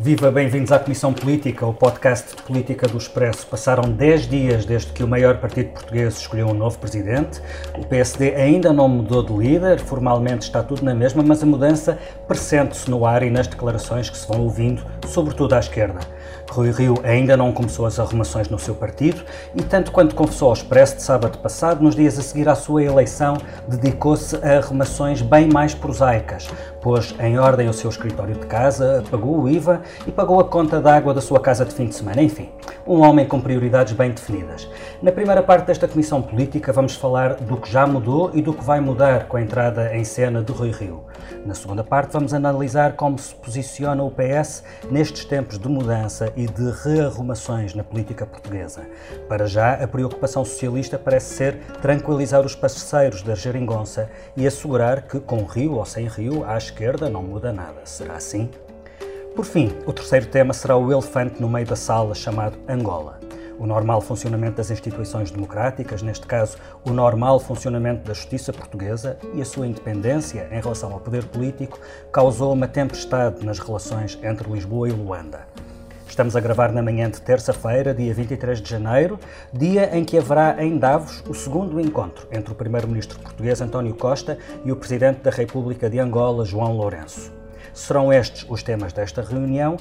Viva, 0.00 0.30
bem-vindos 0.30 0.70
à 0.70 0.78
Comissão 0.78 1.12
Política, 1.12 1.66
o 1.66 1.74
podcast 1.74 2.36
de 2.36 2.40
política 2.44 2.86
do 2.86 2.96
Expresso. 2.96 3.44
Passaram 3.48 3.90
10 3.90 4.28
dias 4.28 4.64
desde 4.64 4.92
que 4.92 5.02
o 5.02 5.08
maior 5.08 5.38
partido 5.38 5.70
português 5.70 6.18
escolheu 6.18 6.46
um 6.46 6.54
novo 6.54 6.78
presidente. 6.78 7.42
O 7.76 7.84
PSD 7.84 8.32
ainda 8.36 8.72
não 8.72 8.88
mudou 8.88 9.24
de 9.24 9.32
líder, 9.32 9.80
formalmente 9.80 10.42
está 10.42 10.62
tudo 10.62 10.84
na 10.84 10.94
mesma, 10.94 11.20
mas 11.20 11.42
a 11.42 11.46
mudança 11.46 11.98
pressente-se 12.28 12.88
no 12.88 13.04
ar 13.04 13.24
e 13.24 13.30
nas 13.30 13.48
declarações 13.48 14.08
que 14.08 14.16
se 14.16 14.28
vão 14.28 14.42
ouvindo, 14.42 14.84
sobretudo 15.04 15.54
à 15.54 15.58
esquerda. 15.58 15.98
Rui 16.50 16.70
Rio 16.70 16.94
ainda 17.04 17.36
não 17.36 17.52
começou 17.52 17.86
as 17.86 17.98
arrumações 17.98 18.48
no 18.48 18.58
seu 18.58 18.74
partido 18.74 19.22
e, 19.54 19.62
tanto 19.62 19.92
quanto 19.92 20.14
confessou 20.14 20.48
ao 20.48 20.54
Expresso 20.54 20.96
de 20.96 21.02
sábado 21.02 21.38
passado, 21.38 21.82
nos 21.82 21.94
dias 21.94 22.18
a 22.18 22.22
seguir 22.22 22.48
à 22.48 22.54
sua 22.54 22.82
eleição, 22.82 23.36
dedicou-se 23.66 24.36
a 24.36 24.58
arrumações 24.58 25.22
bem 25.22 25.48
mais 25.48 25.74
prosaicas. 25.74 26.48
Pôs 26.80 27.14
em 27.20 27.38
ordem 27.38 27.68
o 27.68 27.72
seu 27.72 27.90
escritório 27.90 28.34
de 28.34 28.46
casa, 28.46 29.04
pagou 29.10 29.40
o 29.40 29.48
IVA 29.48 29.82
e 30.06 30.12
pagou 30.12 30.40
a 30.40 30.44
conta 30.44 30.80
d'água 30.80 31.12
da 31.12 31.20
sua 31.20 31.40
casa 31.40 31.64
de 31.64 31.74
fim 31.74 31.86
de 31.86 31.94
semana. 31.94 32.22
Enfim, 32.22 32.48
um 32.86 33.00
homem 33.00 33.26
com 33.26 33.40
prioridades 33.40 33.92
bem 33.92 34.10
definidas. 34.10 34.68
Na 35.02 35.12
primeira 35.12 35.42
parte 35.42 35.66
desta 35.66 35.86
comissão 35.86 36.22
política, 36.22 36.72
vamos 36.72 36.94
falar 36.94 37.34
do 37.34 37.56
que 37.56 37.70
já 37.70 37.86
mudou 37.86 38.30
e 38.32 38.40
do 38.40 38.52
que 38.52 38.64
vai 38.64 38.80
mudar 38.80 39.26
com 39.26 39.36
a 39.36 39.42
entrada 39.42 39.94
em 39.94 40.04
cena 40.04 40.42
de 40.42 40.52
Rui 40.52 40.70
Rio. 40.70 41.04
Na 41.44 41.54
segunda 41.54 41.84
parte, 41.84 42.12
vamos 42.12 42.34
analisar 42.34 42.94
como 42.94 43.18
se 43.18 43.34
posiciona 43.34 44.02
o 44.02 44.10
PS 44.10 44.62
nestes 44.90 45.24
tempos 45.24 45.58
de 45.58 45.68
mudança 45.68 46.32
e 46.36 46.46
de 46.46 46.70
rearrumações 46.82 47.74
na 47.74 47.84
política 47.84 48.26
portuguesa. 48.26 48.82
Para 49.28 49.46
já, 49.46 49.74
a 49.74 49.86
preocupação 49.86 50.44
socialista 50.44 50.98
parece 50.98 51.34
ser 51.34 51.58
tranquilizar 51.80 52.44
os 52.44 52.54
parceiros 52.54 53.22
da 53.22 53.34
geringonça 53.34 54.10
e 54.36 54.46
assegurar 54.46 55.02
que, 55.02 55.20
com 55.20 55.44
Rio 55.44 55.74
ou 55.74 55.84
sem 55.84 56.06
Rio, 56.06 56.44
à 56.44 56.56
esquerda 56.56 57.08
não 57.08 57.22
muda 57.22 57.52
nada. 57.52 57.80
Será 57.84 58.14
assim? 58.14 58.50
Por 59.34 59.44
fim, 59.44 59.72
o 59.86 59.92
terceiro 59.92 60.26
tema 60.26 60.52
será 60.52 60.76
o 60.76 60.90
elefante 60.90 61.40
no 61.40 61.48
meio 61.48 61.66
da 61.66 61.76
sala 61.76 62.14
chamado 62.14 62.58
Angola. 62.68 63.17
O 63.58 63.66
normal 63.66 64.00
funcionamento 64.00 64.58
das 64.58 64.70
instituições 64.70 65.32
democráticas, 65.32 66.00
neste 66.00 66.24
caso, 66.26 66.56
o 66.84 66.90
normal 66.90 67.40
funcionamento 67.40 68.06
da 68.06 68.14
justiça 68.14 68.52
portuguesa 68.52 69.18
e 69.34 69.42
a 69.42 69.44
sua 69.44 69.66
independência 69.66 70.48
em 70.52 70.60
relação 70.60 70.92
ao 70.92 71.00
poder 71.00 71.24
político, 71.24 71.80
causou 72.12 72.52
uma 72.52 72.68
tempestade 72.68 73.44
nas 73.44 73.58
relações 73.58 74.16
entre 74.22 74.48
Lisboa 74.48 74.88
e 74.88 74.92
Luanda. 74.92 75.40
Estamos 76.08 76.36
a 76.36 76.40
gravar 76.40 76.72
na 76.72 76.82
manhã 76.82 77.10
de 77.10 77.20
terça-feira, 77.20 77.92
dia 77.92 78.14
23 78.14 78.60
de 78.60 78.70
janeiro, 78.70 79.18
dia 79.52 79.96
em 79.96 80.04
que 80.04 80.16
haverá 80.16 80.62
em 80.62 80.78
Davos 80.78 81.22
o 81.28 81.34
segundo 81.34 81.80
encontro 81.80 82.28
entre 82.30 82.52
o 82.52 82.56
primeiro-ministro 82.56 83.18
português 83.18 83.60
António 83.60 83.94
Costa 83.94 84.38
e 84.64 84.70
o 84.70 84.76
presidente 84.76 85.20
da 85.20 85.30
República 85.30 85.90
de 85.90 85.98
Angola, 85.98 86.44
João 86.44 86.76
Lourenço. 86.76 87.32
Serão 87.72 88.12
estes 88.12 88.44
os 88.48 88.62
temas 88.62 88.92
desta 88.92 89.22
reunião 89.22 89.76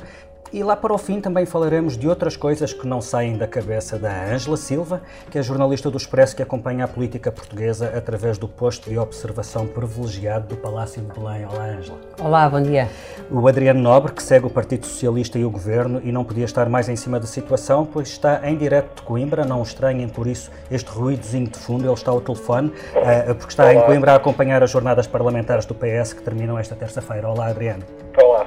e 0.52 0.64
lá 0.64 0.76
para 0.76 0.94
o 0.94 0.98
fim 0.98 1.20
também 1.20 1.46
falaremos 1.46 1.98
de 1.98 2.08
outras 2.08 2.38
coisas 2.38 2.74
que 2.74 2.88
não 2.88 3.02
saem 3.02 3.38
da 3.38 3.48
cabeça 3.48 3.98
da 3.98 4.26
Ângela 4.26 4.58
Silva, 4.58 5.02
que 5.30 5.38
é 5.38 5.42
jornalista 5.42 5.90
do 5.90 5.98
Expresso 5.98 6.36
que 6.36 6.42
acompanha 6.42 6.86
a 6.86 6.88
política 6.88 7.32
portuguesa 7.32 7.92
através 7.96 8.38
do 8.38 8.48
posto 8.48 8.90
de 8.90 8.98
observação 8.98 9.68
privilegiado 9.68 10.48
do 10.48 10.58
Palácio 10.58 11.02
de 11.02 11.20
Belém. 11.20 11.46
Olá, 11.46 11.66
Ângela. 11.66 11.98
Olá, 12.20 12.50
bom 12.50 12.62
dia. 12.62 12.90
O 13.30 13.48
Adriano 13.48 13.82
Nobre, 13.82 14.12
que 14.12 14.24
segue 14.24 14.46
o 14.46 14.50
Partido 14.50 14.86
Socialista 14.86 15.38
e 15.38 15.46
o 15.46 15.50
Governo 15.50 16.02
e 16.04 16.12
não 16.12 16.24
podia 16.24 16.46
estar 16.46 16.70
mais 16.70 16.88
em 16.90 16.96
cima 16.96 17.20
da 17.20 17.28
situação, 17.28 17.86
pois 17.86 18.08
está 18.08 18.48
em 18.50 18.58
direto 18.58 18.96
de 18.96 19.02
Coimbra, 19.02 19.46
não 19.46 19.62
estranhem 19.62 20.08
por 20.08 20.28
isso 20.28 20.52
este 20.72 20.90
ruídozinho 20.90 21.48
de 21.48 21.58
fundo, 21.58 21.86
ele 21.86 21.94
está 21.94 22.12
ao 22.12 22.22
telefone, 22.22 22.72
eh, 22.96 23.34
porque 23.34 23.52
está 23.52 23.74
em 23.74 23.82
Coimbra 23.82 24.14
a 24.14 24.16
acompanhar 24.16 24.64
as 24.64 24.72
jornadas 24.72 25.08
parlamentares 25.08 25.66
do 25.66 25.76
PS 25.76 26.14
que 26.14 26.22
terminam 26.22 26.58
esta 26.58 26.76
terça-feira. 26.76 27.30
Olá, 27.30 27.48
Adriano. 27.48 27.84
Olá. 28.18 28.46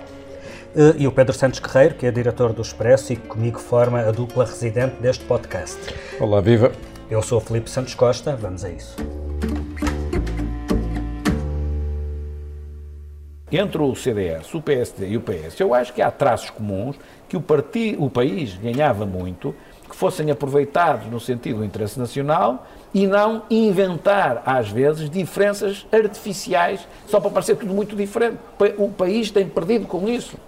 Eh, 0.74 0.94
e 0.98 1.06
o 1.06 1.10
Pedro 1.10 1.32
Santos 1.32 1.58
Guerreiro, 1.58 1.96
que 1.96 2.06
é 2.06 2.12
diretor 2.12 2.52
do 2.52 2.62
Expresso 2.62 3.12
e 3.12 3.16
que 3.16 3.26
comigo 3.26 3.58
forma 3.58 4.00
a 4.00 4.12
dupla 4.12 4.44
residente 4.44 4.94
deste 5.00 5.24
podcast. 5.24 5.76
Olá, 6.20 6.40
viva! 6.40 6.70
Eu 7.10 7.20
sou 7.22 7.38
o 7.38 7.40
Felipe 7.40 7.68
Santos 7.68 7.92
Costa, 7.94 8.36
vamos 8.36 8.64
a 8.64 8.70
isso. 8.70 8.94
Entre 13.50 13.82
o 13.82 13.96
CDS, 13.96 14.54
o 14.54 14.62
PSD 14.62 15.08
e 15.08 15.16
o 15.16 15.20
PS, 15.20 15.58
eu 15.58 15.74
acho 15.74 15.92
que 15.92 16.00
há 16.00 16.08
traços 16.08 16.50
comuns 16.50 16.94
que 17.28 17.36
o, 17.36 17.40
partido, 17.40 18.04
o 18.04 18.08
país 18.08 18.54
ganhava 18.54 19.04
muito, 19.04 19.52
que 19.90 19.96
fossem 19.96 20.30
aproveitados 20.30 21.10
no 21.10 21.18
sentido 21.18 21.58
do 21.58 21.64
interesse 21.64 21.98
nacional 21.98 22.64
e 22.94 23.08
não 23.08 23.42
inventar, 23.50 24.40
às 24.46 24.70
vezes, 24.70 25.10
diferenças 25.10 25.84
artificiais 25.90 26.86
só 27.08 27.18
para 27.18 27.30
parecer 27.30 27.56
tudo 27.56 27.74
muito 27.74 27.96
diferente. 27.96 28.38
O 28.78 28.88
país 28.88 29.32
tem 29.32 29.48
perdido 29.48 29.84
com 29.88 30.08
isso. 30.08 30.38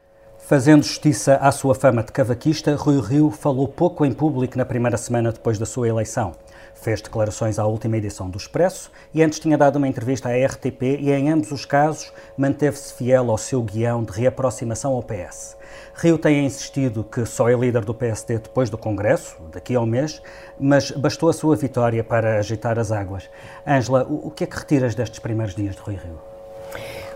Fazendo 0.45 0.83
justiça 0.83 1.37
à 1.37 1.53
sua 1.53 1.73
fama 1.73 2.03
de 2.03 2.11
cavaquista, 2.11 2.75
Rui 2.75 3.01
Rio 3.01 3.31
falou 3.31 3.69
pouco 3.69 4.05
em 4.05 4.13
público 4.13 4.59
na 4.59 4.65
primeira 4.65 4.97
semana 4.97 5.31
depois 5.31 5.57
da 5.57 5.65
sua 5.65 5.89
eleição. 5.89 6.33
Fez 6.75 7.01
declarações 7.01 7.61
à 7.61 7.65
última 7.65 7.97
edição 7.97 8.29
do 8.29 8.37
Expresso 8.37 8.91
e 9.15 9.23
antes 9.23 9.39
tinha 9.39 9.57
dado 9.57 9.77
uma 9.77 9.87
entrevista 9.87 10.29
à 10.29 10.33
RTP 10.33 10.99
e, 10.99 11.13
em 11.13 11.31
ambos 11.31 11.53
os 11.53 11.65
casos, 11.65 12.13
manteve-se 12.37 12.93
fiel 12.95 13.31
ao 13.31 13.39
seu 13.39 13.63
guião 13.63 14.03
de 14.03 14.11
reaproximação 14.11 14.93
ao 14.93 15.03
PS. 15.03 15.57
Rio 15.95 16.19
tem 16.19 16.45
insistido 16.45 17.05
que 17.05 17.25
só 17.25 17.49
é 17.49 17.55
líder 17.55 17.85
do 17.85 17.95
PSD 17.95 18.39
depois 18.39 18.69
do 18.69 18.77
Congresso, 18.77 19.37
daqui 19.53 19.77
a 19.77 19.81
um 19.81 19.87
mês, 19.87 20.21
mas 20.59 20.91
bastou 20.91 21.29
a 21.29 21.33
sua 21.33 21.55
vitória 21.55 22.03
para 22.03 22.39
agitar 22.39 22.81
as 22.81 22.91
águas. 22.91 23.31
Ângela, 23.65 24.05
o 24.11 24.31
que 24.31 24.43
é 24.43 24.47
que 24.47 24.57
retiras 24.57 24.95
destes 24.97 25.21
primeiros 25.21 25.55
dias 25.55 25.77
de 25.77 25.81
Rui 25.81 25.95
Rio? 25.95 26.19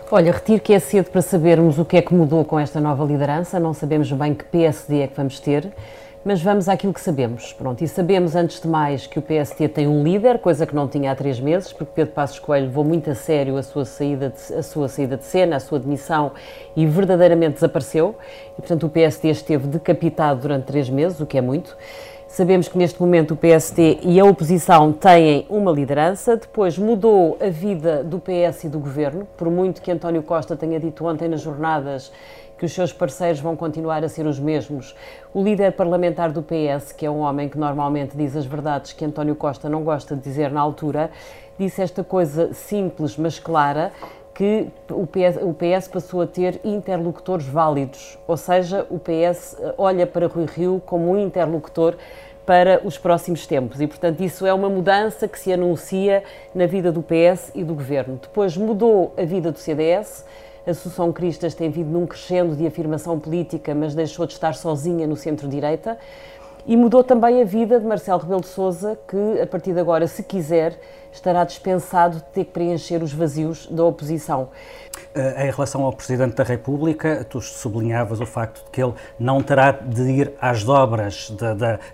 Olha, 0.09 0.31
retiro 0.31 0.61
que 0.61 0.71
é 0.71 0.79
cedo 0.79 1.11
para 1.11 1.21
sabermos 1.21 1.77
o 1.77 1.83
que 1.83 1.97
é 1.97 2.01
que 2.01 2.13
mudou 2.13 2.45
com 2.45 2.57
esta 2.57 2.79
nova 2.79 3.03
liderança, 3.03 3.59
não 3.59 3.73
sabemos 3.73 4.09
bem 4.13 4.33
que 4.33 4.45
PSD 4.45 5.01
é 5.01 5.07
que 5.07 5.17
vamos 5.17 5.37
ter, 5.37 5.67
mas 6.23 6.41
vamos 6.41 6.69
àquilo 6.69 6.93
que 6.93 7.01
sabemos. 7.01 7.51
Pronto, 7.51 7.83
e 7.83 7.89
sabemos 7.89 8.33
antes 8.33 8.61
de 8.61 8.69
mais 8.69 9.05
que 9.05 9.19
o 9.19 9.21
PSD 9.21 9.67
tem 9.67 9.85
um 9.85 10.05
líder, 10.05 10.39
coisa 10.39 10.65
que 10.65 10.73
não 10.73 10.87
tinha 10.87 11.11
há 11.11 11.15
três 11.15 11.41
meses, 11.41 11.73
porque 11.73 11.91
Pedro 11.93 12.13
Passos 12.13 12.39
Coelho 12.39 12.67
levou 12.67 12.85
muito 12.85 13.11
a 13.11 13.15
sério 13.15 13.57
a 13.57 13.63
sua 13.63 13.83
saída 13.83 14.29
de, 14.29 14.53
a 14.53 14.63
sua 14.63 14.87
saída 14.87 15.17
de 15.17 15.25
cena, 15.25 15.57
a 15.57 15.59
sua 15.59 15.77
demissão 15.77 16.31
e 16.73 16.85
verdadeiramente 16.85 17.55
desapareceu. 17.55 18.15
E, 18.57 18.61
portanto, 18.61 18.85
o 18.85 18.89
PSD 18.89 19.27
esteve 19.27 19.67
decapitado 19.67 20.39
durante 20.39 20.67
três 20.67 20.89
meses, 20.89 21.19
o 21.19 21.25
que 21.25 21.37
é 21.37 21.41
muito. 21.41 21.75
Sabemos 22.37 22.67
que 22.67 22.77
neste 22.77 23.01
momento 23.01 23.33
o 23.33 23.35
PSD 23.35 23.97
e 24.03 24.19
a 24.19 24.23
oposição 24.23 24.93
têm 24.93 25.47
uma 25.49 25.71
liderança, 25.71 26.37
depois 26.37 26.77
mudou 26.77 27.35
a 27.41 27.49
vida 27.49 28.03
do 28.03 28.19
PS 28.19 28.65
e 28.65 28.69
do 28.69 28.77
governo, 28.77 29.27
por 29.35 29.49
muito 29.49 29.81
que 29.81 29.91
António 29.91 30.21
Costa 30.21 30.55
tenha 30.55 30.79
dito 30.79 31.03
ontem 31.03 31.27
nas 31.27 31.41
jornadas 31.41 32.11
que 32.55 32.63
os 32.63 32.71
seus 32.71 32.93
parceiros 32.93 33.39
vão 33.39 33.55
continuar 33.55 34.03
a 34.03 34.07
ser 34.07 34.27
os 34.27 34.39
mesmos. 34.39 34.95
O 35.33 35.41
líder 35.41 35.71
parlamentar 35.71 36.31
do 36.31 36.43
PS, 36.43 36.91
que 36.91 37.07
é 37.07 37.09
um 37.09 37.21
homem 37.21 37.49
que 37.49 37.57
normalmente 37.57 38.15
diz 38.15 38.35
as 38.35 38.45
verdades 38.45 38.93
que 38.93 39.03
António 39.03 39.35
Costa 39.35 39.67
não 39.67 39.83
gosta 39.83 40.15
de 40.15 40.21
dizer 40.21 40.51
na 40.51 40.61
altura, 40.61 41.09
disse 41.57 41.81
esta 41.81 42.03
coisa 42.03 42.53
simples 42.53 43.17
mas 43.17 43.39
clara 43.39 43.91
que 44.37 44.67
o 44.91 45.07
PS, 45.07 45.41
o 45.41 45.51
PS, 45.51 45.87
passou 45.87 46.21
a 46.21 46.27
ter 46.27 46.61
interlocutores 46.63 47.47
válidos, 47.47 48.19
ou 48.27 48.37
seja, 48.37 48.85
o 48.87 48.99
PS 48.99 49.57
olha 49.79 50.05
para 50.05 50.27
Rui 50.27 50.45
Rio 50.45 50.79
como 50.85 51.09
um 51.09 51.17
interlocutor 51.17 51.95
para 52.45 52.79
os 52.85 52.99
próximos 52.99 53.47
tempos 53.47 53.81
e, 53.81 53.87
portanto, 53.87 54.21
isso 54.21 54.45
é 54.45 54.53
uma 54.53 54.69
mudança 54.69 55.27
que 55.27 55.39
se 55.39 55.51
anuncia 55.51 56.23
na 56.53 56.67
vida 56.67 56.91
do 56.91 57.01
PS 57.01 57.51
e 57.55 57.63
do 57.63 57.73
governo. 57.73 58.19
Depois 58.21 58.55
mudou 58.55 59.11
a 59.17 59.23
vida 59.23 59.51
do 59.51 59.57
CDS. 59.57 60.23
A 60.67 60.69
Associação 60.69 61.11
Cristas 61.11 61.55
tem 61.55 61.71
vindo 61.71 61.89
num 61.89 62.05
crescendo 62.05 62.55
de 62.55 62.67
afirmação 62.67 63.19
política, 63.19 63.73
mas 63.73 63.95
deixou 63.95 64.27
de 64.27 64.33
estar 64.33 64.53
sozinha 64.53 65.07
no 65.07 65.15
centro-direita. 65.15 65.97
E 66.67 66.77
mudou 66.77 67.03
também 67.03 67.41
a 67.41 67.45
vida 67.45 67.79
de 67.79 67.85
Marcelo 67.87 68.19
Rebelo 68.19 68.41
de 68.41 68.47
Sousa, 68.47 68.99
que 69.07 69.41
a 69.41 69.47
partir 69.47 69.73
de 69.73 69.79
agora, 69.79 70.05
se 70.05 70.21
quiser, 70.21 70.79
estará 71.11 71.43
dispensado 71.43 72.17
de 72.17 72.23
ter 72.25 72.45
que 72.45 72.51
preencher 72.51 73.01
os 73.03 73.13
vazios 73.13 73.67
da 73.67 73.83
oposição. 73.83 74.49
Eh, 75.13 75.47
em 75.47 75.51
relação 75.51 75.83
ao 75.83 75.93
Presidente 75.93 76.35
da 76.35 76.43
República, 76.43 77.25
tu 77.27 77.41
sublinhavas 77.41 78.19
o 78.21 78.25
facto 78.25 78.63
de 78.65 78.71
que 78.71 78.81
ele 78.83 78.93
não 79.19 79.41
terá 79.41 79.71
de 79.71 80.01
ir 80.03 80.33
às 80.39 80.63
dobras 80.63 81.31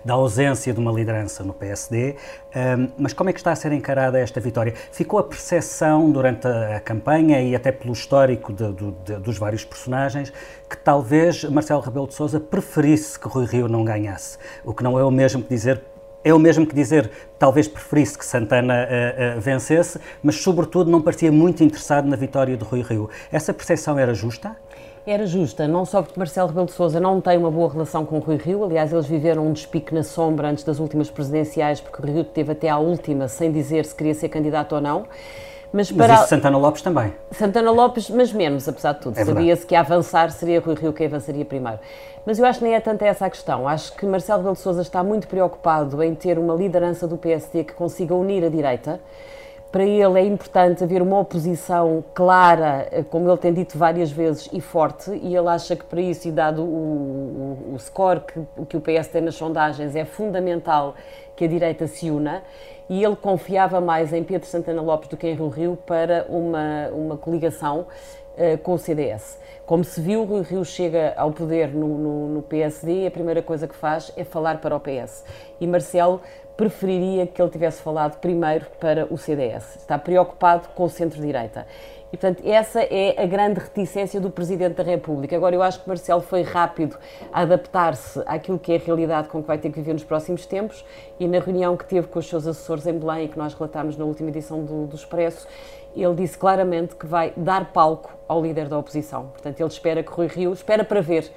da, 0.04 0.12
ausência 0.12 0.72
de 0.72 0.80
uma 0.80 0.92
liderança 0.92 1.42
no 1.42 1.52
PSD, 1.52 2.16
ehm, 2.54 2.88
mas 2.98 3.12
como 3.12 3.30
é 3.30 3.32
que 3.32 3.38
está 3.38 3.52
a 3.52 3.56
ser 3.56 3.72
encarada 3.72 4.18
esta 4.18 4.40
vitória? 4.40 4.74
Ficou 4.92 5.18
a 5.18 5.24
percepção 5.24 6.10
durante 6.10 6.46
a, 6.46 6.80
campanha 6.80 7.40
e 7.40 7.54
até 7.54 7.72
pelo 7.72 7.92
histórico 7.92 8.52
de, 8.52 9.18
dos 9.18 9.38
vários 9.38 9.64
personagens 9.64 10.32
que 10.68 10.76
talvez 10.76 11.44
Marcelo 11.44 11.80
Rebelo 11.80 12.06
de 12.06 12.14
Sousa 12.14 12.38
preferisse 12.40 13.18
que 13.18 13.28
Rui 13.28 13.46
Rio 13.46 13.68
não 13.68 13.84
ganhasse, 13.84 14.38
o 14.64 14.74
que 14.74 14.82
não 14.82 14.98
é 14.98 15.04
o 15.04 15.10
mesmo 15.10 15.42
que 15.42 15.48
dizer 15.48 15.80
é 16.24 16.32
o 16.32 16.38
mesmo 16.38 16.66
que 16.66 16.74
dizer, 16.74 17.10
talvez 17.38 17.68
preferisse 17.68 18.16
que 18.16 18.24
Santana 18.24 18.74
uh, 18.74 19.38
uh, 19.38 19.40
vencesse, 19.40 20.00
mas 20.22 20.36
sobretudo 20.36 20.90
não 20.90 21.02
parecia 21.02 21.30
muito 21.30 21.62
interessado 21.62 22.08
na 22.08 22.16
vitória 22.16 22.56
de 22.56 22.64
Rui 22.64 22.80
Rio. 22.80 23.10
Essa 23.30 23.52
percepção 23.52 23.98
era 23.98 24.14
justa? 24.14 24.56
Era 25.06 25.26
justa, 25.26 25.68
não 25.68 25.84
só 25.84 26.00
porque 26.00 26.18
Marcelo 26.18 26.48
Rebelo 26.48 26.64
de 26.64 26.72
Sousa 26.72 26.98
não 26.98 27.20
tem 27.20 27.36
uma 27.36 27.50
boa 27.50 27.70
relação 27.70 28.06
com 28.06 28.18
Rui 28.20 28.38
Rio, 28.38 28.64
aliás, 28.64 28.90
eles 28.90 29.04
viveram 29.04 29.46
um 29.46 29.52
despique 29.52 29.94
na 29.94 30.02
sombra 30.02 30.48
antes 30.48 30.64
das 30.64 30.78
últimas 30.78 31.10
presidenciais, 31.10 31.78
porque 31.78 32.00
Rui 32.00 32.14
Rio 32.14 32.24
teve 32.24 32.52
até 32.52 32.70
à 32.70 32.78
última 32.78 33.28
sem 33.28 33.52
dizer 33.52 33.84
se 33.84 33.94
queria 33.94 34.14
ser 34.14 34.30
candidato 34.30 34.74
ou 34.74 34.80
não, 34.80 35.04
Mas, 35.74 35.90
para... 35.90 36.06
mas 36.06 36.20
isso 36.20 36.28
Santana 36.28 36.56
Lopes 36.56 36.82
também. 36.82 37.12
Santana 37.32 37.70
Lopes, 37.72 38.08
mas 38.08 38.32
menos, 38.32 38.68
apesar 38.68 38.92
de 38.92 39.00
tudo. 39.00 39.18
É 39.18 39.24
Sabia-se 39.24 39.66
que 39.66 39.74
a 39.74 39.80
avançar 39.80 40.30
seria 40.30 40.60
Rui 40.60 40.76
Rio 40.76 40.92
quem 40.92 41.08
avançaria 41.08 41.44
primeiro. 41.44 41.80
Mas 42.24 42.38
eu 42.38 42.46
acho 42.46 42.60
que 42.60 42.64
nem 42.64 42.74
é 42.74 42.80
tanto 42.80 43.02
essa 43.02 43.26
a 43.26 43.30
questão. 43.30 43.66
Acho 43.66 43.92
que 43.96 44.06
Marcelo 44.06 44.38
Rebelo 44.38 44.54
de 44.54 44.60
Sousa 44.60 44.82
está 44.82 45.02
muito 45.02 45.26
preocupado 45.26 46.00
em 46.00 46.14
ter 46.14 46.38
uma 46.38 46.54
liderança 46.54 47.08
do 47.08 47.18
PSD 47.18 47.64
que 47.64 47.72
consiga 47.72 48.14
unir 48.14 48.44
a 48.44 48.48
direita. 48.48 49.00
Para 49.72 49.82
ele 49.82 50.20
é 50.20 50.24
importante 50.24 50.84
haver 50.84 51.02
uma 51.02 51.18
oposição 51.18 52.04
clara, 52.14 52.88
como 53.10 53.28
ele 53.28 53.38
tem 53.38 53.52
dito 53.52 53.76
várias 53.76 54.12
vezes, 54.12 54.48
e 54.52 54.60
forte, 54.60 55.10
e 55.10 55.34
ele 55.34 55.48
acha 55.48 55.74
que 55.74 55.84
para 55.84 56.00
isso, 56.00 56.28
e 56.28 56.30
dado 56.30 56.62
o, 56.62 57.66
o, 57.72 57.74
o 57.74 57.78
score 57.80 58.20
que, 58.20 58.40
que 58.66 58.76
o 58.76 58.80
PS 58.80 59.08
tem 59.08 59.22
nas 59.22 59.34
sondagens, 59.34 59.96
é 59.96 60.04
fundamental 60.04 60.94
que 61.34 61.44
a 61.44 61.48
direita 61.48 61.88
se 61.88 62.08
una 62.08 62.44
e 62.88 63.02
ele 63.02 63.16
confiava 63.16 63.80
mais 63.80 64.12
em 64.12 64.22
Pedro 64.22 64.46
Santana 64.46 64.82
Lopes 64.82 65.08
do 65.08 65.16
que 65.16 65.26
em 65.26 65.34
Rio 65.34 65.48
Rio 65.48 65.78
para 65.86 66.26
uma, 66.28 66.88
uma 66.92 67.16
coligação 67.16 67.86
uh, 68.36 68.58
com 68.58 68.74
o 68.74 68.78
CDS. 68.78 69.38
Como 69.66 69.82
se 69.82 70.00
viu, 70.00 70.22
o 70.22 70.42
Rio 70.42 70.64
chega 70.64 71.14
ao 71.16 71.32
poder 71.32 71.68
no, 71.68 71.88
no, 71.96 72.28
no, 72.28 72.42
PSD 72.42 73.04
e 73.04 73.06
a 73.06 73.10
primeira 73.10 73.40
coisa 73.40 73.66
que 73.66 73.74
faz 73.74 74.12
é 74.14 74.22
falar 74.22 74.60
para 74.60 74.76
o 74.76 74.80
PS. 74.80 75.24
E 75.58 75.66
Marcelo 75.66 76.20
preferiria 76.54 77.26
que 77.26 77.40
ele 77.40 77.50
tivesse 77.50 77.80
falado 77.80 78.18
primeiro 78.20 78.66
para 78.78 79.06
o 79.12 79.16
CDS. 79.16 79.76
Está 79.76 79.98
preocupado 79.98 80.68
com 80.74 80.84
o 80.84 80.90
centro-direita. 80.90 81.66
E, 82.14 82.16
portanto, 82.16 82.48
essa 82.48 82.80
é 82.80 83.20
a 83.20 83.26
grande 83.26 83.58
reticência 83.58 84.20
do 84.20 84.30
Presidente 84.30 84.76
da 84.76 84.84
República. 84.84 85.34
Agora, 85.34 85.52
eu 85.52 85.60
acho 85.60 85.82
que 85.82 85.88
Marcelo 85.88 86.20
foi 86.20 86.42
rápido 86.42 86.96
a 87.32 87.40
adaptar-se 87.40 88.22
àquilo 88.24 88.56
que 88.56 88.72
é 88.72 88.76
a 88.76 88.78
realidade 88.78 89.26
com 89.26 89.42
que 89.42 89.48
vai 89.48 89.58
ter 89.58 89.68
que 89.68 89.80
viver 89.80 89.94
nos 89.94 90.04
próximos 90.04 90.46
tempos 90.46 90.84
e 91.18 91.26
na 91.26 91.40
reunião 91.40 91.76
que 91.76 91.84
teve 91.84 92.06
com 92.06 92.20
os 92.20 92.28
seus 92.28 92.46
assessores 92.46 92.86
em 92.86 92.96
Belém 92.96 93.24
e 93.24 93.28
que 93.28 93.36
nós 93.36 93.52
relatámos 93.52 93.96
na 93.96 94.04
última 94.04 94.28
edição 94.28 94.64
do, 94.64 94.86
do 94.86 94.94
Expresso, 94.94 95.48
ele 95.96 96.14
disse 96.14 96.38
claramente 96.38 96.94
que 96.94 97.04
vai 97.04 97.32
dar 97.36 97.72
palco 97.72 98.16
ao 98.28 98.40
líder 98.40 98.68
da 98.68 98.78
oposição. 98.78 99.30
Portanto, 99.32 99.58
ele 99.58 99.68
espera 99.68 100.00
que 100.00 100.12
Rui 100.12 100.28
Rio, 100.28 100.52
espera 100.52 100.84
para 100.84 101.00
ver 101.00 101.28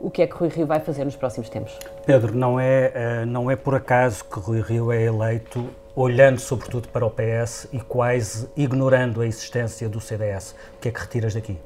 o 0.00 0.10
que 0.10 0.20
é 0.20 0.26
que 0.26 0.34
Rui 0.34 0.48
Rio 0.48 0.66
vai 0.66 0.80
fazer 0.80 1.04
nos 1.04 1.14
próximos 1.14 1.48
tempos. 1.48 1.78
Pedro, 2.04 2.36
não 2.36 2.58
é, 2.58 2.90
eh, 2.92 3.24
não 3.24 3.48
é 3.48 3.54
por 3.54 3.76
acaso 3.76 4.24
que 4.24 4.40
Rui 4.40 4.60
Rio 4.60 4.90
é 4.90 5.04
eleito 5.04 5.64
olhando 5.94 6.40
sobretudo 6.40 6.88
para 6.88 7.04
o 7.06 7.10
PS 7.10 7.68
e 7.72 7.80
quase 7.80 8.48
ignorando 8.56 9.20
a 9.20 9.26
existência 9.26 9.88
do 9.88 10.00
CDS. 10.00 10.54
O 10.76 10.80
que 10.80 10.88
é 10.88 10.90
que 10.90 11.00
retiras 11.00 11.34
daqui? 11.34 11.58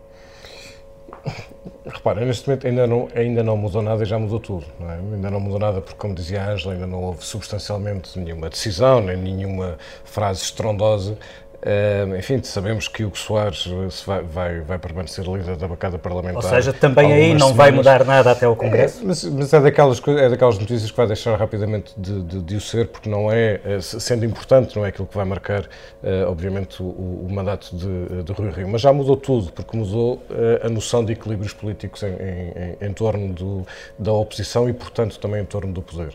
Repara, 1.86 2.24
neste 2.24 2.46
momento 2.46 2.66
ainda 2.66 2.86
não, 2.86 3.08
ainda 3.14 3.42
não 3.42 3.56
mudou 3.56 3.82
nada 3.82 4.02
e 4.02 4.06
já 4.06 4.18
mudou 4.18 4.38
tudo. 4.38 4.66
Não 4.78 4.90
é? 4.90 4.96
Ainda 4.96 5.30
não 5.30 5.40
mudou 5.40 5.58
nada 5.58 5.80
porque, 5.80 5.96
como 5.98 6.14
dizia 6.14 6.42
a 6.42 6.50
Ângela, 6.50 6.74
ainda 6.74 6.86
não 6.86 7.02
houve 7.02 7.24
substancialmente 7.24 8.18
nenhuma 8.18 8.50
decisão, 8.50 9.00
nem 9.00 9.16
nenhuma 9.16 9.78
frase 10.04 10.42
estrondosa 10.42 11.18
Uh, 11.60 12.16
enfim, 12.16 12.40
sabemos 12.40 12.86
que 12.86 13.04
o 13.04 13.12
Soares 13.16 13.66
vai, 14.06 14.22
vai, 14.22 14.60
vai, 14.60 14.78
permanecer 14.78 15.24
líder 15.24 15.56
da 15.56 15.66
bancada 15.66 15.98
parlamentar. 15.98 16.44
Ou 16.44 16.48
seja, 16.48 16.72
também 16.72 17.12
aí 17.12 17.32
não 17.32 17.48
semanas. 17.48 17.56
vai 17.56 17.70
mudar 17.72 18.04
nada 18.04 18.30
até 18.30 18.46
o 18.46 18.54
Congresso? 18.54 19.02
É, 19.02 19.06
mas, 19.06 19.24
mas, 19.24 19.52
é, 19.52 19.60
daquelas, 19.60 20.00
é 20.06 20.28
daquelas 20.28 20.56
notícias 20.56 20.88
que 20.88 20.96
vai 20.96 21.08
deixar 21.08 21.36
rapidamente 21.36 21.92
de, 21.96 22.22
de, 22.22 22.42
de 22.42 22.56
o 22.56 22.60
ser, 22.60 22.86
porque 22.86 23.10
não 23.10 23.30
é, 23.32 23.60
é, 23.64 23.80
sendo 23.80 24.24
importante, 24.24 24.76
não 24.76 24.86
é 24.86 24.90
aquilo 24.90 25.08
que 25.08 25.16
vai 25.16 25.24
marcar, 25.24 25.62
uh, 25.62 26.28
obviamente, 26.30 26.80
o, 26.80 26.86
o, 26.86 27.26
mandato 27.28 27.74
de, 27.74 28.22
de 28.22 28.32
Rui 28.32 28.52
Rio. 28.52 28.68
Mas 28.68 28.80
já 28.80 28.92
mudou 28.92 29.16
tudo, 29.16 29.50
porque 29.50 29.76
mudou 29.76 30.14
uh, 30.14 30.64
a 30.64 30.68
noção 30.68 31.04
de 31.04 31.12
equilíbrios 31.12 31.52
políticos 31.52 32.04
em, 32.04 32.06
em, 32.06 32.76
em, 32.84 32.88
em 32.88 32.92
torno 32.92 33.32
do, 33.34 33.66
da 33.98 34.12
oposição 34.12 34.68
e, 34.68 34.72
portanto, 34.72 35.18
também 35.18 35.42
em 35.42 35.46
torno 35.46 35.72
do 35.72 35.82
poder. 35.82 36.14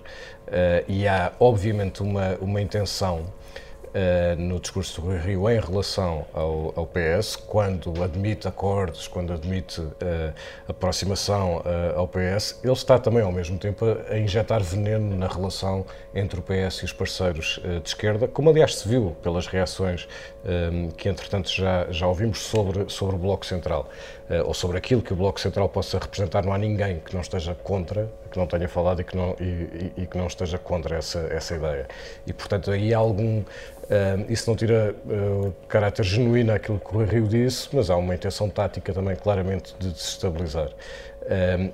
e 0.88 1.06
há, 1.06 1.34
obviamente, 1.38 2.02
uma, 2.02 2.38
uma 2.40 2.62
intenção 2.62 3.26
Uh, 3.94 4.36
no 4.42 4.60
discurso 4.60 5.00
do 5.00 5.06
Rui 5.06 5.20
Rio 5.20 5.48
em 5.48 5.60
relação 5.60 6.26
ao, 6.34 6.74
ao, 6.76 6.88
PS, 6.88 7.36
quando 7.36 8.04
admite 8.04 8.48
acordos, 8.48 9.08
quando 9.08 9.32
admite 9.32 9.82
uh, 9.82 9.94
aproximação 10.68 11.58
uh, 11.58 12.00
ao 12.00 12.08
PS, 12.08 12.60
ele 12.64 12.74
está 12.74 12.98
também 12.98 13.22
ao 13.22 13.32
mesmo 13.32 13.60
tempo 13.60 13.86
a, 13.86 14.14
a, 14.14 14.18
injetar 14.18 14.64
veneno 14.64 15.16
na 15.16 15.28
relação 15.28 15.86
entre 16.16 16.40
o 16.40 16.42
PS 16.42 16.78
e 16.78 16.86
os 16.86 16.92
parceiros 16.92 17.60
de 17.84 17.88
esquerda, 17.88 18.28
como 18.28 18.50
aliás 18.50 18.78
se 18.78 18.88
viu 18.88 19.16
pelas 19.22 19.46
reações 19.46 20.08
que 20.98 21.08
entretanto 21.08 21.50
já, 21.50 21.88
já 21.90 22.06
ouvimos 22.06 22.40
sobre, 22.40 22.88
sobre 22.90 23.16
o 23.16 23.18
Bloco 23.18 23.46
Central, 23.46 23.90
ou 24.46 24.54
sobre 24.54 24.78
aquilo 24.78 25.02
que 25.02 25.12
o 25.12 25.16
Bloco 25.16 25.40
Central 25.40 25.68
possa 25.70 25.98
representar. 25.98 26.46
Não 26.46 26.54
há 26.54 26.58
ninguém 26.58 27.00
que 27.00 27.14
não 27.14 27.22
esteja 27.22 27.56
contra, 27.56 28.12
que 28.30 28.38
não 28.38 28.46
tenha 28.46 28.68
falado 28.68 29.02
e 29.02 29.04
que 29.04 29.16
não, 29.16 29.36
e, 29.40 29.44
e, 29.44 29.94
e 30.04 30.06
que 30.06 30.18
não 30.18 30.28
esteja 30.28 30.60
contra 30.60 30.98
essa, 30.98 31.20
essa 31.32 31.56
ideia. 31.56 31.88
E 32.28 32.34
portanto 32.34 32.70
aí 32.70 32.94
há 32.94 32.98
algum 32.98 33.44
Uh, 33.84 34.32
isso 34.32 34.50
não 34.50 34.56
tira 34.56 34.96
uh, 35.06 35.54
caráter 35.68 36.04
genuíno 36.04 36.54
àquilo 36.54 36.80
que 36.80 36.96
o 36.96 37.04
Rio 37.04 37.28
disse, 37.28 37.68
mas 37.74 37.90
há 37.90 37.98
uma 37.98 38.16
intenção 38.16 38.50
tática 38.50 38.94
também 38.94 39.16
claramente 39.16 39.76
de 39.78 39.90
desestabilizar. 39.90 40.70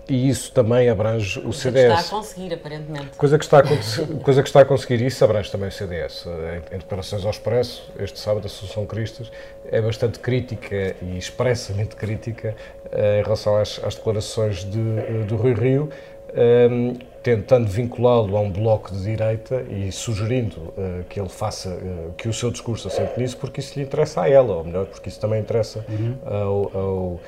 E 0.08 0.30
isso 0.30 0.52
também 0.52 0.90
abrange 0.90 1.40
o 1.40 1.52
CDS. 1.52 1.56
Coisa 1.58 1.74
que 1.74 1.80
está 1.80 2.00
a 2.00 2.20
conseguir, 2.20 2.54
aparentemente. 2.54 3.18
Coisa 3.18 3.40
que 3.40 3.44
está 3.44 3.60
a, 3.60 3.64
coisa 4.24 4.44
que 4.44 4.50
está 4.50 4.62
a 4.62 4.66
conseguir, 4.66 5.02
isso 5.02 5.26
abrange 5.26 5.52
também 5.52 5.70
o 5.70 5.72
CDS. 5.72 6.28
Em, 6.28 6.76
em 6.76 6.78
declarações 6.78 7.26
ao 7.26 7.32
Expresso, 7.32 7.92
este 7.98 8.20
sábado, 8.20 8.44
a 8.44 8.46
Associação 8.46 8.86
Cristas 8.86 9.32
é 9.72 9.82
bastante 9.82 10.20
crítica 10.20 10.96
e 11.02 11.18
expressamente 11.18 11.96
crítica 11.96 12.56
em 12.94 13.24
relação 13.24 13.58
às, 13.58 13.84
às 13.84 13.96
declarações 13.96 14.64
de, 14.64 15.24
do 15.26 15.36
Rui 15.36 15.56
Rio 15.56 15.90
um, 16.34 16.96
tentando 17.22 17.68
vinculá-lo 17.68 18.36
a 18.38 18.40
um 18.40 18.50
bloco 18.50 18.92
de 18.92 19.04
direita 19.04 19.66
e 19.70 19.92
sugerindo 19.92 20.58
uh, 20.58 21.04
que 21.10 21.20
ele 21.20 21.30
faça, 21.30 21.70
uh, 21.70 22.14
que 22.18 22.28
o 22.28 22.34
seu 22.34 22.52
discurso 22.52 22.88
assente 22.88 23.20
nisso, 23.20 23.38
porque 23.38 23.60
isso 23.60 23.78
lhe 23.78 23.86
interessa 23.86 24.22
a 24.22 24.30
ela, 24.30 24.56
ou 24.56 24.64
melhor, 24.64 24.86
porque 24.86 25.10
isso 25.10 25.20
também 25.20 25.42
interessa 25.42 25.86
uhum. 25.90 26.16
ao, 26.26 26.78
ao, 26.78 26.98
uh, 27.08 27.20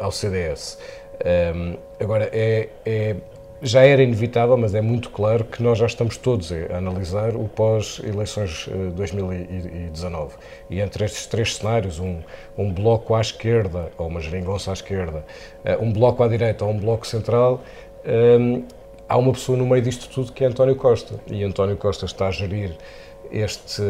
ao, 0.00 0.12
CDS. 0.12 0.78
Um, 1.54 1.76
agora, 1.98 2.30
é, 2.32 2.68
é, 2.84 3.16
já 3.62 3.82
era 3.82 4.02
inevitável, 4.02 4.56
mas 4.56 4.74
é 4.74 4.82
muito 4.82 5.10
claro 5.10 5.42
que 5.42 5.62
nós 5.62 5.78
já 5.78 5.86
estamos 5.86 6.18
todos 6.18 6.52
a 6.52 6.76
analisar 6.76 7.34
o 7.34 7.48
pós-eleições 7.48 8.68
2019. 8.94 10.34
E 10.68 10.78
entre 10.78 11.06
estes 11.06 11.26
três 11.26 11.56
cenários, 11.56 11.98
um, 11.98 12.20
um 12.56 12.70
bloco 12.70 13.14
à 13.14 13.20
esquerda, 13.20 13.90
ou 13.96 14.08
uma 14.08 14.20
geringonça 14.20 14.70
à 14.70 14.74
esquerda, 14.74 15.24
um 15.80 15.90
bloco 15.90 16.22
à 16.22 16.28
direita 16.28 16.66
ou 16.66 16.70
um 16.70 16.78
bloco 16.78 17.06
central, 17.06 17.62
um, 18.06 18.64
há 19.08 19.16
uma 19.16 19.32
pessoa 19.32 19.56
no 19.58 19.66
meio 19.66 19.82
disto 19.82 20.08
tudo 20.08 20.32
que 20.32 20.44
é 20.44 20.46
António 20.46 20.76
Costa. 20.76 21.20
E 21.26 21.42
António 21.42 21.76
Costa 21.76 22.06
está 22.06 22.28
a 22.28 22.30
gerir 22.30 22.76
este, 23.30 23.82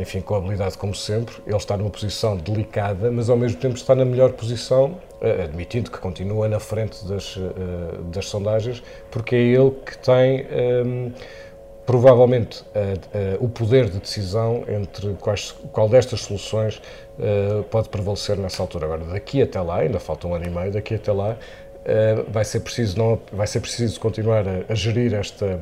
enfim, 0.00 0.20
com 0.20 0.34
habilidade 0.34 0.76
como 0.76 0.94
sempre. 0.94 1.34
Ele 1.46 1.56
está 1.56 1.76
numa 1.76 1.90
posição 1.90 2.36
delicada, 2.36 3.10
mas 3.10 3.30
ao 3.30 3.36
mesmo 3.36 3.58
tempo 3.58 3.76
está 3.76 3.94
na 3.94 4.04
melhor 4.04 4.32
posição, 4.32 4.96
eh, 5.20 5.44
admitindo 5.44 5.90
que 5.90 5.98
continua 5.98 6.48
na 6.48 6.60
frente 6.60 7.04
das, 7.06 7.36
eh, 7.36 7.98
das 8.12 8.28
sondagens, 8.28 8.82
porque 9.10 9.34
é 9.34 9.38
ele 9.38 9.70
que 9.84 9.96
tem. 9.98 10.46
Um, 10.86 11.12
provavelmente 11.86 12.64
o 13.40 13.48
poder 13.48 13.90
de 13.90 13.98
decisão 13.98 14.64
entre 14.68 15.12
quais, 15.20 15.52
qual 15.70 15.86
destas 15.86 16.22
soluções 16.22 16.80
uh, 17.18 17.62
pode 17.64 17.88
prevalecer 17.88 18.36
nessa 18.38 18.62
altura. 18.62 18.86
Agora, 18.86 19.04
daqui 19.04 19.42
até 19.42 19.60
lá, 19.60 19.80
ainda 19.80 20.00
falta 20.00 20.26
um 20.26 20.34
ano 20.34 20.46
e 20.46 20.50
meio, 20.50 20.72
daqui 20.72 20.94
até 20.94 21.12
lá, 21.12 21.36
Uh, 21.84 22.30
vai 22.30 22.44
ser 22.44 22.60
preciso 22.60 22.96
não 22.96 23.20
vai 23.30 23.46
ser 23.46 23.60
preciso 23.60 24.00
continuar 24.00 24.48
a, 24.48 24.64
a 24.70 24.74
gerir 24.74 25.12
esta 25.12 25.60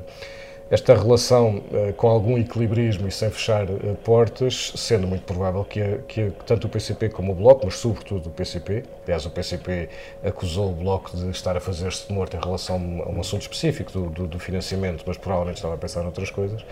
esta 0.72 0.94
relação 0.94 1.58
uh, 1.58 1.92
com 1.92 2.08
algum 2.08 2.38
equilibrismo 2.38 3.06
e 3.06 3.12
sem 3.12 3.30
fechar 3.30 3.68
uh, 3.68 3.94
portas, 4.02 4.72
sendo 4.74 5.06
muito 5.06 5.22
provável 5.24 5.62
que, 5.66 5.98
que, 6.08 6.32
tanto 6.46 6.66
o 6.66 6.70
PCP 6.70 7.10
como 7.10 7.32
o 7.32 7.34
Bloco, 7.34 7.66
mas 7.66 7.74
sobretudo 7.74 8.28
o 8.28 8.30
PCP, 8.30 8.82
aliás 9.04 9.26
o 9.26 9.30
PCP 9.30 9.90
acusou 10.24 10.70
o 10.70 10.74
Bloco 10.74 11.14
de 11.14 11.28
estar 11.28 11.54
a 11.58 11.60
fazer-se 11.60 12.08
de 12.08 12.14
morto 12.14 12.38
em 12.38 12.40
relação 12.40 12.76
a 12.76 13.10
um 13.10 13.20
assunto 13.20 13.42
específico 13.42 13.92
do, 13.92 14.08
do, 14.08 14.26
do, 14.26 14.38
financiamento, 14.38 15.04
mas 15.06 15.18
provavelmente 15.18 15.56
estava 15.56 15.74
a 15.74 15.78
pensar 15.78 16.02
noutras 16.02 16.30
coisas, 16.30 16.64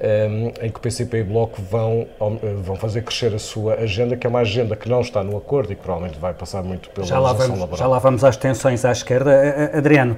um, 0.00 0.64
em 0.64 0.70
que 0.70 0.78
o 0.78 0.80
PCP 0.80 1.18
e 1.18 1.22
o 1.22 1.24
Bloco 1.24 1.60
vão, 1.62 2.06
vão 2.62 2.76
fazer 2.76 3.02
crescer 3.02 3.34
a 3.34 3.38
sua 3.38 3.74
agenda, 3.74 4.16
que 4.16 4.26
é 4.26 4.30
uma 4.30 4.40
agenda 4.40 4.76
que 4.76 4.88
não 4.88 5.00
está 5.00 5.22
no 5.22 5.36
acordo 5.36 5.72
e 5.72 5.76
que 5.76 5.82
provavelmente 5.82 6.18
vai 6.18 6.34
passar 6.34 6.62
muito 6.62 6.90
pela 6.90 7.06
já 7.06 7.18
lá 7.18 7.32
vamos, 7.32 7.58
laboral. 7.58 7.78
Já 7.78 7.86
lá 7.86 7.98
vamos 7.98 8.24
às 8.24 8.36
tensões 8.36 8.84
à 8.84 8.92
esquerda. 8.92 9.70
Adriano, 9.74 10.16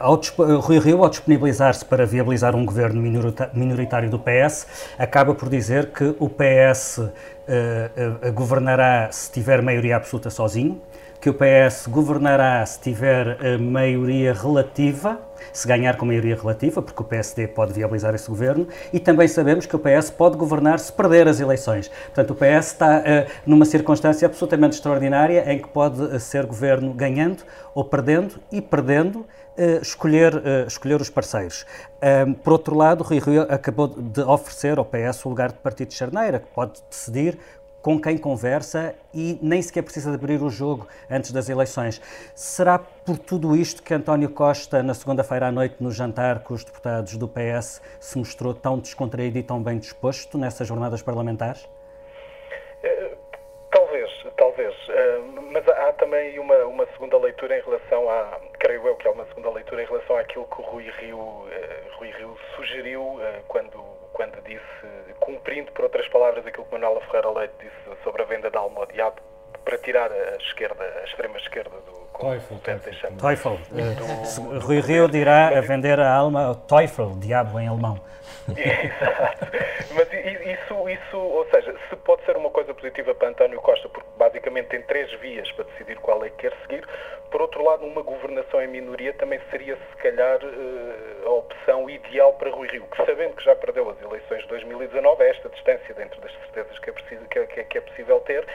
ao, 0.00 0.20
Rui 0.60 0.78
Rio, 0.78 1.02
ao 1.02 1.08
disponibilizar-se 1.08 1.84
para 1.84 2.04
viabilizar 2.06 2.54
um 2.54 2.64
governo 2.64 3.00
minoritário 3.54 4.10
do 4.10 4.18
PS, 4.18 4.66
acaba 4.98 5.34
por 5.34 5.48
dizer 5.48 5.86
que 5.86 6.14
o 6.18 6.28
PS 6.28 6.98
uh, 6.98 8.28
uh, 8.28 8.32
governará 8.32 9.08
se 9.10 9.30
tiver 9.30 9.62
maioria 9.62 9.96
absoluta 9.96 10.30
sozinho, 10.30 10.80
que 11.24 11.30
o 11.30 11.32
PS 11.32 11.86
governará 11.86 12.66
se 12.66 12.78
tiver 12.80 13.26
uh, 13.28 13.58
maioria 13.58 14.34
relativa, 14.34 15.18
se 15.54 15.66
ganhar 15.66 15.96
com 15.96 16.04
maioria 16.04 16.36
relativa, 16.36 16.82
porque 16.82 17.00
o 17.00 17.04
PSD 17.04 17.48
pode 17.48 17.72
viabilizar 17.72 18.14
esse 18.14 18.28
governo, 18.28 18.68
e 18.92 19.00
também 19.00 19.26
sabemos 19.26 19.64
que 19.64 19.74
o 19.74 19.78
PS 19.78 20.10
pode 20.10 20.36
governar 20.36 20.78
se 20.78 20.92
perder 20.92 21.26
as 21.26 21.40
eleições. 21.40 21.88
Portanto, 21.88 22.32
o 22.32 22.34
PS 22.34 22.66
está 22.66 22.98
uh, 22.98 23.30
numa 23.46 23.64
circunstância 23.64 24.26
absolutamente 24.26 24.74
extraordinária 24.74 25.50
em 25.50 25.58
que 25.60 25.68
pode 25.68 26.02
uh, 26.02 26.20
ser 26.20 26.44
governo 26.44 26.92
ganhando 26.92 27.42
ou 27.74 27.86
perdendo, 27.86 28.34
e 28.52 28.60
perdendo, 28.60 29.24
Uh, 29.56 29.80
escolher, 29.80 30.42
escolher 30.66 31.00
os 31.00 31.08
parceiros. 31.08 31.64
por 32.42 32.54
outro 32.54 32.76
lado, 32.76 33.04
Rui 33.04 33.20
Rio 33.20 33.42
acabou 33.42 33.86
de 33.86 34.20
oferecer 34.22 34.78
ao 34.78 34.84
PS 34.84 35.24
o 35.24 35.28
lugar 35.28 35.52
de 35.52 35.58
partido 35.58 35.90
de 35.90 35.94
charneira, 35.94 36.40
que 36.40 36.48
pode 36.48 36.72
decidir 36.90 37.38
com 37.84 38.00
quem 38.00 38.16
conversa 38.16 38.94
e 39.12 39.38
nem 39.42 39.60
sequer 39.60 39.82
precisa 39.82 40.08
de 40.08 40.16
abrir 40.16 40.42
o 40.42 40.48
jogo 40.48 40.88
antes 41.10 41.32
das 41.32 41.50
eleições. 41.50 42.00
Será 42.34 42.78
por 42.78 43.18
tudo 43.18 43.54
isto 43.54 43.82
que 43.82 43.92
António 43.92 44.30
Costa, 44.30 44.82
na 44.82 44.94
segunda-feira 44.94 45.48
à 45.48 45.52
noite, 45.52 45.76
no 45.80 45.92
jantar 45.92 46.38
com 46.38 46.54
os 46.54 46.64
deputados 46.64 47.14
do 47.18 47.28
PS, 47.28 47.82
se 48.00 48.16
mostrou 48.16 48.54
tão 48.54 48.78
descontraído 48.78 49.36
e 49.36 49.42
tão 49.42 49.62
bem 49.62 49.78
disposto 49.78 50.38
nessas 50.38 50.66
jornadas 50.66 51.02
parlamentares? 51.02 51.68
Talvez, 54.04 54.34
talvez. 54.36 54.74
Mas 55.50 55.66
há 55.68 55.92
também 55.94 56.38
uma, 56.38 56.56
uma 56.64 56.86
segunda 56.86 57.16
leitura 57.18 57.58
em 57.58 57.62
relação 57.62 58.08
a, 58.10 58.40
creio 58.58 58.86
eu 58.86 58.96
que 58.96 59.08
há 59.08 59.10
uma 59.10 59.24
segunda 59.26 59.50
leitura 59.50 59.82
em 59.82 59.86
relação 59.86 60.16
àquilo 60.16 60.46
que 60.46 60.60
o 60.60 60.64
Rui 60.64 60.90
Rio, 60.98 61.48
Rui 61.92 62.10
Rio 62.10 62.36
sugeriu 62.56 63.18
quando, 63.48 63.82
quando 64.12 64.42
disse, 64.42 65.14
cumprindo 65.20 65.72
por 65.72 65.84
outras 65.84 66.06
palavras 66.08 66.46
aquilo 66.46 66.66
que 66.66 66.72
Manuela 66.72 67.00
Ferreira 67.02 67.30
Leite 67.30 67.54
disse 67.60 68.02
sobre 68.02 68.22
a 68.22 68.26
venda 68.26 68.50
da 68.50 68.60
alma 68.60 68.80
ao 68.80 68.86
diabo, 68.86 69.20
para 69.64 69.78
tirar 69.78 70.12
a 70.12 70.36
esquerda, 70.36 70.84
a 71.00 71.04
extrema 71.04 71.38
esquerda 71.38 71.76
do 71.86 72.03
Teufel, 72.18 72.58
Teufel. 73.18 73.58
Uh, 73.70 74.58
Rui 74.60 74.80
Rio 74.80 75.08
dirá 75.08 75.48
a 75.48 75.60
vender 75.60 75.98
a 75.98 76.12
alma 76.12 76.46
ao 76.46 76.54
Teufel, 76.54 77.12
diabo 77.18 77.58
em 77.58 77.68
alemão. 77.68 78.00
Exato. 78.48 79.46
Mas 79.94 80.08
isso, 80.12 80.88
isso, 80.88 81.18
ou 81.18 81.46
seja, 81.50 81.74
se 81.88 81.96
pode 81.96 82.24
ser 82.24 82.36
uma 82.36 82.50
coisa 82.50 82.74
positiva 82.74 83.14
para 83.14 83.28
António 83.28 83.60
Costa, 83.60 83.88
porque 83.88 84.08
basicamente 84.18 84.66
tem 84.68 84.82
três 84.82 85.12
vias 85.20 85.50
para 85.52 85.64
decidir 85.64 85.96
qual 85.98 86.24
é 86.24 86.30
que 86.30 86.48
quer 86.48 86.52
seguir, 86.62 86.84
por 87.34 87.42
outro 87.42 87.64
lado, 87.64 87.84
uma 87.84 88.00
governação 88.00 88.62
em 88.62 88.68
minoria 88.68 89.12
também 89.14 89.40
seria, 89.50 89.76
se 89.76 89.96
calhar, 89.96 90.38
a 91.26 91.30
opção 91.30 91.90
ideal 91.90 92.32
para 92.34 92.48
Rui 92.48 92.68
Rio, 92.68 92.84
que 92.86 92.96
sabendo 93.04 93.34
que 93.34 93.44
já 93.44 93.56
perdeu 93.56 93.90
as 93.90 94.00
eleições 94.00 94.42
de 94.42 94.48
2019, 94.50 95.20
a 95.20 95.26
esta 95.26 95.48
distância 95.48 95.94
dentro 95.94 96.20
das 96.20 96.30
certezas 96.32 96.78
que 96.78 96.90
é, 96.90 96.92
preciso, 96.92 97.24
que 97.26 97.38
é, 97.40 97.46
que 97.46 97.78
é 97.78 97.80
possível 97.80 98.20
ter, 98.20 98.46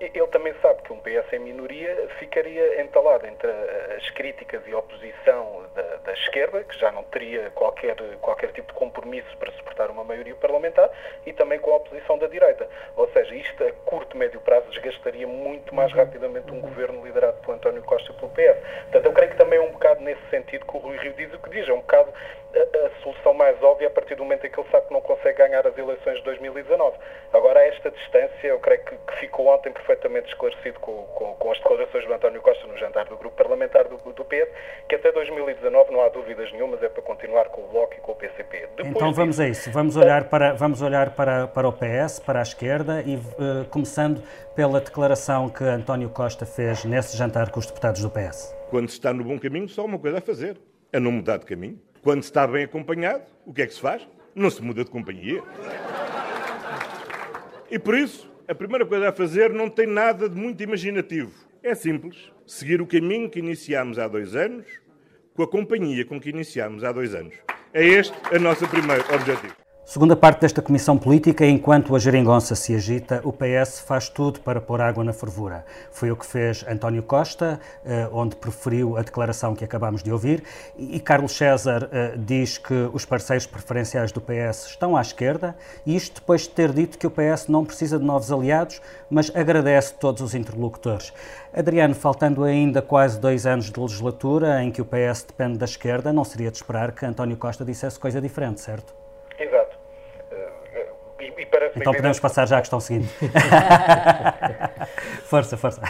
ele 0.00 0.26
também 0.28 0.54
sabe 0.62 0.82
que 0.82 0.92
um 0.92 0.98
PS 0.98 1.32
em 1.32 1.40
minoria 1.40 2.08
ficaria 2.18 2.80
entalado 2.80 3.26
entre 3.26 3.50
as 3.96 4.08
críticas 4.10 4.62
e 4.66 4.72
a 4.72 4.78
oposição 4.78 5.64
da, 5.74 5.96
da, 5.96 6.12
esquerda, 6.14 6.64
que 6.64 6.78
já 6.78 6.90
não 6.90 7.02
teria 7.04 7.50
qualquer, 7.50 7.96
qualquer 8.20 8.52
tipo 8.52 8.72
de 8.72 8.78
compromisso 8.78 9.36
para 9.38 9.52
suportar 9.52 9.90
uma 9.90 10.02
maioria 10.02 10.34
parlamentar, 10.36 10.90
e 11.26 11.32
também 11.34 11.58
com 11.58 11.72
a 11.72 11.76
oposição 11.76 12.18
da 12.18 12.26
direita. 12.28 12.66
Ou 12.96 13.08
seja, 13.12 13.34
isto 13.34 13.62
a 13.62 13.72
curto, 13.84 14.16
médio 14.16 14.40
prazo 14.40 14.70
desgastaria 14.70 15.26
muito 15.26 15.74
mais 15.74 15.92
rapidamente 15.92 16.50
um 16.50 16.60
governo 16.60 17.04
liderado 17.04 17.36
por 17.42 17.54
António 17.54 17.82
Costa 17.82 18.10
e 18.10 18.14
pelo 18.14 18.30
PS. 18.30 18.58
Portanto, 18.84 19.06
eu 19.06 19.12
creio 19.12 19.30
que 19.32 19.36
também 19.36 19.58
é 19.58 19.62
um 19.62 19.72
bocado 19.72 20.00
nesse 20.00 20.22
sentido 20.30 20.64
que 20.64 20.76
o 20.76 20.80
Rui 20.80 20.96
Rio 20.96 21.12
diz 21.12 21.32
o 21.34 21.38
que 21.38 21.50
diz. 21.50 21.68
É 21.68 21.72
um 21.72 21.80
bocado 21.80 22.10
a, 22.54 22.86
a 22.86 22.90
solução 23.02 23.34
mais 23.34 23.62
óbvia 23.62 23.88
a 23.88 23.90
partir 23.90 24.14
do 24.14 24.24
momento 24.24 24.46
em 24.46 24.50
que 24.50 24.58
ele 24.58 24.68
sabe 24.70 24.86
que 24.86 24.92
não 24.92 25.00
consegue 25.00 25.38
ganhar 25.38 25.66
as 25.66 25.76
eleições 25.76 26.16
de 26.16 26.24
2019. 26.24 26.96
Agora, 27.32 27.60
a 27.60 27.66
esta 27.66 27.90
distância, 27.90 28.46
eu 28.46 28.58
creio 28.58 28.84
que, 28.84 28.96
que 28.96 29.16
ficou 29.20 29.46
ontem 29.46 29.70
perfeitamente 29.72 29.89
esclarecido 30.26 30.78
com, 30.80 31.04
com, 31.14 31.34
com, 31.34 31.52
as 31.52 31.58
declarações 31.58 32.06
do 32.06 32.12
António 32.12 32.40
Costa 32.40 32.66
no 32.66 32.76
jantar 32.76 33.06
do 33.06 33.16
grupo 33.16 33.36
parlamentar 33.36 33.88
do, 33.88 33.96
do 33.96 34.24
PS, 34.24 34.48
que 34.88 34.94
até 34.94 35.12
2019 35.12 35.92
não 35.92 36.00
há 36.02 36.08
dúvidas 36.08 36.50
nenhumas, 36.52 36.82
é 36.82 36.88
para 36.88 37.02
continuar 37.02 37.46
com 37.46 37.62
o 37.62 37.68
Bloco 37.68 37.94
e 37.94 38.00
com 38.00 38.12
o 38.12 38.14
PCP. 38.14 38.68
Depois 38.76 38.88
então 38.88 39.12
vamos 39.12 39.36
disso, 39.36 39.42
a 39.42 39.48
isso, 39.48 39.70
vamos 39.70 39.96
olhar, 39.96 40.24
para, 40.24 40.52
vamos 40.52 40.82
olhar 40.82 41.10
para, 41.10 41.46
para 41.48 41.68
o 41.68 41.72
PS, 41.72 42.20
para 42.20 42.40
a 42.40 42.42
esquerda 42.42 43.02
e 43.02 43.16
uh, 43.16 43.64
começando 43.70 44.22
pela 44.54 44.80
declaração 44.80 45.48
que 45.48 45.64
António 45.64 46.10
Costa 46.10 46.46
fez 46.46 46.84
nesse 46.84 47.16
jantar 47.16 47.50
com 47.50 47.60
os 47.60 47.66
deputados 47.66 48.02
do 48.02 48.10
PS. 48.10 48.54
Quando 48.70 48.88
se 48.88 48.94
está 48.94 49.12
no 49.12 49.24
bom 49.24 49.38
caminho, 49.38 49.68
só 49.68 49.82
há 49.82 49.84
uma 49.84 49.98
coisa 49.98 50.18
a 50.18 50.20
fazer, 50.20 50.56
é 50.92 51.00
não 51.00 51.12
mudar 51.12 51.38
de 51.38 51.46
caminho. 51.46 51.80
Quando 52.02 52.22
se 52.22 52.30
está 52.30 52.46
bem 52.46 52.64
acompanhado, 52.64 53.24
o 53.44 53.52
que 53.52 53.62
é 53.62 53.66
que 53.66 53.74
se 53.74 53.80
faz? 53.80 54.06
Não 54.34 54.48
se 54.48 54.62
muda 54.62 54.84
de 54.84 54.90
companhia. 54.90 55.42
E 57.70 57.78
por 57.78 57.94
isso, 57.94 58.29
a 58.50 58.54
primeira 58.54 58.84
coisa 58.84 59.10
a 59.10 59.12
fazer 59.12 59.52
não 59.52 59.70
tem 59.70 59.86
nada 59.86 60.28
de 60.28 60.34
muito 60.34 60.60
imaginativo. 60.60 61.30
É 61.62 61.72
simples. 61.72 62.32
Seguir 62.44 62.82
o 62.82 62.86
caminho 62.86 63.30
que 63.30 63.38
iniciámos 63.38 63.96
há 63.96 64.08
dois 64.08 64.34
anos, 64.34 64.66
com 65.34 65.44
a 65.44 65.48
companhia 65.48 66.04
com 66.04 66.20
que 66.20 66.30
iniciámos 66.30 66.82
há 66.82 66.90
dois 66.90 67.14
anos. 67.14 67.34
É 67.72 67.84
este 67.84 68.12
o 68.34 68.40
nosso 68.40 68.66
primeiro 68.66 69.04
objetivo. 69.14 69.59
Segunda 69.90 70.14
parte 70.14 70.42
desta 70.42 70.62
comissão 70.62 70.96
política, 70.96 71.44
enquanto 71.44 71.96
a 71.96 71.98
geringonça 71.98 72.54
se 72.54 72.72
agita, 72.72 73.20
o 73.24 73.32
PS 73.32 73.80
faz 73.80 74.08
tudo 74.08 74.38
para 74.38 74.60
pôr 74.60 74.80
água 74.80 75.02
na 75.02 75.12
fervura. 75.12 75.64
Foi 75.90 76.12
o 76.12 76.16
que 76.16 76.24
fez 76.24 76.64
António 76.68 77.02
Costa, 77.02 77.58
eh, 77.84 78.08
onde 78.12 78.36
preferiu 78.36 78.96
a 78.96 79.02
declaração 79.02 79.52
que 79.52 79.64
acabámos 79.64 80.00
de 80.00 80.12
ouvir, 80.12 80.44
e 80.78 81.00
Carlos 81.00 81.36
César 81.36 81.88
eh, 81.90 82.14
diz 82.16 82.56
que 82.56 82.88
os 82.92 83.04
parceiros 83.04 83.46
preferenciais 83.46 84.12
do 84.12 84.20
PS 84.20 84.66
estão 84.66 84.96
à 84.96 85.00
esquerda, 85.00 85.56
e 85.84 85.96
isto 85.96 86.20
depois 86.20 86.42
de 86.42 86.50
ter 86.50 86.72
dito 86.72 86.96
que 86.96 87.08
o 87.08 87.10
PS 87.10 87.48
não 87.48 87.64
precisa 87.64 87.98
de 87.98 88.04
novos 88.04 88.30
aliados, 88.30 88.80
mas 89.10 89.34
agradece 89.34 89.94
todos 89.94 90.22
os 90.22 90.36
interlocutores. 90.36 91.12
Adriano, 91.52 91.96
faltando 91.96 92.44
ainda 92.44 92.80
quase 92.80 93.18
dois 93.18 93.44
anos 93.44 93.72
de 93.72 93.80
legislatura 93.80 94.62
em 94.62 94.70
que 94.70 94.80
o 94.80 94.84
PS 94.84 95.24
depende 95.26 95.58
da 95.58 95.64
esquerda, 95.64 96.12
não 96.12 96.22
seria 96.22 96.52
de 96.52 96.58
esperar 96.58 96.92
que 96.92 97.04
António 97.04 97.36
Costa 97.36 97.64
dissesse 97.64 97.98
coisa 97.98 98.20
diferente, 98.20 98.60
certo? 98.60 98.99
Exato. 101.42 101.78
Então 101.78 101.94
podemos 101.94 102.20
passar 102.20 102.46
já 102.46 102.58
à 102.58 102.60
questão 102.60 102.80
seguinte. 102.80 103.08
força, 105.24 105.56
força 105.56 105.80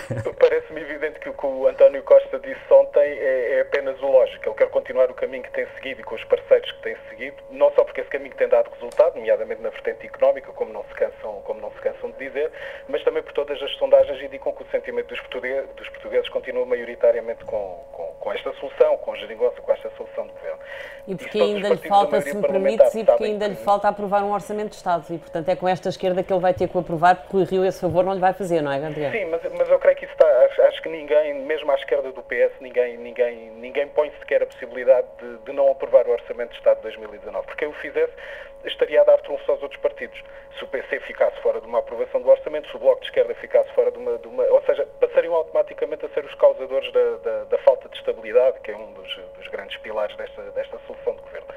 evidente 1.01 1.21
que 1.21 1.29
o 1.29 1.33
que 1.33 1.47
o 1.47 1.67
António 1.67 2.03
Costa 2.03 2.30
disse 2.41 2.73
ontem 2.73 3.01
é, 3.01 3.59
é, 3.59 3.61
apenas 3.61 4.01
o 4.03 4.07
lógico. 4.07 4.49
Ele 4.49 4.55
quer 4.57 4.69
continuar 4.71 5.11
o 5.11 5.15
caminho 5.15 5.43
que 5.43 5.51
tem 5.51 5.67
seguido 5.75 6.01
e 6.01 6.05
com 6.05 6.15
os 6.15 6.25
parceiros 6.25 6.71
que 6.73 6.83
tem 6.83 6.97
seguido, 7.09 7.37
não 7.51 7.71
só 7.73 7.85
porque 7.85 8.01
esse 8.01 8.11
caminho 8.11 8.35
tem 8.35 8.49
dado 8.49 8.71
resultado, 8.71 9.17
nomeadamente 9.17 9.63
na 9.63 9.71
vertente 9.71 10.07
económica, 10.07 10.53
como 10.53 10.73
não 10.73 10.85
se 10.85 10.95
cansam, 10.95 11.43
como 11.45 11.61
não 11.61 11.71
se 11.73 11.79
cansam 11.79 12.11
de 12.11 12.19
dizer, 12.19 12.51
mas 12.89 13.03
também 13.05 13.23
por 13.23 13.33
todas 13.33 13.63
as 13.63 13.73
sondagens 13.77 14.23
indicam 14.23 14.53
que 14.53 14.63
o 14.63 14.67
sentimento 14.71 15.09
dos 15.09 15.21
portugueses, 15.21 15.71
dos 15.77 15.89
portugueses 15.89 16.29
continua 16.29 16.67
maioritariamente 16.67 17.45
com, 17.45 17.85
com, 17.93 18.05
com 18.19 18.33
esta 18.33 18.53
solução, 18.55 18.97
com 18.99 19.13
a 19.13 19.17
geringonça, 19.17 19.61
com 19.61 19.73
esta 19.73 19.91
solução 19.97 20.27
de 20.27 20.33
governo. 20.33 20.59
E 21.09 21.15
porque 21.17 21.41
ainda 21.41 21.69
lhe 21.71 21.89
falta, 21.89 22.21
se 22.21 22.35
me 22.35 22.43
permites, 22.43 22.95
e 22.95 23.05
porque 23.05 23.25
ainda 23.25 23.47
lhe 23.47 23.57
falta 23.57 23.89
aprovar 23.89 24.23
um 24.23 24.33
orçamento 24.33 24.71
de 24.71 24.77
Estado 24.77 25.05
e, 25.11 25.19
portanto, 25.19 25.49
é 25.49 25.57
com 25.57 25.69
esta 25.69 25.89
esquerda 25.89 26.23
que 26.23 26.33
ele 26.33 26.41
vai 26.41 26.55
ter 26.55 26.69
que 26.69 26.79
aprovar, 26.79 27.17
porque 27.17 27.37
o 27.37 27.45
Rio 27.45 27.65
esse 27.65 27.81
favor 27.81 28.05
não 28.05 28.15
lhe 28.15 28.21
vai 28.21 28.33
fazer, 28.33 28.63
não 28.63 28.73
é, 28.73 28.79
Gabriel? 28.79 29.11
Sim, 29.11 29.25
mas, 29.27 29.41
mas 29.53 29.69
eu 29.69 29.79
creio 29.79 29.97
que 29.97 30.05
isso 30.05 30.13
está, 30.13 30.27
acho, 30.45 30.63
acho, 30.63 30.83
que 30.83 30.89
ninguém, 30.89 31.35
mesmo 31.43 31.71
à 31.71 31.75
esquerda 31.75 32.13
do 32.13 32.23
PS, 32.31 32.53
ninguém, 32.61 32.97
ninguém, 32.97 33.51
ninguém 33.51 33.89
põe 33.89 34.09
sequer 34.21 34.45
a 34.45 34.47
possibilidade 34.47 35.09
de, 35.19 35.39
de 35.39 35.53
não 35.53 35.69
aprovar 35.69 36.07
o 36.07 36.13
Orçamento 36.13 36.51
de 36.51 36.59
Estado 36.59 36.77
de 36.77 36.83
2019, 36.85 37.45
porque 37.45 37.65
eu 37.65 37.71
o 37.71 37.75
fizesse, 37.75 38.13
estaria 38.65 39.01
a 39.01 39.05
dar 39.05 39.19
trunfos 39.19 39.49
aos 39.49 39.61
outros 39.63 39.81
partidos. 39.81 40.23
Se 40.57 40.63
o 40.63 40.69
PC 40.69 41.01
ficasse 41.01 41.41
fora 41.41 41.61
de 41.61 41.67
uma 41.67 41.81
aprovação 41.81 42.23
do 42.23 42.29
Orçamento, 42.29 42.69
se 42.69 42.77
o 42.77 42.79
Bloco 42.79 43.01
de 43.01 43.07
Esquerda 43.07 43.35
ficasse 43.35 43.73
fora 43.73 43.91
de 43.91 43.99
uma, 43.99 44.17
de 44.19 44.29
uma 44.29 44.45
ou 44.45 44.63
seja, 44.63 44.87
passariam 45.01 45.35
automaticamente 45.35 46.07
a 46.07 46.09
ser 46.11 46.25
os 46.25 46.35
causadores 46.35 46.93
da, 46.93 47.17
da, 47.17 47.45
da 47.45 47.59
falta 47.59 47.89
de 47.89 47.97
estabilidade, 47.97 48.61
que 48.61 48.71
é 48.71 48.77
um 48.77 48.93
dos, 48.93 49.17
dos 49.37 49.49
grandes 49.49 49.77
pilares 49.79 50.15
desta, 50.17 50.43
desta 50.53 50.79
solução 50.87 51.17
de 51.17 51.23
governo. 51.23 51.49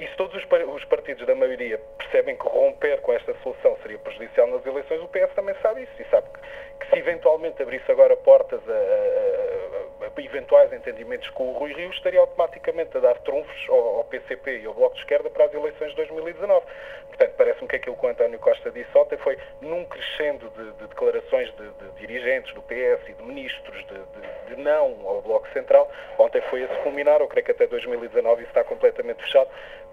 E 0.00 0.08
se 0.08 0.16
todos 0.16 0.34
os 0.34 0.84
partidos 0.86 1.26
da 1.26 1.34
maioria 1.34 1.78
percebem 1.98 2.34
que 2.34 2.48
romper 2.48 3.02
com 3.02 3.12
esta 3.12 3.34
solução 3.42 3.76
seria 3.82 3.98
prejudicial 3.98 4.46
nas 4.46 4.64
eleições, 4.64 4.98
o 5.02 5.08
PS 5.08 5.30
também 5.34 5.54
sabe 5.60 5.82
isso 5.82 5.92
e 6.00 6.04
sabe 6.06 6.26
que, 6.32 6.40
que 6.86 6.90
se 6.90 6.98
eventualmente 6.98 7.62
abrisse 7.62 7.92
agora 7.92 8.16
portas 8.16 8.60
a, 8.66 8.72
a, 8.72 10.06
a, 10.06 10.22
eventuais 10.22 10.72
entendimentos 10.72 11.28
com 11.30 11.50
o 11.50 11.52
Rui 11.52 11.74
Rio, 11.74 11.90
estaria 11.90 12.18
automaticamente 12.18 12.96
a 12.96 13.00
dar 13.00 13.18
trunfos 13.18 13.66
ao, 13.68 13.96
ao, 13.96 14.04
PCP 14.04 14.60
e 14.60 14.66
ao 14.66 14.72
Bloco 14.72 14.94
de 14.94 15.02
Esquerda 15.02 15.28
para 15.28 15.44
as 15.44 15.52
eleições 15.52 15.90
de 15.90 15.96
2019. 15.96 16.64
Portanto, 17.08 17.34
parece-me 17.36 17.68
que 17.68 17.76
aquilo 17.76 17.96
que 17.96 18.06
o 18.06 18.08
António 18.08 18.38
Costa 18.38 18.70
disse 18.70 18.96
ontem 18.96 19.18
foi 19.18 19.36
num 19.60 19.84
crescendo 19.84 20.48
de, 20.56 20.72
de 20.78 20.86
declarações 20.86 21.54
de, 21.56 21.68
de, 21.68 21.90
dirigentes 21.98 22.54
do 22.54 22.62
PS 22.62 23.06
e 23.06 23.12
de 23.12 23.22
ministros 23.22 23.84
de, 23.84 24.54
de, 24.54 24.62
não 24.62 25.06
ao 25.06 25.20
Bloco 25.20 25.46
Central. 25.52 25.90
Ontem 26.18 26.40
foi 26.48 26.64
a 26.64 26.68
se 26.68 26.82
culminar, 26.82 27.20
eu 27.20 27.28
creio 27.28 27.44
que 27.44 27.52
até 27.52 27.66
2019 27.66 28.40
isso 28.40 28.50
está 28.50 28.64
completamente 28.64 29.22
fechado 29.22 29.50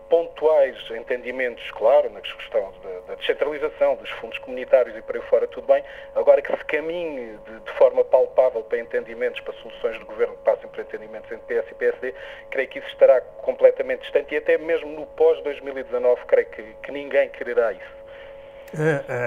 pontuais 0.09 0.77
entendimentos, 0.91 1.69
claro, 1.71 2.09
na 2.09 2.21
questão 2.21 2.73
da, 2.83 2.99
da, 3.07 3.15
descentralização 3.15 3.95
dos 3.95 4.09
fundos 4.11 4.37
comunitários 4.39 4.95
e 4.95 5.01
por 5.01 5.15
aí 5.15 5.21
fora, 5.23 5.47
tudo 5.47 5.67
bem. 5.67 5.83
Agora 6.15 6.41
que 6.41 6.55
se 6.55 6.65
caminhe 6.65 7.37
de, 7.37 7.59
de, 7.59 7.71
forma 7.73 8.03
palpável 8.03 8.63
para 8.63 8.79
entendimentos, 8.79 9.39
para 9.41 9.53
soluções 9.55 9.97
de 9.97 10.05
governo 10.05 10.35
que 10.35 10.43
passem 10.43 10.69
por 10.69 10.79
entendimentos 10.79 11.31
entre 11.31 11.61
PS 11.61 11.71
e 11.71 11.75
PSD, 11.75 12.13
creio 12.49 12.69
que 12.69 12.79
isso 12.79 12.87
estará 12.89 13.21
completamente 13.21 14.01
distante 14.01 14.33
e 14.33 14.37
até 14.37 14.57
mesmo 14.57 14.89
no 14.91 15.05
pós-2019, 15.05 16.17
creio 16.27 16.47
que, 16.47 16.63
que 16.83 16.91
ninguém 16.91 17.29
quererá 17.29 17.71
isso. 17.71 17.97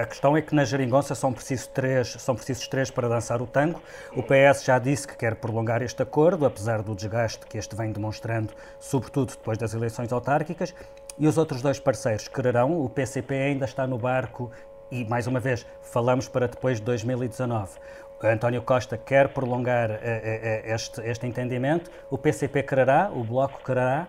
A 0.01 0.05
questão 0.05 0.37
é 0.37 0.41
que 0.41 0.53
na 0.53 0.63
geringonça 0.63 1.15
são 1.15 1.33
precisos, 1.33 1.65
três, 1.67 2.13
são 2.19 2.35
precisos 2.35 2.67
três 2.67 2.91
para 2.91 3.09
dançar 3.09 3.41
o 3.41 3.47
tango. 3.47 3.81
O 4.15 4.21
PS 4.21 4.63
já 4.63 4.77
disse 4.77 5.07
que 5.07 5.15
quer 5.15 5.35
prolongar 5.35 5.81
este 5.81 6.01
acordo, 6.03 6.45
apesar 6.45 6.83
do 6.83 6.93
desgaste 6.93 7.45
que 7.47 7.57
este 7.57 7.75
vem 7.75 7.91
demonstrando, 7.91 8.53
sobretudo 8.79 9.31
depois 9.31 9.57
das 9.57 9.73
eleições 9.73 10.11
autárquicas. 10.13 10.75
E 11.17 11.27
os 11.27 11.37
outros 11.37 11.61
dois 11.61 11.79
parceiros 11.79 12.27
quererão. 12.27 12.79
O 12.83 12.89
PCP 12.89 13.33
ainda 13.35 13.65
está 13.65 13.87
no 13.87 13.97
barco 13.97 14.51
e, 14.91 15.05
mais 15.05 15.25
uma 15.25 15.39
vez, 15.39 15.65
falamos 15.81 16.27
para 16.27 16.47
depois 16.47 16.77
de 16.77 16.83
2019. 16.83 17.79
António 18.23 18.61
Costa 18.61 18.97
quer 18.97 19.29
prolongar 19.29 19.89
eh, 19.89 19.99
eh, 20.03 20.61
eh, 20.65 20.73
este, 20.75 21.01
este 21.01 21.25
entendimento. 21.25 21.89
O 22.09 22.17
PCP 22.17 22.61
quererá, 22.63 23.09
o 23.11 23.23
Bloco 23.23 23.63
quererá? 23.63 24.07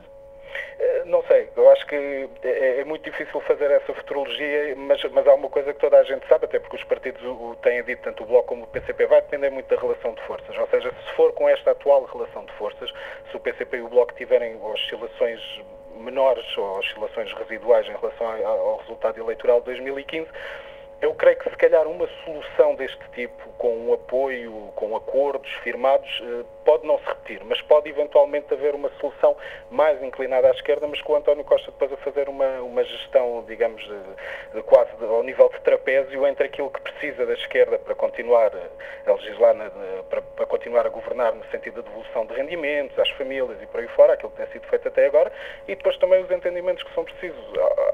Não 1.07 1.23
sei, 1.25 1.49
eu 1.57 1.71
acho 1.71 1.87
que 1.87 2.29
é, 2.43 2.81
é, 2.81 2.85
muito 2.85 3.05
difícil 3.11 3.41
fazer 3.43 3.71
essa 3.71 3.93
futurologia, 3.95 4.75
mas, 4.77 5.03
mas 5.11 5.27
há 5.27 5.35
uma 5.35 5.49
coisa 5.49 5.73
que 5.73 5.81
toda 5.81 5.99
a 5.99 6.03
gente 6.03 6.27
sabe, 6.29 6.45
até 6.45 6.59
porque 6.59 6.77
os 6.77 6.85
partidos 6.85 7.23
o 7.23 7.57
têm 7.63 7.83
dito, 7.83 8.03
tanto 8.03 8.23
o 8.23 8.27
Bloco 8.27 8.49
como 8.49 8.65
o 8.65 8.67
PCP, 8.67 9.07
vai 9.07 9.21
depender 9.21 9.51
muito 9.51 9.69
da 9.75 9.81
relação 9.81 10.15
de 10.15 10.23
forças. 10.23 10.57
Ou 10.57 10.67
seja, 10.69 10.91
se 10.91 11.13
for 11.15 11.33
com 11.33 11.49
esta 11.49 11.71
atual 11.71 12.05
relação 12.05 12.45
de 12.45 12.53
forças, 12.53 12.93
se 13.31 13.37
o 13.37 13.41
PCP 13.41 13.79
e 13.79 13.83
o 13.83 13.89
Bloco 13.89 14.15
tiverem 14.15 14.57
oscilações 14.63 15.41
menores 15.97 16.57
ou 16.57 16.79
oscilações 16.79 17.33
residuais 17.33 17.87
em 17.87 17.97
relação 17.97 18.27
ao 18.47 18.79
resultado 18.79 19.19
eleitoral 19.19 19.61
de 19.61 19.67
2015, 19.67 20.29
eu 21.03 21.13
creio 21.15 21.37
que 21.37 21.51
se 21.51 21.57
calhar 21.57 21.87
uma 21.89 22.09
solução 22.25 22.77
deste 22.77 23.03
tipo, 23.13 23.49
com 23.59 23.77
um 23.89 23.93
apoio, 23.93 24.71
com 24.77 24.95
acordos 24.95 25.51
firmados, 25.65 26.23
eh, 26.23 26.45
pode 26.65 26.87
não 26.87 26.99
se 26.99 27.05
repetir, 27.07 27.43
mas 27.45 27.61
pode 27.63 27.89
eventualmente 27.89 28.53
haver 28.53 28.75
uma 28.75 28.91
solução 29.01 29.37
mais 29.71 30.03
inclinada 30.03 30.49
à 30.49 30.51
esquerda, 30.51 30.87
mas 30.87 31.01
com 31.03 31.13
o 31.13 31.17
António 31.17 31.45
Costa 31.45 31.71
depois 31.71 31.93
a 31.93 31.97
fazer 31.99 32.29
uma, 32.29 32.61
uma 32.61 32.85
gestão, 32.85 33.45
digamos, 33.47 33.83
de, 33.83 34.55
de 34.55 34.63
quase 34.63 34.91
de, 34.97 35.05
ao 35.05 35.23
nível 35.23 35.49
de 35.49 35.61
trapézio 35.61 36.27
entre 36.27 36.47
aquilo 36.47 36.71
que 36.71 36.81
precisa 36.81 37.27
da 37.27 37.35
esquerda 37.35 37.79
para 37.79 37.95
continuar 37.95 38.53
a 39.07 39.13
legislar, 39.13 39.55
na, 39.55 39.71
para, 40.09 40.23
para, 40.23 40.47
continuar 40.47 40.87
a 40.87 40.91
governar 40.91 41.35
no 41.35 41.45
sentido 41.47 41.83
da 41.83 41.89
devolução 41.89 42.27
de 42.27 42.35
rendimentos 42.35 42.99
às 42.99 43.11
famílias 43.11 43.61
e 43.63 43.67
por 43.67 43.81
aí 43.81 43.89
fora, 43.89 44.15
aquilo 44.15 44.31
que 44.31 44.37
tem 44.37 44.47
sido 44.47 44.67
feito 44.69 44.89
até 44.89 45.07
agora, 45.07 45.33
e 45.67 45.75
depois 45.75 45.97
também 45.99 46.23
os 46.23 46.31
entendimentos 46.31 46.83
que 46.83 46.95
são 46.95 47.05
precisos. 47.05 47.45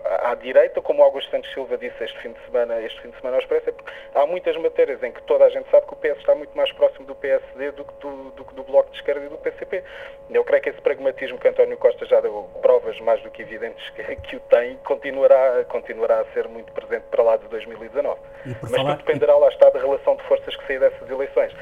À, 0.05 0.33
à 0.33 0.35
direita, 0.35 0.81
como 0.81 1.03
Augusto 1.03 1.31
Santos 1.31 1.53
Silva 1.53 1.77
disse 1.77 2.03
este 2.03 2.19
fim 2.21 2.33
de 2.33 2.41
semana, 2.47 2.81
este 2.83 3.01
fim 3.01 3.11
de 3.11 3.17
semana 3.17 3.37
ao 3.37 3.41
Expresso, 3.41 3.69
é 3.71 3.73
porque 3.73 3.91
há 4.15 4.27
muitas 4.27 4.57
matérias 4.57 5.03
em 5.03 5.13
que 5.13 5.23
toda 5.23 5.45
a 5.45 5.49
gente 5.49 5.69
sabe 5.71 5.87
que 5.87 5.93
o 5.93 5.97
PS 5.97 6.19
está 6.19 6.35
muito 6.35 6.57
mais 6.57 6.71
próximo 6.73 7.07
do 7.07 7.15
PSD 7.15 7.73
do 7.73 7.85
que 7.85 7.95
do, 8.01 8.31
do, 8.31 8.45
do 8.45 8.58
Bloco 8.65 8.91
de 8.91 8.97
Esquerda 8.97 9.25
e 9.25 9.29
do 9.29 9.39
PCP. 9.39 9.83
Eu 10.31 10.45
creio 10.45 10.63
que 10.63 10.71
esse 10.71 10.81
pragmatismo 10.81 11.39
que 11.39 11.49
António 11.49 11.77
Costa 11.77 12.05
já 12.07 12.21
deu 12.21 12.49
provas 12.61 12.99
mais 13.01 13.23
do 13.23 13.31
que 13.31 13.43
evidentes 13.43 13.89
que, 13.91 14.17
que 14.17 14.37
o 14.37 14.41
tem, 14.41 14.77
continuará, 14.85 15.65
continuará 15.65 16.21
a 16.21 16.25
ser 16.27 16.49
muito 16.49 16.73
presente 16.73 17.05
para 17.11 17.23
lá 17.23 17.37
de 17.37 17.47
2019. 17.49 18.21
Mas 18.45 18.71
falar... 18.71 18.97
tudo 18.97 19.07
dependerá, 19.07 19.37
lá 19.37 19.49
está, 19.49 19.71
da 19.71 19.81
relação 19.81 20.17
de 20.17 20.23
forças 20.25 20.55
que 20.57 20.67
sair 20.67 20.81
dessas 20.81 21.09
eleições. 21.09 21.53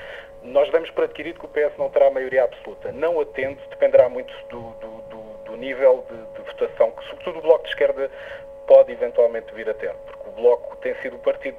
Nós 0.42 0.70
damos 0.70 0.90
por 0.90 1.04
adquirido 1.04 1.40
que 1.40 1.46
o 1.46 1.48
PS 1.48 1.76
não 1.78 1.90
terá 1.90 2.10
maioria 2.10 2.44
absoluta. 2.44 2.92
Não 2.92 3.20
atendo, 3.20 3.60
dependerá 3.70 4.08
muito 4.08 4.32
do, 4.48 4.60
do, 4.80 5.02
do, 5.08 5.22
do 5.44 5.56
nível 5.56 6.04
de, 6.08 6.16
de 6.16 6.50
votação 6.50 6.90
que, 6.92 7.04
sobretudo, 7.08 7.38
o 7.38 7.42
Bloco 7.42 7.64
de 7.64 7.70
Esquerda 7.70 8.10
pode 8.66 8.92
eventualmente 8.92 9.52
vir 9.54 9.68
a 9.68 9.74
ter, 9.74 9.94
porque 10.06 10.28
o 10.28 10.32
Bloco 10.32 10.76
tem 10.76 10.94
sido 11.02 11.16
o 11.16 11.18
partido 11.18 11.56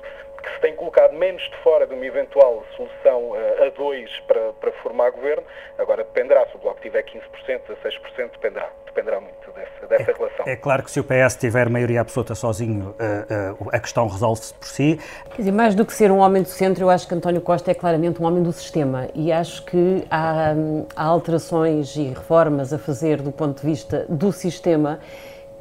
que 0.47 0.53
se 0.53 0.61
tem 0.61 0.75
colocado 0.75 1.13
menos 1.13 1.41
de 1.41 1.57
fora 1.57 1.85
de 1.85 1.93
uma 1.93 2.05
eventual 2.05 2.63
solução 2.75 3.31
uh, 3.31 3.63
a 3.65 3.69
dois 3.69 4.09
para, 4.27 4.53
para 4.53 4.71
formar 4.83 5.11
governo. 5.11 5.43
Agora 5.77 6.03
dependerá, 6.03 6.45
se 6.47 6.55
o 6.55 6.59
Bloco 6.59 6.79
tiver 6.81 7.03
15%, 7.03 7.21
16%, 7.47 8.31
dependerá, 8.31 8.69
dependerá 8.85 9.19
muito 9.19 9.51
dessa, 9.51 9.87
dessa 9.87 10.11
é, 10.11 10.13
relação. 10.13 10.47
É 10.47 10.55
claro 10.55 10.83
que 10.83 10.91
se 10.91 10.99
o 10.99 11.03
PS 11.03 11.35
tiver 11.35 11.69
maioria 11.69 12.01
absoluta 12.01 12.33
sozinho, 12.33 12.95
uh, 12.99 13.63
uh, 13.63 13.69
a 13.73 13.79
questão 13.79 14.07
resolve-se 14.07 14.53
por 14.53 14.67
si. 14.67 14.99
Quer 15.31 15.37
dizer, 15.37 15.51
mais 15.51 15.75
do 15.75 15.85
que 15.85 15.93
ser 15.93 16.11
um 16.11 16.19
homem 16.19 16.43
do 16.43 16.49
centro, 16.49 16.85
eu 16.85 16.89
acho 16.89 17.07
que 17.07 17.13
António 17.13 17.41
Costa 17.41 17.71
é 17.71 17.73
claramente 17.73 18.21
um 18.21 18.25
homem 18.25 18.41
do 18.41 18.51
sistema 18.51 19.09
e 19.13 19.31
acho 19.31 19.65
que 19.65 20.05
há, 20.09 20.53
há 20.95 21.03
alterações 21.03 21.95
e 21.95 22.09
reformas 22.09 22.71
a 22.71 22.79
fazer 22.79 23.21
do 23.21 23.31
ponto 23.31 23.59
de 23.61 23.67
vista 23.67 24.05
do 24.07 24.31
sistema 24.31 24.99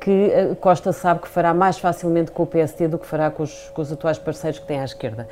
que 0.06 0.30
eh, 0.30 0.54
Costa 0.60 0.92
sabe 0.92 1.22
que 1.22 1.26
fará 1.26 1.52
mais 1.52 1.80
facilmente 1.80 2.30
com 2.30 2.44
o 2.44 2.46
PSD 2.46 2.86
do 2.86 2.96
que 2.96 3.04
fará 3.04 3.28
com 3.28 3.42
os, 3.42 3.72
com 3.74 3.82
os, 3.82 3.90
atuais 3.90 4.16
parceiros 4.16 4.60
que 4.60 4.64
tem 4.64 4.78
à 4.78 4.84
esquerda. 4.84 5.26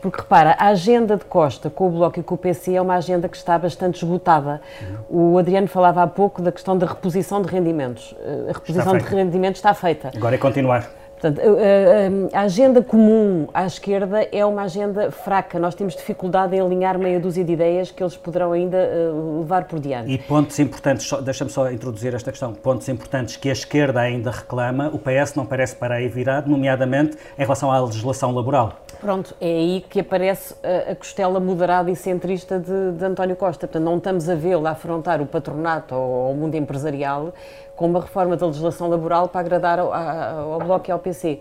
Porque 0.00 0.20
repara, 0.20 0.54
a 0.56 0.68
agenda 0.68 1.16
de 1.16 1.24
Costa 1.24 1.68
com 1.68 1.88
o 1.88 1.90
Bloco 1.90 2.20
e 2.20 2.22
com 2.22 2.36
o 2.36 2.38
PC 2.38 2.74
é 2.74 2.80
uma 2.80 2.94
agenda 2.94 3.28
que 3.28 3.36
está 3.36 3.58
bastante 3.58 3.96
esgotada. 3.96 4.60
Uhum. 5.10 5.32
O 5.32 5.38
Adriano 5.38 5.66
falava 5.66 6.04
há 6.04 6.06
pouco 6.06 6.40
da 6.40 6.52
questão 6.52 6.78
da 6.78 6.86
reposição 6.86 7.42
de 7.42 7.48
rendimentos. 7.48 8.14
Eh, 8.20 8.50
a 8.50 8.52
reposição 8.52 8.96
de 8.96 9.02
rendimentos 9.04 9.58
está 9.58 9.74
feita. 9.74 10.12
Agora 10.14 10.36
é 10.36 10.38
continuar. 10.38 10.99
Portanto, 11.20 11.40
a 12.32 12.40
agenda 12.40 12.82
comum 12.82 13.46
à 13.52 13.66
esquerda 13.66 14.26
é 14.32 14.44
uma 14.44 14.62
agenda 14.62 15.10
fraca. 15.10 15.58
Nós 15.58 15.74
temos 15.74 15.94
dificuldade 15.94 16.56
em 16.56 16.60
alinhar 16.60 16.98
meia 16.98 17.20
dúzia 17.20 17.44
de 17.44 17.52
ideias 17.52 17.90
que 17.90 18.02
eles 18.02 18.16
poderão 18.16 18.52
ainda 18.52 18.78
eh, 18.78 19.10
levar 19.38 19.64
por 19.64 19.78
diante. 19.78 20.10
E 20.10 20.16
pontos 20.16 20.58
importantes, 20.58 21.12
deixa-me 21.22 21.50
só 21.50 21.70
introduzir 21.70 22.14
esta 22.14 22.30
questão, 22.30 22.54
pontos 22.54 22.88
importantes 22.88 23.36
que 23.36 23.50
a 23.50 23.52
esquerda 23.52 24.00
ainda 24.00 24.30
reclama, 24.30 24.88
o 24.94 24.98
PS 24.98 25.34
não 25.34 25.44
parece 25.44 25.76
para 25.76 25.96
aí 25.96 26.08
virado, 26.08 26.50
nomeadamente 26.50 27.18
em 27.38 27.42
relação 27.42 27.70
à 27.70 27.78
legislação 27.78 28.32
laboral. 28.34 28.80
Pronto, 28.98 29.34
é 29.40 29.46
aí 29.46 29.84
que 29.88 30.00
aparece 30.00 30.54
a, 30.62 30.94
costela 30.94 31.38
moderada 31.38 31.90
e 31.90 31.96
centrista 31.96 32.58
de, 32.58 32.92
de 32.92 33.04
António 33.04 33.36
Costa. 33.36 33.66
Portanto, 33.66 33.84
não 33.84 33.98
estamos 33.98 34.28
a 34.28 34.34
vê-lo 34.34 34.66
a 34.66 34.70
afrontar 34.70 35.20
o 35.20 35.26
patronato 35.26 35.94
ou 35.94 36.32
o 36.32 36.34
mundo 36.34 36.54
empresarial 36.54 37.34
com 37.80 37.86
uma 37.86 38.02
reforma 38.02 38.36
da 38.36 38.44
legislação 38.44 38.90
laboral 38.90 39.26
para 39.26 39.40
agradar 39.40 39.78
ao, 39.78 39.90
ao, 39.90 40.58
Bloco 40.58 40.90
e 40.90 40.92
ao 40.92 40.98
PC. 40.98 41.38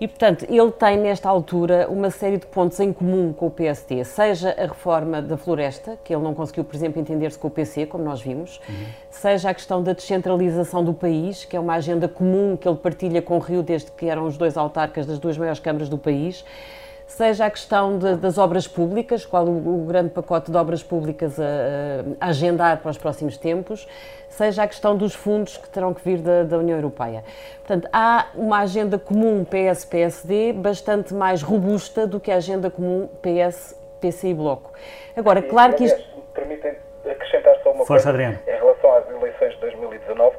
E, 0.00 0.08
portanto, 0.08 0.44
ele 0.48 0.72
tem, 0.72 0.98
nesta 0.98 1.28
altura, 1.28 1.86
uma 1.88 2.10
série 2.10 2.38
de 2.38 2.46
pontos 2.46 2.80
em 2.80 2.92
comum 2.92 3.32
com 3.32 3.46
o 3.46 3.50
PST, 3.52 4.04
seja 4.04 4.50
a 4.58 4.62
reforma 4.62 5.22
da 5.22 5.36
floresta, 5.36 5.96
que 6.02 6.12
ele 6.12 6.24
não 6.24 6.34
conseguiu, 6.34 6.64
por 6.64 6.74
exemplo, 6.74 7.00
entender-se 7.00 7.38
com 7.38 7.46
o 7.46 7.50
PC, 7.52 7.86
como 7.86 8.02
nós 8.02 8.20
vimos, 8.20 8.60
uhum. 8.68 8.74
seja 9.10 9.50
a 9.50 9.54
questão 9.54 9.80
da 9.80 9.92
descentralização 9.92 10.82
do 10.82 10.92
país, 10.92 11.44
que 11.44 11.56
é 11.56 11.60
uma 11.60 11.74
agenda 11.74 12.08
comum 12.08 12.56
que 12.56 12.66
ele 12.66 12.78
partilha 12.78 13.22
com 13.22 13.36
o 13.36 13.38
Rio 13.38 13.62
desde 13.62 13.92
que 13.92 14.06
eram 14.06 14.26
os 14.26 14.36
dois 14.36 14.56
autarcas 14.56 15.06
das 15.06 15.20
duas 15.20 15.38
maiores 15.38 15.60
câmaras 15.60 15.88
do 15.88 15.96
país, 15.96 16.44
seja 17.06 17.46
a 17.46 17.50
questão 17.50 17.98
de, 17.98 18.16
das 18.16 18.36
obras 18.36 18.66
públicas, 18.66 19.24
qual 19.24 19.44
o, 19.44 19.82
o, 19.82 19.86
grande 19.86 20.10
pacote 20.10 20.50
de 20.50 20.56
obras 20.56 20.82
públicas 20.82 21.38
a, 21.38 21.44
a, 22.20 22.28
agendar 22.28 22.78
para 22.78 22.90
os 22.90 22.98
próximos 22.98 23.36
tempos, 23.36 23.88
seja 24.28 24.64
a 24.64 24.66
questão 24.66 24.96
dos 24.96 25.14
fundos 25.14 25.56
que 25.56 25.68
terão 25.68 25.94
que 25.94 26.02
vir 26.02 26.18
da, 26.18 26.42
da 26.42 26.58
União 26.58 26.76
Europeia. 26.76 27.24
Portanto, 27.58 27.88
há 27.92 28.26
uma 28.34 28.60
agenda 28.60 28.98
comum 28.98 29.44
PS-PSD 29.44 30.52
bastante 30.52 31.14
mais 31.14 31.42
robusta 31.42 32.06
do 32.06 32.18
que 32.18 32.30
a 32.30 32.36
agenda 32.36 32.70
comum 32.70 33.08
PS-PC 33.22 34.28
e 34.28 34.34
Bloco. 34.34 34.72
Agora, 35.16 35.40
claro 35.42 35.74
que 35.74 35.84
isto... 35.84 36.16
Permitem 36.34 36.74
acrescentar 37.08 37.54
só 37.62 37.70
uma 37.70 37.86
Força, 37.86 37.86
coisa 37.86 38.10
Adriano. 38.10 38.38
em 38.46 38.58
relação 38.58 38.92
às 38.94 39.08
eleições 39.08 39.54
de 39.54 39.60
2019 39.60 40.36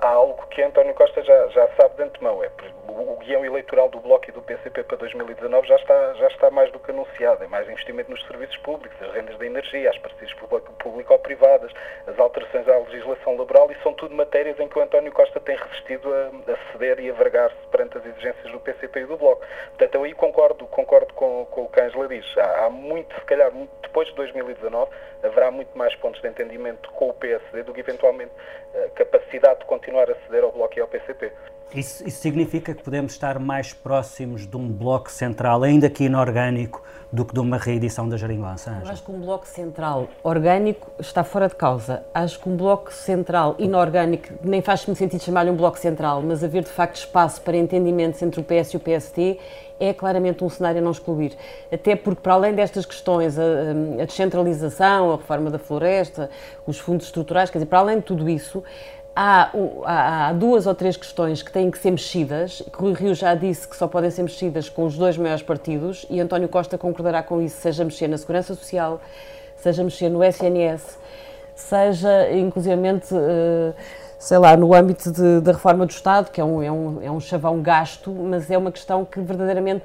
há 0.00 0.08
algo 0.08 0.46
que 0.48 0.62
António 0.62 0.94
Costa 0.94 1.22
já, 1.22 1.48
já 1.48 1.68
sabe 1.76 1.96
de 1.96 2.02
antemão. 2.02 2.42
É, 2.42 2.50
o 2.94 3.16
guião 3.16 3.44
eleitoral 3.44 3.88
do 3.88 3.98
Bloco 3.98 4.28
e 4.28 4.32
do 4.32 4.40
PCP 4.40 4.84
para 4.84 4.96
2019 4.96 5.66
já 5.66 5.76
está, 5.76 6.14
já 6.14 6.28
está 6.28 6.50
mais 6.50 6.70
do 6.72 6.78
que 6.78 6.90
anunciado. 6.90 7.42
É 7.42 7.46
mais 7.48 7.68
investimento 7.68 8.10
nos 8.10 8.24
serviços 8.26 8.56
públicos, 8.58 8.96
as 9.02 9.12
rendas 9.12 9.36
da 9.38 9.46
energia, 9.46 9.90
as 9.90 9.98
parcerias 9.98 10.32
público-privadas, 10.78 11.72
as 12.06 12.18
alterações 12.18 12.68
à 12.68 12.78
legislação 12.78 13.36
laboral 13.36 13.70
e 13.70 13.82
são 13.82 13.92
tudo 13.92 14.14
matérias 14.14 14.58
em 14.60 14.68
que 14.68 14.78
o 14.78 14.82
António 14.82 15.12
Costa 15.12 15.40
tem 15.40 15.56
resistido 15.56 16.12
a, 16.12 16.52
a 16.52 16.72
ceder 16.72 17.00
e 17.00 17.10
a 17.10 17.12
vergar-se 17.14 17.56
perante 17.70 17.98
as 17.98 18.06
exigências 18.06 18.52
do 18.52 18.60
PCP 18.60 19.00
e 19.00 19.06
do 19.06 19.16
Bloco. 19.16 19.42
Portanto, 19.68 19.94
eu 19.94 20.04
aí 20.04 20.14
concordo, 20.14 20.66
concordo 20.66 21.12
com, 21.14 21.46
com 21.46 21.62
o 21.62 21.68
que 21.68 21.80
a 21.80 21.86
Angela 21.86 22.08
diz. 22.08 22.26
Há, 22.38 22.66
há 22.66 22.70
muito, 22.70 23.14
se 23.14 23.24
calhar, 23.24 23.50
depois 23.82 24.08
de 24.08 24.14
2019, 24.14 24.90
haverá 25.22 25.50
muito 25.50 25.76
mais 25.76 25.94
pontos 25.96 26.20
de 26.20 26.28
entendimento 26.28 26.90
com 26.92 27.08
o 27.08 27.14
PSD 27.14 27.62
do 27.62 27.72
que 27.72 27.80
eventualmente 27.80 28.32
a 28.74 28.88
capacidade 28.90 29.60
de 29.60 29.66
continuar 29.66 30.10
a 30.10 30.14
ceder 30.26 30.44
ao 30.44 30.52
Bloco 30.52 30.78
e 30.78 30.80
ao 30.80 30.88
PCP. 30.88 31.32
Isso, 31.74 32.06
isso, 32.06 32.20
significa 32.20 32.72
que 32.72 32.82
podemos 32.82 33.12
estar 33.12 33.38
mais 33.38 33.72
próximos 33.72 34.46
de 34.46 34.56
um 34.56 34.68
bloco 34.68 35.10
central, 35.10 35.62
ainda 35.62 35.90
que 35.90 36.04
inorgânico, 36.04 36.82
do 37.12 37.24
que 37.24 37.32
de 37.32 37.40
uma 37.40 37.56
reedição 37.56 38.08
da 38.08 38.16
Jeringonça? 38.16 38.80
Eu 38.84 38.90
acho 38.90 39.02
que 39.02 39.10
um 39.10 39.20
bloco 39.20 39.46
central 39.46 40.08
orgânico 40.22 40.90
está 40.98 41.22
fora 41.22 41.48
de 41.48 41.54
causa. 41.54 42.04
Acho 42.12 42.40
que 42.40 42.48
um 42.48 42.56
bloco 42.56 42.92
central 42.92 43.54
inorgânico, 43.58 44.28
nem 44.42 44.60
faz 44.60 44.84
muito 44.86 44.98
sentido 44.98 45.22
chamar-lhe 45.22 45.50
um 45.50 45.56
bloco 45.56 45.78
central, 45.78 46.22
mas 46.22 46.42
haver 46.42 46.64
de 46.64 46.70
facto 46.70 46.96
espaço 46.96 47.40
para 47.40 47.56
entendimentos 47.56 48.20
entre 48.20 48.40
o 48.40 48.44
PS 48.44 48.74
e 48.74 48.76
o 48.76 48.80
PST 48.80 49.38
é 49.78 49.92
claramente 49.92 50.42
um 50.44 50.48
cenário 50.48 50.80
a 50.80 50.84
não 50.84 50.90
excluir. 50.90 51.32
Até 51.72 51.96
porque, 51.96 52.20
para 52.20 52.34
além 52.34 52.54
destas 52.54 52.86
questões, 52.86 53.38
a, 53.38 53.42
a 54.02 54.04
descentralização, 54.04 55.12
a 55.12 55.16
reforma 55.16 55.50
da 55.50 55.58
floresta, 55.58 56.30
os 56.66 56.78
fundos 56.78 57.06
estruturais, 57.06 57.50
quer 57.50 57.58
dizer, 57.58 57.66
para 57.66 57.80
além 57.80 57.98
de 57.98 58.04
tudo 58.04 58.28
isso, 58.28 58.62
Há, 59.16 59.50
há, 59.84 60.32
duas 60.32 60.66
ou 60.66 60.74
três 60.74 60.96
questões 60.96 61.40
que 61.40 61.52
têm 61.52 61.70
que 61.70 61.78
ser 61.78 61.92
mexidas, 61.92 62.60
que 62.60 62.76
Rui 62.76 62.94
Rio 62.94 63.14
já 63.14 63.32
disse 63.36 63.68
que 63.68 63.76
só 63.76 63.86
podem 63.86 64.10
ser 64.10 64.22
mexidas 64.22 64.68
com 64.68 64.84
os 64.84 64.98
dois 64.98 65.16
maiores 65.16 65.42
partidos 65.42 66.04
e 66.10 66.20
António 66.20 66.48
Costa 66.48 66.76
concordará 66.76 67.22
com 67.22 67.40
isso, 67.40 67.56
seja 67.60 67.84
mexer 67.84 68.08
na 68.08 68.18
Segurança 68.18 68.56
Social, 68.56 69.00
seja 69.56 69.84
mexer 69.84 70.08
no 70.08 70.24
SNS, 70.24 70.98
seja 71.54 72.32
inclusivamente, 72.32 73.14
eh, 73.14 73.72
sei 74.18 74.38
lá, 74.38 74.56
no 74.56 74.74
âmbito 74.74 75.12
da 75.40 75.52
reforma 75.52 75.86
do 75.86 75.90
Estado, 75.90 76.32
que 76.32 76.40
é 76.40 76.44
um, 76.44 76.60
é, 76.60 76.72
um, 76.72 77.02
é 77.02 77.10
um 77.10 77.20
chavão 77.20 77.62
gasto, 77.62 78.10
mas 78.10 78.50
é 78.50 78.58
uma 78.58 78.72
questão 78.72 79.04
que 79.04 79.20
verdadeiramente 79.20 79.84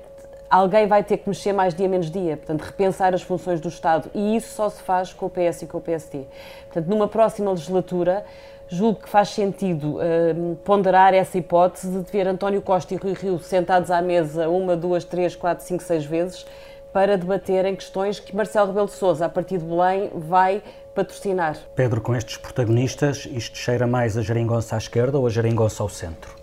alguém 0.50 0.88
vai 0.88 1.04
ter 1.04 1.18
que 1.18 1.30
mexer 1.30 1.54
mais 1.54 1.76
dia 1.76 1.88
menos 1.88 2.10
dia, 2.10 2.36
portanto, 2.36 2.62
repensar 2.62 3.14
as 3.14 3.22
funções 3.22 3.62
do 3.62 3.68
Estado 3.68 4.10
e 4.16 4.36
isso 4.36 4.56
só 4.56 4.70
se 4.70 4.82
faz 4.82 5.14
com 5.14 5.28
o 5.28 5.30
PS 5.30 5.62
e 5.62 5.68
com 5.68 5.78
o 5.78 5.82
PST. 5.82 6.26
Portanto, 6.66 6.88
numa 6.88 7.08
próxima 7.08 7.52
legislatura, 7.52 8.26
julgo 8.70 9.02
que 9.02 9.10
faz 9.10 9.30
sentido 9.30 9.98
uh, 9.98 10.56
ponderar 10.64 11.14
essa 11.14 11.38
hipótese 11.38 11.90
de 11.90 12.12
ver 12.12 12.28
António 12.28 12.62
Costa 12.62 12.94
e 12.94 12.98
Rui 12.98 13.14
Rio 13.14 13.40
sentados 13.40 13.90
à 13.90 14.02
mesa 14.02 14.48
uma, 14.48 14.78
duas, 14.78 15.04
três, 15.04 15.36
quatro, 15.36 15.66
cinco, 15.66 15.84
seis 15.84 16.06
vezes 16.06 16.46
para 16.94 17.18
debaterem 17.18 17.76
questões 17.76 18.20
que 18.20 18.36
Marcelo 18.36 18.68
Rebelo 18.68 18.88
de 18.88 18.94
Sousa, 18.94 19.26
a 19.26 19.30
partir 19.30 19.58
de 19.58 19.66
Belém, 19.66 20.10
vai 20.16 20.62
patrocinar. 20.96 21.58
Pedro, 21.76 22.02
com 22.02 22.16
estes 22.16 22.38
protagonistas, 22.38 23.28
isto 23.32 23.58
cheira 23.58 23.86
mais 23.86 24.18
a 24.18 24.22
geringonça 24.22 24.76
à 24.76 24.78
esquerda 24.78 25.18
ou 25.18 25.28
a 25.28 25.30
geringonça 25.30 25.84
ao 25.84 25.90
centro? 25.90 26.36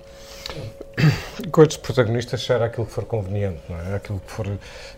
Com 1.52 1.62
estes 1.62 1.76
protagonistas 1.76 2.42
será 2.42 2.66
aquilo 2.66 2.86
que 2.86 2.92
for 2.92 3.04
conveniente, 3.04 3.60
não 3.68 3.78
é? 3.78 3.96
Aquilo 3.96 4.20
que 4.20 4.30
for 4.30 4.46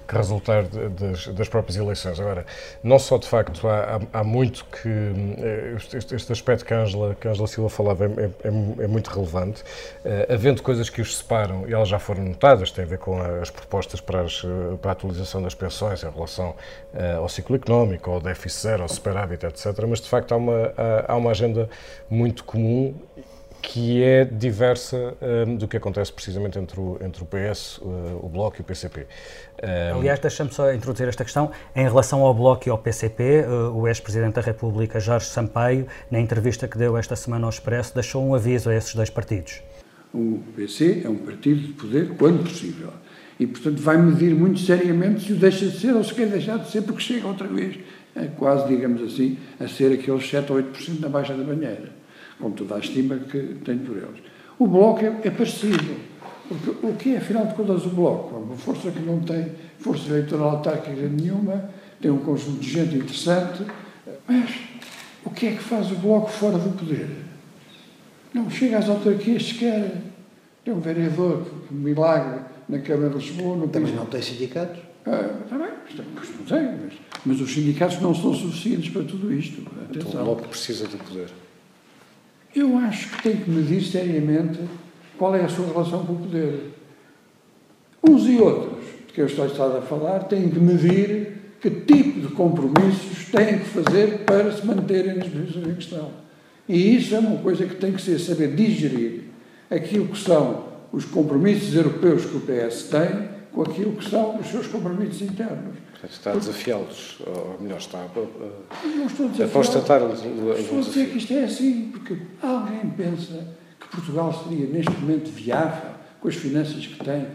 que 0.08 0.16
resultar 0.16 0.62
de, 0.62 0.88
das, 0.88 1.26
das, 1.28 1.48
próprias 1.48 1.76
eleições. 1.76 2.18
Agora, 2.18 2.46
não 2.82 2.98
só 2.98 3.18
de 3.18 3.28
facto 3.28 3.68
há, 3.68 3.96
há, 4.12 4.20
há 4.20 4.24
muito 4.24 4.64
que 4.64 4.88
eh, 4.88 5.74
este, 5.76 6.14
este, 6.14 6.32
aspecto 6.32 6.64
que 6.64 6.72
a 6.72 6.80
Angela, 6.80 7.14
que 7.14 7.28
a 7.28 7.30
Angela 7.30 7.46
Silva 7.46 7.68
falava 7.68 8.06
é, 8.06 8.08
é, 8.08 8.84
é 8.84 8.86
muito 8.86 9.08
relevante, 9.10 9.62
uh, 9.62 10.32
havendo 10.32 10.62
coisas 10.62 10.88
que 10.88 11.02
os 11.02 11.18
separam 11.18 11.68
e 11.68 11.74
elas 11.74 11.88
já 11.88 11.98
foram 11.98 12.24
notadas, 12.24 12.70
tem 12.70 12.84
a 12.84 12.88
ver 12.88 12.98
com 12.98 13.20
as 13.20 13.50
propostas 13.50 14.00
para, 14.00 14.22
as, 14.22 14.42
para 14.80 14.90
a 14.90 14.92
atualização 14.92 15.42
das 15.42 15.54
pensões 15.54 16.02
em 16.02 16.10
relação 16.10 16.50
uh, 16.94 17.18
ao 17.18 17.28
ciclo 17.28 17.56
económico, 17.56 18.10
ao 18.10 18.20
déficit 18.20 18.62
zero, 18.62 18.82
ao 18.84 18.88
superávit, 18.88 19.44
etc. 19.44 19.66
Mas 19.86 20.00
de 20.00 20.08
facto 20.08 20.32
há 20.32 20.36
uma, 20.36 20.72
há, 20.74 21.12
há 21.12 21.16
uma 21.16 21.32
agenda 21.32 21.68
muito 22.08 22.44
comum 22.44 22.94
que 23.60 24.02
é 24.02 24.24
diversa 24.24 25.16
um, 25.46 25.56
do 25.56 25.66
que 25.66 25.76
acontece 25.76 26.12
precisamente 26.12 26.58
entre 26.58 26.78
o, 26.78 26.98
entre 27.02 27.22
o 27.22 27.26
PS, 27.26 27.78
uh, 27.78 28.20
o 28.22 28.28
Bloco 28.28 28.56
e 28.58 28.60
o 28.60 28.64
PCP. 28.64 29.06
Um, 29.92 29.98
Aliás, 29.98 30.20
deixa-me 30.20 30.52
só 30.52 30.72
introduzir 30.72 31.08
esta 31.08 31.24
questão. 31.24 31.50
Em 31.74 31.82
relação 31.82 32.20
ao 32.20 32.32
Bloco 32.32 32.68
e 32.68 32.70
ao 32.70 32.78
PCP, 32.78 33.44
uh, 33.46 33.76
o 33.76 33.88
ex-presidente 33.88 34.34
da 34.34 34.40
República, 34.40 35.00
Jorge 35.00 35.26
Sampaio, 35.26 35.86
na 36.10 36.20
entrevista 36.20 36.68
que 36.68 36.78
deu 36.78 36.96
esta 36.96 37.16
semana 37.16 37.46
ao 37.46 37.50
Expresso, 37.50 37.94
deixou 37.94 38.24
um 38.24 38.34
aviso 38.34 38.70
a 38.70 38.74
esses 38.74 38.94
dois 38.94 39.10
partidos. 39.10 39.60
O 40.14 40.40
PC 40.56 41.02
é 41.04 41.08
um 41.08 41.16
partido 41.16 41.60
de 41.60 41.72
poder 41.72 42.08
quando 42.16 42.44
possível. 42.44 42.90
E, 43.38 43.46
portanto, 43.46 43.80
vai 43.80 43.96
medir 43.96 44.34
muito 44.34 44.58
seriamente 44.60 45.24
se 45.24 45.32
o 45.32 45.36
deixa 45.36 45.66
de 45.66 45.78
ser 45.78 45.94
ou 45.94 46.02
se 46.02 46.14
quer 46.14 46.28
deixar 46.28 46.58
de 46.58 46.70
ser, 46.70 46.82
porque 46.82 47.00
chega 47.00 47.28
outra 47.28 47.46
vez, 47.46 47.78
quase, 48.36 48.66
digamos 48.66 49.00
assim, 49.02 49.38
a 49.60 49.68
ser 49.68 49.92
aqueles 49.92 50.28
7 50.28 50.50
ou 50.50 50.58
8% 50.58 51.00
da 51.00 51.08
baixa 51.08 51.34
da 51.34 51.44
banheira 51.44 51.97
com 52.40 52.50
toda 52.50 52.76
a 52.76 52.78
estima 52.78 53.16
que 53.16 53.56
tenho 53.64 53.80
por 53.80 53.96
eles. 53.96 54.20
O 54.58 54.66
Bloco 54.66 55.04
é, 55.04 55.08
é 55.24 55.30
parecido, 55.30 55.96
porque 56.48 56.86
o 56.86 56.94
que 56.94 57.14
é, 57.14 57.18
afinal 57.18 57.46
de 57.46 57.54
contas, 57.54 57.84
o 57.86 57.90
Bloco? 57.90 58.34
É 58.34 58.38
uma 58.38 58.56
força 58.56 58.90
que 58.90 59.00
não 59.00 59.20
tem 59.20 59.52
força 59.78 60.08
eleitoral 60.08 60.50
autárquica 60.50 61.08
nenhuma, 61.08 61.70
tem 62.00 62.10
um 62.10 62.18
conjunto 62.18 62.60
de 62.60 62.70
gente 62.70 62.96
interessante, 62.96 63.64
mas 64.26 64.50
o 65.24 65.30
que 65.30 65.46
é 65.46 65.50
que 65.52 65.62
faz 65.62 65.90
o 65.90 65.96
Bloco 65.96 66.30
fora 66.30 66.58
do 66.58 66.70
poder? 66.76 67.08
Não 68.32 68.50
chega 68.50 68.78
às 68.78 68.88
autarquias 68.88 69.46
sequer. 69.46 70.02
Tem 70.64 70.74
um 70.74 70.80
vereador, 70.80 71.46
que 71.66 71.74
milagre, 71.74 72.40
na 72.68 72.78
Câmara 72.78 73.10
de 73.10 73.16
Lisboa. 73.16 73.56
Não 73.56 73.68
Também 73.68 73.94
não 73.94 74.06
tem 74.06 74.20
sindicatos? 74.20 74.80
Ah, 75.06 75.38
está 75.42 75.56
bem, 75.56 75.68
não 75.96 76.44
tem, 76.44 76.62
mas, 76.84 76.92
mas 77.24 77.40
os 77.40 77.52
sindicatos 77.52 78.00
não 78.00 78.14
são 78.14 78.34
suficientes 78.34 78.90
para 78.90 79.02
tudo 79.04 79.32
isto. 79.32 79.62
Atenção. 79.84 80.10
Então 80.10 80.20
o 80.20 80.24
Bloco 80.24 80.48
precisa 80.48 80.86
do 80.86 80.98
poder. 80.98 81.30
Eu 82.54 82.78
acho 82.78 83.10
que 83.10 83.22
tem 83.22 83.36
que 83.36 83.50
medir 83.50 83.82
seriamente 83.82 84.58
qual 85.18 85.34
é 85.34 85.44
a 85.44 85.48
sua 85.48 85.66
relação 85.66 86.04
com 86.04 86.14
o 86.14 86.16
poder. 86.16 86.72
Uns 88.02 88.26
e 88.26 88.38
outros, 88.38 88.84
de 89.06 89.12
que 89.12 89.20
eu 89.20 89.26
estou 89.26 89.44
a 89.44 89.82
falar, 89.82 90.20
têm 90.20 90.48
que 90.48 90.58
medir 90.58 91.32
que 91.60 91.70
tipo 91.70 92.20
de 92.20 92.28
compromissos 92.28 93.26
têm 93.30 93.58
que 93.58 93.64
fazer 93.64 94.20
para 94.20 94.52
se 94.52 94.64
manterem 94.64 95.16
nas 95.16 95.28
posições 95.28 95.66
em 95.66 95.74
questão. 95.74 96.10
E 96.68 96.96
isso 96.96 97.14
é 97.14 97.18
uma 97.18 97.38
coisa 97.38 97.66
que 97.66 97.74
tem 97.76 97.92
que 97.92 98.00
ser 98.00 98.18
saber 98.18 98.54
digerir 98.54 99.24
aquilo 99.70 100.06
que 100.06 100.18
são 100.18 100.68
os 100.92 101.04
compromissos 101.04 101.74
europeus 101.74 102.24
que 102.24 102.36
o 102.36 102.40
PS 102.40 102.84
tem 102.84 103.28
com 103.52 103.62
aquilo 103.62 103.92
que 103.92 104.08
são 104.08 104.38
os 104.38 104.46
seus 104.46 104.66
compromissos 104.66 105.22
internos. 105.22 105.76
Está 106.04 106.30
a 106.30 106.36
desafiá-los, 106.36 107.18
ou 107.26 107.58
melhor, 107.60 107.78
está 107.78 107.98
a, 107.98 108.02
a, 108.02 109.44
a 109.44 109.48
constatar 109.48 110.00
o, 110.00 110.12
Estou 110.12 110.78
a 110.78 110.82
dizer 110.82 111.10
que 111.10 111.18
isto 111.18 111.32
é 111.32 111.44
assim, 111.44 111.90
porque 111.90 112.16
alguém 112.40 112.88
pensa 112.90 113.48
que 113.80 113.88
Portugal 113.88 114.32
seria 114.44 114.66
neste 114.68 114.92
momento 114.92 115.28
viável 115.32 115.90
com 116.20 116.28
as 116.28 116.36
finanças 116.36 116.86
que 116.86 117.04
tem, 117.04 117.26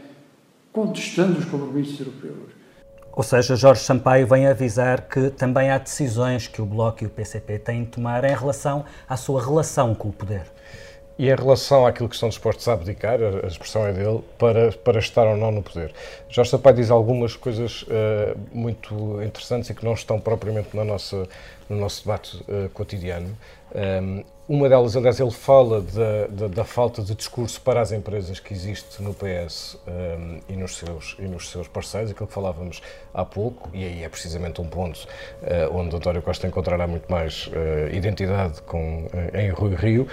contestando 0.71 1.39
os 1.39 1.45
compromissos 1.45 1.99
europeus. 1.99 2.53
Ou 3.11 3.21
seja, 3.21 3.55
Jorge 3.55 3.81
Sampaio 3.81 4.25
vem 4.25 4.47
avisar 4.47 5.07
que 5.07 5.29
também 5.29 5.69
há 5.69 5.77
decisões 5.77 6.47
que 6.47 6.61
o 6.61 6.65
Bloco 6.65 7.03
e 7.03 7.07
o 7.07 7.09
PCP 7.09 7.59
têm 7.59 7.83
de 7.83 7.91
tomar 7.91 8.23
em 8.23 8.35
relação 8.35 8.85
à 9.07 9.15
sua 9.15 9.43
relação 9.43 9.93
com 9.93 10.07
o 10.07 10.13
poder. 10.13 10.45
E 11.17 11.29
em 11.29 11.35
relação 11.35 11.85
àquilo 11.85 12.09
que 12.09 12.15
estão 12.15 12.29
dispostos 12.29 12.67
a 12.67 12.73
abdicar, 12.73 13.19
a, 13.21 13.47
expressão 13.47 13.85
é 13.85 13.93
dele, 13.93 14.23
para, 14.37 14.71
para 14.71 14.99
estar 14.99 15.27
ou 15.27 15.37
não 15.37 15.51
no 15.51 15.61
poder. 15.61 15.93
Jorge 16.27 16.49
Sampaio 16.49 16.75
diz 16.75 16.89
algumas 16.89 17.35
coisas 17.35 17.83
uh, 17.83 18.37
muito 18.51 19.21
interessantes 19.21 19.69
e 19.69 19.75
que 19.75 19.85
não 19.85 19.93
estão 19.93 20.19
propriamente 20.19 20.75
na 20.75 20.83
nossa, 20.83 21.27
no 21.69 21.77
nosso 21.77 22.03
debate 22.03 22.37
uh, 22.37 22.67
cotidiano. 22.69 23.37
Um, 23.75 23.79
ehm, 23.79 24.23
uma 24.47 24.67
delas, 24.67 24.97
aliás, 24.97 25.19
ele 25.19 25.31
fala 25.31 25.81
da, 25.81 26.27
da, 26.27 26.47
da, 26.47 26.63
falta 26.65 27.01
de 27.01 27.15
discurso 27.15 27.61
para 27.61 27.79
as 27.79 27.93
empresas 27.93 28.41
que 28.41 28.53
existe 28.53 29.01
no 29.01 29.13
PS 29.13 29.77
um, 29.87 30.39
e, 30.49 30.53
nos 30.53 30.75
seus, 30.75 31.15
e 31.17 31.21
nos 31.23 31.49
seus 31.49 31.67
parceiros, 31.67 32.11
aquilo 32.11 32.27
que 32.27 32.33
falávamos 32.33 32.81
há 33.13 33.23
pouco, 33.23 33.69
e 33.73 33.85
aí 33.85 34.03
é 34.03 34.09
precisamente 34.09 34.59
um 34.59 34.67
ponto 34.67 35.07
uh, 35.43 35.73
onde 35.73 35.95
António 35.95 36.21
Costa 36.21 36.45
encontrará 36.45 36.85
muito 36.85 37.09
mais 37.09 37.47
uh, 37.47 37.95
identidade 37.95 38.61
com, 38.63 39.05
uh, 39.05 39.37
em 39.37 39.49
Rui 39.49 39.75
Rio, 39.75 40.07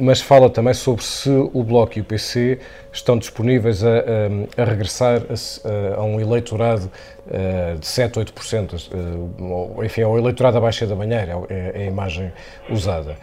mas 0.00 0.20
fala 0.20 0.48
também 0.48 0.74
sobre 0.74 1.04
se 1.04 1.30
o 1.30 1.62
Bloco 1.62 1.98
e 1.98 2.00
o 2.00 2.04
PC 2.04 2.58
estão 2.92 3.18
disponíveis 3.18 3.84
a, 3.84 3.88
a, 4.58 4.62
a 4.62 4.64
regressar 4.64 5.22
a, 5.22 6.00
a, 6.00 6.02
um 6.02 6.20
eleitorado 6.20 6.90
de 7.78 7.86
7, 7.86 8.18
8%, 8.18 8.90
uh, 9.38 9.84
enfim, 9.84 10.02
ao 10.02 10.18
eleitorado 10.18 10.58
abaixo 10.58 10.86
da 10.86 10.94
banheira, 10.94 11.34
é, 11.48 11.72
é 11.74 11.82
a 11.82 11.86
imagem 11.86 12.32
usada. 12.68 13.16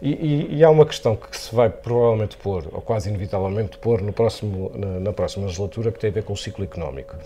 E, 0.00 0.10
e, 0.10 0.56
e, 0.56 0.64
há 0.64 0.68
uma 0.68 0.84
questão 0.84 1.16
que 1.16 1.34
se 1.36 1.54
vai 1.54 1.70
provavelmente 1.70 2.36
pôr, 2.36 2.68
ou 2.72 2.82
quase 2.82 3.08
inevitavelmente 3.08 3.78
pôr, 3.78 4.02
no 4.02 4.12
próximo, 4.12 4.70
na, 4.74 5.00
na 5.00 5.12
próxima 5.12 5.46
legislatura, 5.46 5.90
que 5.90 5.98
tem 5.98 6.10
a 6.10 6.12
ver 6.12 6.22
com 6.22 6.34
o 6.34 6.36
ciclo 6.36 6.64
económico. 6.64 7.16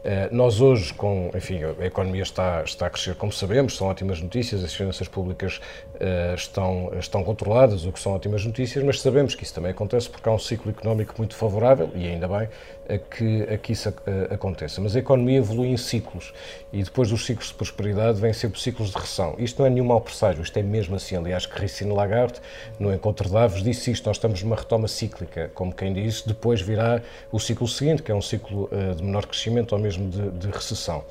Uh, 0.00 0.34
nós 0.34 0.62
hoje, 0.62 0.94
com, 0.94 1.30
enfim, 1.34 1.60
a 1.78 1.84
economia 1.84 2.22
está, 2.22 2.62
está 2.64 2.86
a 2.86 2.90
crescer, 2.90 3.14
como 3.16 3.30
sabemos, 3.30 3.76
são 3.76 3.86
ótimas 3.86 4.18
notícias, 4.20 4.64
as 4.64 4.74
finanças 4.74 5.06
públicas 5.06 5.60
uh, 5.96 6.34
estão, 6.34 6.90
estão 6.98 7.22
controladas, 7.22 7.84
o 7.84 7.92
que 7.92 8.00
são 8.00 8.12
ótimas 8.12 8.42
notícias, 8.46 8.82
mas 8.82 8.98
sabemos 8.98 9.34
que 9.34 9.44
isso 9.44 9.54
também 9.54 9.70
acontece 9.70 10.08
porque 10.08 10.26
há 10.26 10.32
um 10.32 10.38
ciclo 10.38 10.70
económico 10.70 11.14
muito 11.18 11.36
favorável, 11.36 11.90
e 11.94 12.08
ainda 12.08 12.26
bem, 12.26 12.48
a 12.94 12.98
que, 12.98 13.42
a 13.42 13.56
que 13.56 13.72
isso 13.72 13.88
a, 13.88 14.34
aconteça. 14.34 14.80
Mas 14.80 14.96
a 14.96 14.98
economia 14.98 15.38
evolui 15.38 15.68
em 15.68 15.76
ciclos 15.76 16.32
e 16.72 16.82
depois 16.82 17.10
dos 17.10 17.24
ciclos 17.24 17.48
de 17.48 17.54
prosperidade 17.54 18.20
vêm 18.20 18.32
sempre 18.32 18.60
ciclos 18.60 18.90
de 18.90 18.96
recessão. 18.96 19.34
Isto 19.38 19.60
não 19.60 19.66
é 19.66 19.70
nenhum 19.70 19.86
mau 19.86 20.00
presságio, 20.00 20.42
isto 20.42 20.56
é 20.58 20.62
mesmo 20.62 20.96
assim. 20.96 21.16
Aliás, 21.16 21.46
Christine 21.46 21.92
Lagarde, 21.92 22.40
no 22.78 22.92
Encontro 22.92 23.28
de 23.28 23.34
Davos, 23.34 23.62
disse 23.62 23.90
isto: 23.90 24.06
nós 24.06 24.16
estamos 24.16 24.42
numa 24.42 24.56
retoma 24.56 24.88
cíclica, 24.88 25.50
como 25.54 25.74
quem 25.74 25.92
diz, 25.92 26.22
depois 26.22 26.60
virá 26.60 27.00
o 27.30 27.38
ciclo 27.38 27.68
seguinte, 27.68 28.02
que 28.02 28.10
é 28.10 28.14
um 28.14 28.22
ciclo 28.22 28.68
uh, 28.72 28.94
de 28.94 29.02
menor 29.02 29.26
crescimento 29.26 29.72
ou 29.72 29.78
mesmo 29.78 30.08
de, 30.08 30.30
de 30.30 30.46
recessão. 30.48 31.04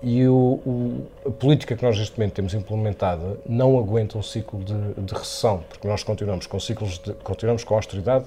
E 0.00 0.28
o, 0.28 0.60
o, 0.64 1.06
a 1.26 1.30
política 1.30 1.76
que 1.76 1.82
nós 1.82 1.98
neste 1.98 2.16
momento 2.16 2.34
temos 2.34 2.54
implementada 2.54 3.36
não 3.44 3.76
aguenta 3.76 4.16
um 4.16 4.22
ciclo 4.22 4.62
de, 4.62 4.94
de 4.94 5.12
recessão, 5.12 5.64
porque 5.68 5.88
nós 5.88 6.04
continuamos 6.04 6.46
com 6.46 6.60
ciclos 6.60 7.00
de, 7.00 7.12
continuamos 7.14 7.64
com 7.64 7.74
austeridade 7.74 8.26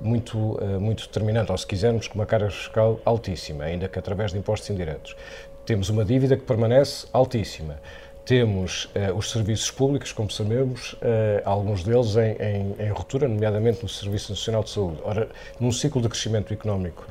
muito, 0.00 0.36
uh, 0.36 0.80
muito 0.80 1.06
determinante, 1.06 1.52
ou 1.52 1.58
se 1.58 1.66
quisermos, 1.66 2.08
com 2.08 2.16
uma 2.16 2.26
carga 2.26 2.50
fiscal 2.50 3.00
altíssima, 3.04 3.64
ainda 3.64 3.88
que 3.88 3.98
através 3.98 4.32
de 4.32 4.38
impostos 4.38 4.68
indiretos. 4.70 5.16
Temos 5.64 5.88
uma 5.88 6.04
dívida 6.04 6.36
que 6.36 6.42
permanece 6.42 7.06
altíssima. 7.12 7.78
Temos 8.24 8.86
uh, 8.86 9.16
os 9.16 9.30
serviços 9.30 9.70
públicos, 9.70 10.12
como 10.12 10.28
sabemos, 10.28 10.94
uh, 10.94 10.98
alguns 11.44 11.84
deles 11.84 12.16
em, 12.16 12.32
em, 12.32 12.74
em, 12.80 12.88
ruptura, 12.90 13.28
nomeadamente 13.28 13.80
no 13.80 13.88
Serviço 13.88 14.32
Nacional 14.32 14.64
de 14.64 14.70
Saúde. 14.70 14.98
Ora, 15.04 15.28
num 15.60 15.70
ciclo 15.70 16.02
de 16.02 16.08
crescimento 16.08 16.52
económico 16.52 17.06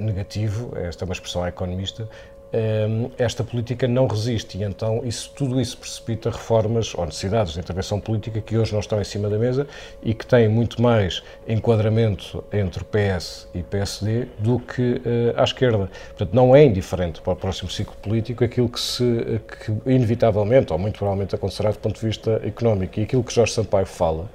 negativo, 0.00 0.72
esta 0.76 1.02
é 1.02 1.04
uma 1.04 1.12
expressão 1.12 1.46
economista, 1.46 2.08
esta 3.18 3.42
política 3.42 3.88
não 3.88 4.06
resiste 4.06 4.56
e 4.56 4.62
então 4.62 5.02
isso, 5.04 5.32
tudo 5.34 5.60
isso 5.60 5.76
precipita 5.76 6.30
reformas 6.30 6.94
ou 6.94 7.04
necessidades 7.04 7.52
de 7.52 7.60
intervenção 7.60 8.00
política 8.00 8.40
que 8.40 8.56
hoje 8.56 8.72
não 8.72 8.80
estão 8.80 9.00
em 9.00 9.04
cima 9.04 9.28
da 9.28 9.36
mesa 9.36 9.66
e 10.02 10.14
que 10.14 10.24
têm 10.24 10.48
muito 10.48 10.80
mais 10.80 11.22
enquadramento 11.46 12.42
entre 12.52 12.84
PS 12.84 13.48
e 13.54 13.62
PSD 13.62 14.28
do 14.38 14.60
que 14.60 14.92
uh, 14.92 15.40
à 15.40 15.44
esquerda. 15.44 15.90
Portanto, 16.08 16.32
não 16.32 16.54
é 16.54 16.64
indiferente 16.64 17.20
para 17.20 17.32
o 17.32 17.36
próximo 17.36 17.70
ciclo 17.70 17.96
político 18.00 18.44
aquilo 18.44 18.68
que, 18.68 18.80
se, 18.80 19.40
que 19.64 19.72
inevitavelmente 19.90 20.72
ou 20.72 20.78
muito 20.78 20.98
provavelmente 20.98 21.34
acontecerá 21.34 21.70
do 21.70 21.78
ponto 21.78 22.00
de 22.00 22.06
vista 22.06 22.40
económico. 22.44 22.98
E 23.00 23.02
aquilo 23.02 23.24
que 23.24 23.34
Jorge 23.34 23.52
Sampaio 23.52 23.86
fala 23.86 24.30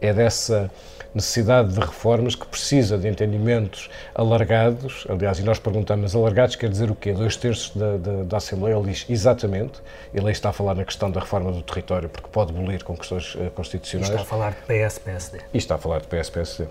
é 0.00 0.12
dessa 0.12 0.70
necessidade 1.16 1.72
de 1.72 1.80
reformas 1.80 2.34
que 2.34 2.46
precisa 2.46 2.96
de 2.96 3.08
entendimentos 3.08 3.90
alargados. 4.14 5.06
Aliás, 5.08 5.38
e 5.38 5.42
nós 5.42 5.58
perguntamos, 5.58 6.14
alargados 6.14 6.56
quer 6.56 6.70
dizer 6.70 6.90
o 6.90 6.94
quê? 6.94 7.12
Dois 7.12 7.36
terços 7.36 7.74
da, 7.74 7.96
da, 7.96 8.22
da, 8.22 8.36
Assembleia, 8.36 8.76
ele 8.76 8.90
diz 8.90 9.06
exatamente. 9.08 9.80
Ele 10.14 10.26
aí 10.26 10.32
está 10.32 10.50
a 10.50 10.52
falar 10.52 10.74
na 10.74 10.84
questão 10.84 11.10
da 11.10 11.20
reforma 11.20 11.50
do 11.50 11.62
território, 11.62 12.08
porque 12.08 12.28
pode 12.30 12.52
bolir 12.52 12.84
com 12.84 12.96
questões 12.96 13.34
uh, 13.34 13.50
constitucionais. 13.54 14.10
E 14.10 14.12
está 14.12 14.22
a 14.22 14.26
falar 14.26 14.50
de 14.50 14.56
PS-PSD. 14.66 15.38
E 15.52 15.58
está 15.58 15.74
a 15.74 15.78
falar 15.78 16.00
de 16.00 16.06
PS-PSD. 16.06 16.68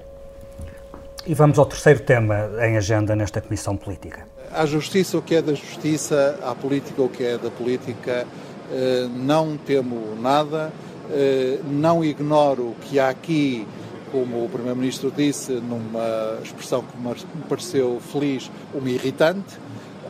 E 1.27 1.33
vamos 1.33 1.57
ao 1.57 1.65
terceiro 1.65 2.01
tema 2.01 2.51
em 2.61 2.77
agenda 2.77 3.15
nesta 3.15 3.41
Comissão 3.41 3.75
Política. 3.75 4.27
à 4.53 4.65
justiça 4.65 5.17
o 5.17 5.21
que 5.23 5.35
é 5.35 5.41
da 5.41 5.55
justiça, 5.55 6.39
à 6.43 6.53
política 6.53 7.01
o 7.01 7.09
que 7.09 7.23
é 7.23 7.37
da 7.37 7.49
política, 7.49 8.27
eh, 8.71 9.07
não 9.11 9.57
temo 9.57 10.15
nada, 10.21 10.71
eh, 11.11 11.59
não 11.65 12.05
ignoro 12.05 12.75
que 12.81 12.99
há 12.99 13.09
aqui, 13.09 13.67
como 14.15 14.45
o 14.45 14.49
Primeiro-Ministro 14.49 15.11
disse, 15.11 15.51
numa 15.51 16.39
expressão 16.41 16.81
que 16.81 16.97
me 16.97 17.43
pareceu 17.49 17.99
feliz, 17.99 18.49
uma 18.73 18.89
irritante. 18.89 19.59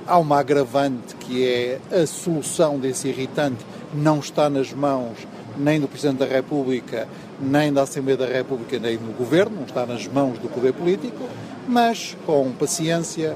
Há 0.05 0.19
uma 0.19 0.37
agravante 0.37 1.15
que 1.15 1.43
é 1.43 1.79
a 1.91 2.05
solução 2.05 2.77
desse 2.77 3.07
irritante 3.07 3.65
não 3.91 4.19
está 4.19 4.47
nas 4.47 4.71
mãos 4.71 5.17
nem 5.57 5.79
do 5.79 5.87
Presidente 5.87 6.19
da 6.19 6.25
República, 6.27 7.07
nem 7.39 7.73
da 7.73 7.81
Assembleia 7.81 8.15
da 8.15 8.27
República, 8.27 8.77
nem 8.77 8.95
do 8.95 9.17
Governo, 9.17 9.55
não 9.55 9.63
está 9.63 9.87
nas 9.87 10.05
mãos 10.07 10.37
do 10.37 10.49
poder 10.49 10.73
político, 10.73 11.27
mas 11.67 12.15
com 12.27 12.51
paciência, 12.51 13.35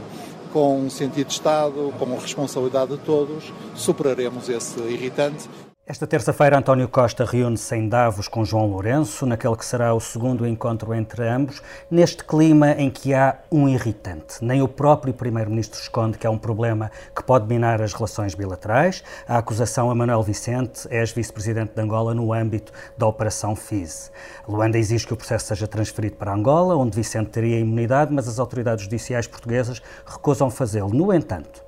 com 0.54 0.88
sentido 0.88 1.28
de 1.28 1.34
Estado, 1.34 1.92
com 1.98 2.16
responsabilidade 2.16 2.92
de 2.92 3.00
todos, 3.00 3.52
superaremos 3.74 4.50
esse 4.50 4.80
irritante 4.82 5.50
esta 5.90 6.06
terça-feira, 6.06 6.56
António 6.56 6.88
Costa 6.88 7.26
reúne-se 7.26 7.76
em 7.76 7.90
Davos 7.90 8.28
com 8.28 8.46
João 8.46 8.68
Lourenço, 8.68 9.26
naquele 9.26 9.56
que 9.56 9.66
será 9.66 9.92
o 9.92 10.00
segundo 10.00 10.46
encontro 10.46 10.94
entre 10.94 11.28
ambos, 11.28 11.64
neste 11.90 12.24
clima 12.24 12.74
em 12.74 12.92
que 12.92 13.12
há 13.12 13.40
um 13.52 13.68
irritante. 13.68 14.36
Nem 14.40 14.62
o 14.62 14.68
próprio 14.68 15.16
Primeiro-Ministro 15.16 15.82
esconde 15.82 16.20
que 16.20 16.28
há 16.28 16.30
um 16.30 16.38
problema 16.38 16.92
que 17.16 17.24
pode 17.24 17.48
minar 17.48 17.82
as 17.82 17.92
relações 17.92 18.36
bilaterais. 18.36 19.04
A 19.28 19.40
acusação 19.40 19.90
a 19.90 19.96
Manuel 19.96 20.22
Vicente, 20.22 20.88
ex-vice-presidente 20.92 21.74
de 21.74 21.82
Angola, 21.82 22.14
no 22.14 22.32
âmbito 22.32 22.72
da 22.96 23.08
Operação 23.08 23.56
FIS. 23.56 24.12
Luanda 24.48 24.78
exige 24.78 25.08
que 25.08 25.14
o 25.14 25.18
processo 25.18 25.48
seja 25.48 25.68
transferido 25.68 26.18
para 26.18 26.32
Angola, 26.32 26.76
onde 26.76 26.96
Vicente 26.96 27.32
teria 27.32 27.60
imunidade, 27.60 28.14
mas 28.14 28.28
as 28.28 28.38
autoridades 28.38 28.84
judiciais 28.84 29.26
portuguesas 29.26 29.82
recusam 30.06 30.52
fazê-lo. 30.52 30.90
No 30.94 31.12
entanto, 31.12 31.68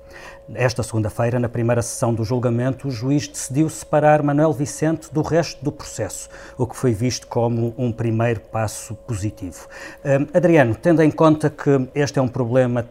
esta 0.54 0.82
segunda-feira, 0.82 1.38
na 1.38 1.48
primeira 1.48 1.82
sessão 1.82 2.12
do 2.12 2.24
julgamento, 2.24 2.88
o 2.88 2.90
juiz 2.90 3.28
decidiu 3.28 3.68
separar 3.68 4.22
Manuel 4.22 4.52
Vicente 4.52 5.12
do 5.12 5.22
resto 5.22 5.64
do 5.64 5.70
processo, 5.70 6.28
o 6.58 6.66
que 6.66 6.76
foi 6.76 6.92
visto 6.92 7.26
como 7.26 7.74
um 7.78 7.92
primeiro 7.92 8.40
passo 8.40 8.94
positivo. 8.94 9.68
Um, 10.04 10.36
Adriano, 10.36 10.74
tendo 10.74 11.02
em 11.02 11.10
conta 11.10 11.48
que 11.48 11.88
este 11.94 12.18
é 12.18 12.22
um 12.22 12.28
problema 12.28 12.88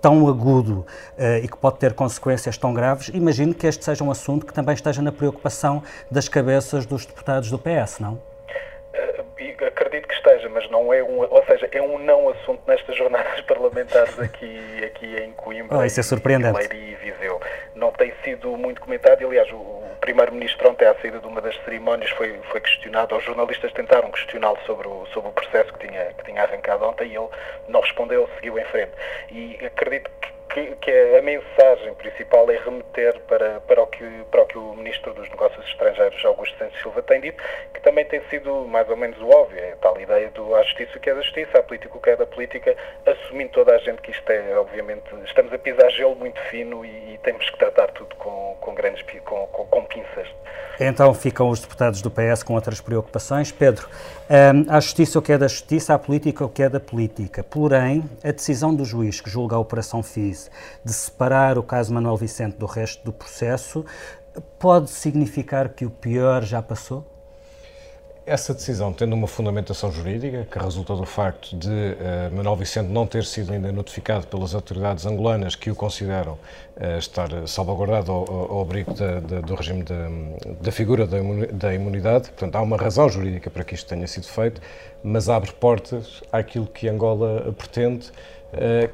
tão 0.00 0.28
agudo 0.28 0.84
uh, 1.16 1.38
e 1.42 1.48
que 1.48 1.56
pode 1.56 1.78
ter 1.78 1.94
consequências 1.94 2.58
tão 2.58 2.74
graves, 2.74 3.08
imagino 3.14 3.54
que 3.54 3.66
este 3.66 3.84
seja 3.84 4.02
um 4.02 4.10
assunto 4.10 4.44
que 4.44 4.52
também 4.52 4.74
esteja 4.74 5.00
na 5.00 5.12
preocupação 5.12 5.82
das 6.10 6.28
cabeças 6.28 6.84
dos 6.84 7.06
deputados 7.06 7.50
do 7.50 7.58
PS, 7.58 8.00
não? 8.00 8.14
Uh, 8.14 9.22
acredito 9.66 10.08
que 10.08 10.14
esteja, 10.14 10.48
mas 10.48 10.61
não 10.72 10.92
é 10.92 11.02
um, 11.02 11.18
ou 11.20 11.44
seja, 11.44 11.68
é 11.70 11.82
um 11.82 11.98
não 11.98 12.30
assunto 12.30 12.62
nestas 12.66 12.96
jornadas 12.96 13.40
parlamentares 13.44 14.18
aqui, 14.18 14.82
aqui 14.82 15.16
em 15.18 15.30
Coimbra. 15.32 15.76
Oh, 15.76 15.84
isso 15.84 16.00
é 16.00 16.02
surpreendente. 16.02 16.58
E 16.74 16.94
Viseu. 16.94 17.38
Não 17.74 17.92
tem 17.92 18.12
sido 18.24 18.56
muito 18.56 18.80
comentado, 18.80 19.24
aliás, 19.24 19.50
o, 19.52 19.56
o 19.56 19.96
Primeiro-Ministro 20.00 20.70
ontem 20.70 20.86
à 20.86 20.94
saída 20.94 21.18
de 21.18 21.26
uma 21.26 21.42
das 21.42 21.54
cerimónias 21.64 22.10
foi, 22.12 22.40
foi 22.50 22.60
questionado, 22.62 23.14
os 23.14 23.22
jornalistas 23.22 23.70
tentaram 23.72 24.10
questioná-lo 24.10 24.58
sobre 24.64 24.88
o, 24.88 25.06
sobre 25.12 25.28
o 25.28 25.32
processo 25.32 25.70
que 25.74 25.86
tinha, 25.86 26.06
que 26.14 26.24
tinha 26.24 26.42
arrancado 26.42 26.86
ontem 26.86 27.08
e 27.08 27.16
ele 27.16 27.28
não 27.68 27.80
respondeu, 27.80 28.28
seguiu 28.36 28.58
em 28.58 28.64
frente. 28.64 28.92
E 29.30 29.58
acredito 29.66 30.10
que 30.22 30.31
que, 30.52 30.76
que 30.76 30.90
a 30.90 31.22
mensagem 31.22 31.94
principal 31.94 32.50
é 32.50 32.58
remeter 32.58 33.18
para, 33.20 33.60
para, 33.60 33.82
o 33.82 33.86
que, 33.86 34.04
para 34.30 34.42
o 34.42 34.46
que 34.46 34.58
o 34.58 34.74
Ministro 34.74 35.14
dos 35.14 35.28
Negócios 35.30 35.64
Estrangeiros, 35.66 36.22
Augusto 36.24 36.56
Santos 36.58 36.78
Silva, 36.80 37.02
tem 37.02 37.20
dito, 37.20 37.42
que 37.72 37.80
também 37.80 38.04
tem 38.04 38.20
sido 38.28 38.66
mais 38.66 38.88
ou 38.90 38.96
menos 38.96 39.18
o 39.20 39.28
óbvio, 39.28 39.58
é 39.58 39.72
a 39.72 39.76
tal 39.76 39.98
ideia 39.98 40.30
do 40.30 40.54
à 40.54 40.62
justiça 40.62 40.98
o 40.98 41.00
que 41.00 41.08
é 41.08 41.14
da 41.14 41.22
justiça, 41.22 41.58
à 41.58 41.62
política 41.62 41.96
o 41.96 42.00
que 42.00 42.10
é 42.10 42.16
da 42.16 42.26
política, 42.26 42.76
assumindo 43.06 43.52
toda 43.52 43.74
a 43.74 43.78
gente 43.78 44.02
que 44.02 44.10
isto 44.10 44.28
é, 44.30 44.56
obviamente, 44.58 45.04
estamos 45.24 45.52
a 45.52 45.58
pisar 45.58 45.90
gelo 45.90 46.14
muito 46.16 46.40
fino 46.42 46.84
e, 46.84 47.14
e 47.14 47.18
temos 47.22 47.48
que 47.48 47.56
tratar 47.56 47.90
tudo 47.92 48.14
com, 48.16 48.56
com 48.60 48.74
grandes 48.74 49.02
com, 49.24 49.46
com, 49.46 49.64
com 49.66 49.84
pinças. 49.84 50.28
Então 50.80 51.12
ficam 51.14 51.48
os 51.48 51.60
deputados 51.60 52.02
do 52.02 52.10
PS 52.10 52.42
com 52.42 52.54
outras 52.54 52.80
preocupações. 52.80 53.52
Pedro, 53.52 53.88
um, 54.28 54.72
à 54.72 54.80
justiça 54.80 55.18
o 55.18 55.22
que 55.22 55.32
é 55.32 55.38
da 55.38 55.46
justiça, 55.46 55.94
à 55.94 55.98
política 55.98 56.44
o 56.44 56.48
que 56.48 56.62
é 56.62 56.68
da 56.68 56.80
política. 56.80 57.44
Porém, 57.44 58.04
a 58.24 58.32
decisão 58.32 58.74
do 58.74 58.84
juiz 58.84 59.20
que 59.20 59.30
julga 59.30 59.56
a 59.56 59.58
Operação 59.58 60.02
FIS 60.02 60.41
de 60.84 60.92
separar 60.92 61.58
o 61.58 61.62
caso 61.62 61.92
Manuel 61.92 62.16
Vicente 62.16 62.56
do 62.56 62.66
resto 62.66 63.04
do 63.04 63.12
processo 63.12 63.84
pode 64.58 64.90
significar 64.90 65.68
que 65.68 65.84
o 65.84 65.90
pior 65.90 66.42
já 66.42 66.62
passou? 66.62 67.04
Essa 68.24 68.54
decisão, 68.54 68.92
tendo 68.92 69.14
uma 69.14 69.26
fundamentação 69.26 69.90
jurídica, 69.90 70.46
que 70.48 70.56
resulta 70.56 70.94
do 70.94 71.04
facto 71.04 71.56
de 71.56 71.68
uh, 71.68 72.32
Manuel 72.32 72.54
Vicente 72.54 72.88
não 72.88 73.04
ter 73.04 73.24
sido 73.24 73.52
ainda 73.52 73.72
notificado 73.72 74.28
pelas 74.28 74.54
autoridades 74.54 75.04
angolanas 75.04 75.56
que 75.56 75.72
o 75.72 75.74
consideram 75.74 76.34
uh, 76.34 76.98
estar 76.98 77.28
salvaguardado 77.48 78.12
ao, 78.12 78.52
ao 78.52 78.60
abrigo 78.60 78.94
do 79.44 79.54
regime 79.56 79.82
da, 79.82 80.70
figura 80.70 81.04
da 81.04 81.74
imunidade, 81.74 82.28
portanto, 82.28 82.54
há 82.54 82.62
uma 82.62 82.76
razão 82.76 83.08
jurídica 83.08 83.50
para 83.50 83.64
que 83.64 83.74
isto 83.74 83.88
tenha 83.88 84.06
sido 84.06 84.28
feito, 84.28 84.60
mas 85.02 85.28
abre 85.28 85.52
portas 85.54 86.22
àquilo 86.30 86.66
que 86.68 86.88
Angola 86.88 87.52
pretende, 87.58 88.12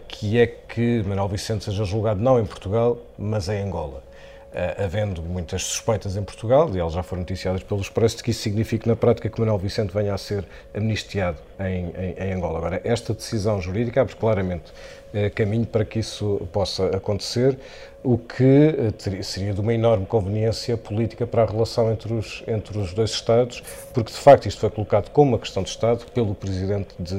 que 0.07 0.38
é 0.38 0.47
que 0.47 1.03
Manuel 1.03 1.29
Vicente 1.29 1.64
seja 1.64 1.85
julgado 1.85 2.21
não 2.21 2.38
em 2.38 2.44
Portugal, 2.47 2.99
mas 3.18 3.49
em 3.49 3.62
Angola. 3.62 4.08
Uh, 4.49 4.83
havendo 4.83 5.23
muitas 5.23 5.63
suspeitas 5.63 6.17
em 6.17 6.23
Portugal, 6.23 6.75
e 6.75 6.79
elas 6.79 6.95
já 6.95 7.03
foram 7.03 7.21
noticiadas 7.21 7.63
pelo 7.63 7.83
Expresso, 7.83 8.17
de 8.17 8.23
que 8.23 8.31
isso 8.31 8.41
significa 8.41 8.89
na 8.89 8.97
prática 8.97 9.29
que 9.29 9.39
Manuel 9.39 9.59
Vicente 9.59 9.93
venha 9.93 10.15
a 10.15 10.17
ser 10.17 10.43
amnistiado 10.75 11.37
em, 11.61 11.91
em, 11.91 12.15
em 12.19 12.33
Angola. 12.33 12.57
Agora, 12.57 12.81
esta 12.83 13.13
decisão 13.13 13.61
jurídica 13.61 14.01
abre 14.01 14.17
claramente 14.17 14.73
uh, 15.13 15.31
caminho 15.35 15.67
para 15.67 15.85
que 15.85 15.99
isso 15.99 16.49
possa 16.51 16.87
acontecer, 16.97 17.59
o 18.03 18.17
que 18.17 18.75
teria, 18.97 19.23
seria 19.23 19.53
de 19.53 19.61
uma 19.61 19.75
enorme 19.75 20.07
conveniência 20.07 20.79
política 20.79 21.27
para 21.27 21.43
a 21.43 21.47
relação 21.47 21.93
entre 21.93 22.15
os, 22.15 22.43
entre 22.49 22.79
os 22.79 22.95
dois 22.95 23.11
Estados, 23.11 23.63
porque 23.93 24.11
de 24.11 24.19
facto 24.19 24.47
isto 24.47 24.61
foi 24.61 24.71
colocado 24.71 25.11
como 25.11 25.33
uma 25.33 25.39
questão 25.39 25.63
de 25.63 25.69
Estado 25.69 26.07
pelo 26.15 26.35
Presidente 26.35 26.95
de. 26.99 27.15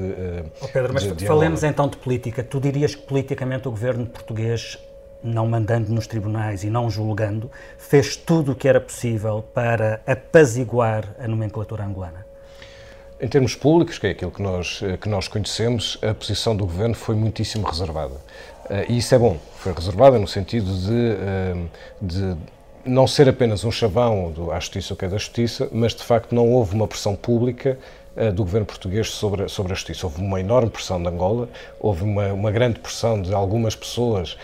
Oh 0.62 0.68
Pedro, 0.68 0.94
mas 0.94 1.04
de, 1.04 1.12
de 1.12 1.28
falemos 1.28 1.64
então 1.64 1.88
de 1.88 1.98
política. 1.98 2.44
Tu 2.44 2.60
dirias 2.60 2.96
que 2.96 3.04
politicamente 3.04 3.68
o 3.68 3.72
governo 3.72 4.08
português 4.08 4.80
não 5.24 5.48
mandando 5.48 5.94
nos 5.94 6.08
tribunais 6.08 6.64
e 6.64 6.70
não 6.70 6.90
julgando, 6.90 7.52
fez 7.78 8.16
tudo 8.16 8.54
o 8.54 8.56
que 8.56 8.68
era 8.68 8.80
possível 8.80 9.44
para 9.54 10.02
apaziguar 10.06 11.16
a 11.20 11.28
nomenclatura 11.28 11.84
angolana? 11.84 12.26
Em 13.22 13.28
termos 13.28 13.54
públicos, 13.54 13.98
que 13.98 14.08
é 14.08 14.12
aquilo 14.12 14.32
que 14.32 14.42
nós, 14.42 14.82
que 15.02 15.10
nós 15.10 15.28
conhecemos, 15.28 15.98
a 16.02 16.14
posição 16.14 16.56
do 16.56 16.66
governo 16.66 16.96
foi 16.96 17.16
muitíssimo 17.16 17.68
reservada. 17.68 18.16
Eh, 18.70 18.86
e 18.90 18.98
isso 19.00 19.14
é 19.14 19.20
bom, 19.20 19.38
foi 19.58 19.74
reservada 19.74 20.18
no 20.18 20.28
sentido 20.28 20.72
de, 20.74 21.18
eh, 21.20 21.56
de 22.02 22.38
não 22.86 23.08
ser 23.08 23.28
apenas 23.28 23.66
um 23.66 23.72
chavão 23.72 24.32
do, 24.32 24.52
à 24.52 24.60
justiça 24.60 24.94
o 24.94 24.98
que 24.98 25.06
é 25.06 25.10
da 25.10 25.18
justiça, 25.18 25.68
mas 25.72 25.94
de 25.94 26.04
facto 26.04 26.34
não 26.34 26.50
houve 26.50 26.76
uma 26.76 26.88
pressão 26.88 27.16
pública 27.16 27.78
eh, 28.16 28.32
do 28.32 28.44
governo 28.44 28.66
português 28.66 29.10
sobre, 29.10 29.48
sobre 29.50 29.72
a 29.74 29.76
justiça. 29.76 30.06
Houve 30.06 30.22
uma 30.22 30.40
enorme 30.40 30.70
pressão 30.70 31.02
de 31.02 31.08
Angola, 31.08 31.50
houve 31.80 32.04
uma, 32.04 32.32
uma 32.32 32.52
grande 32.52 32.80
pressão 32.80 33.22
de 33.22 33.34
algumas 33.34 33.76
pessoas 33.76 34.38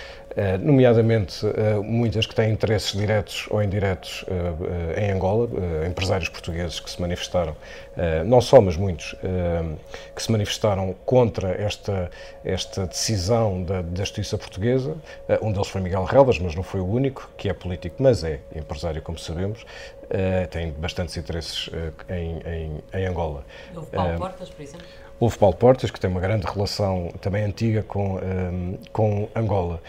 nomeadamente 0.57 1.45
eh, 1.45 1.75
muitas 1.81 2.25
que 2.25 2.35
têm 2.35 2.51
interesses 2.51 2.91
diretos 2.91 3.47
ou 3.49 3.63
indiretos 3.63 4.25
eh, 4.27 5.05
em 5.05 5.11
Angola, 5.11 5.47
empresários 5.87 6.27
portugueses 6.27 6.79
que 6.79 6.89
se 6.89 6.99
manifestaram, 6.99 7.55
não 8.25 8.41
só, 8.41 8.59
mas 8.61 8.75
muitos, 8.77 9.15
que 10.15 10.21
se 10.21 10.31
manifestaram 10.31 10.95
contra 11.05 11.49
esta, 11.51 12.09
esta 12.43 12.85
decisão 12.85 13.63
da, 13.63 13.81
da 13.81 14.03
justiça 14.03 14.37
portuguesa. 14.37 14.95
Um 15.41 15.51
deles 15.51 15.67
foi 15.67 15.81
Miguel 15.81 16.03
Relvas, 16.03 16.39
mas 16.39 16.55
não 16.55 16.63
foi 16.63 16.79
o 16.79 16.87
único, 16.87 17.29
que 17.37 17.49
é 17.49 17.53
político, 17.53 17.95
mas 17.99 18.23
é 18.23 18.39
empresário, 18.55 19.01
como 19.01 19.17
sabemos. 19.17 19.65
Tem 20.51 20.71
bastantes 20.71 21.17
interesses 21.17 21.69
em, 22.09 22.39
em, 22.47 22.83
em 22.93 23.05
Angola. 23.05 23.43
Houve 23.75 23.87
Paulo 23.91 24.17
Portas, 24.17 24.49
por 24.49 24.61
exemplo? 24.61 24.85
Houve 25.17 25.37
Paulo 25.37 25.55
Portas, 25.55 25.89
que 25.89 25.97
tem 25.97 26.09
uma 26.09 26.19
grande 26.19 26.45
relação 26.45 27.09
também 27.21 27.45
antiga 27.45 27.81
com, 27.83 28.17
um, 28.17 28.77
com 28.91 29.29
Angola. 29.33 29.81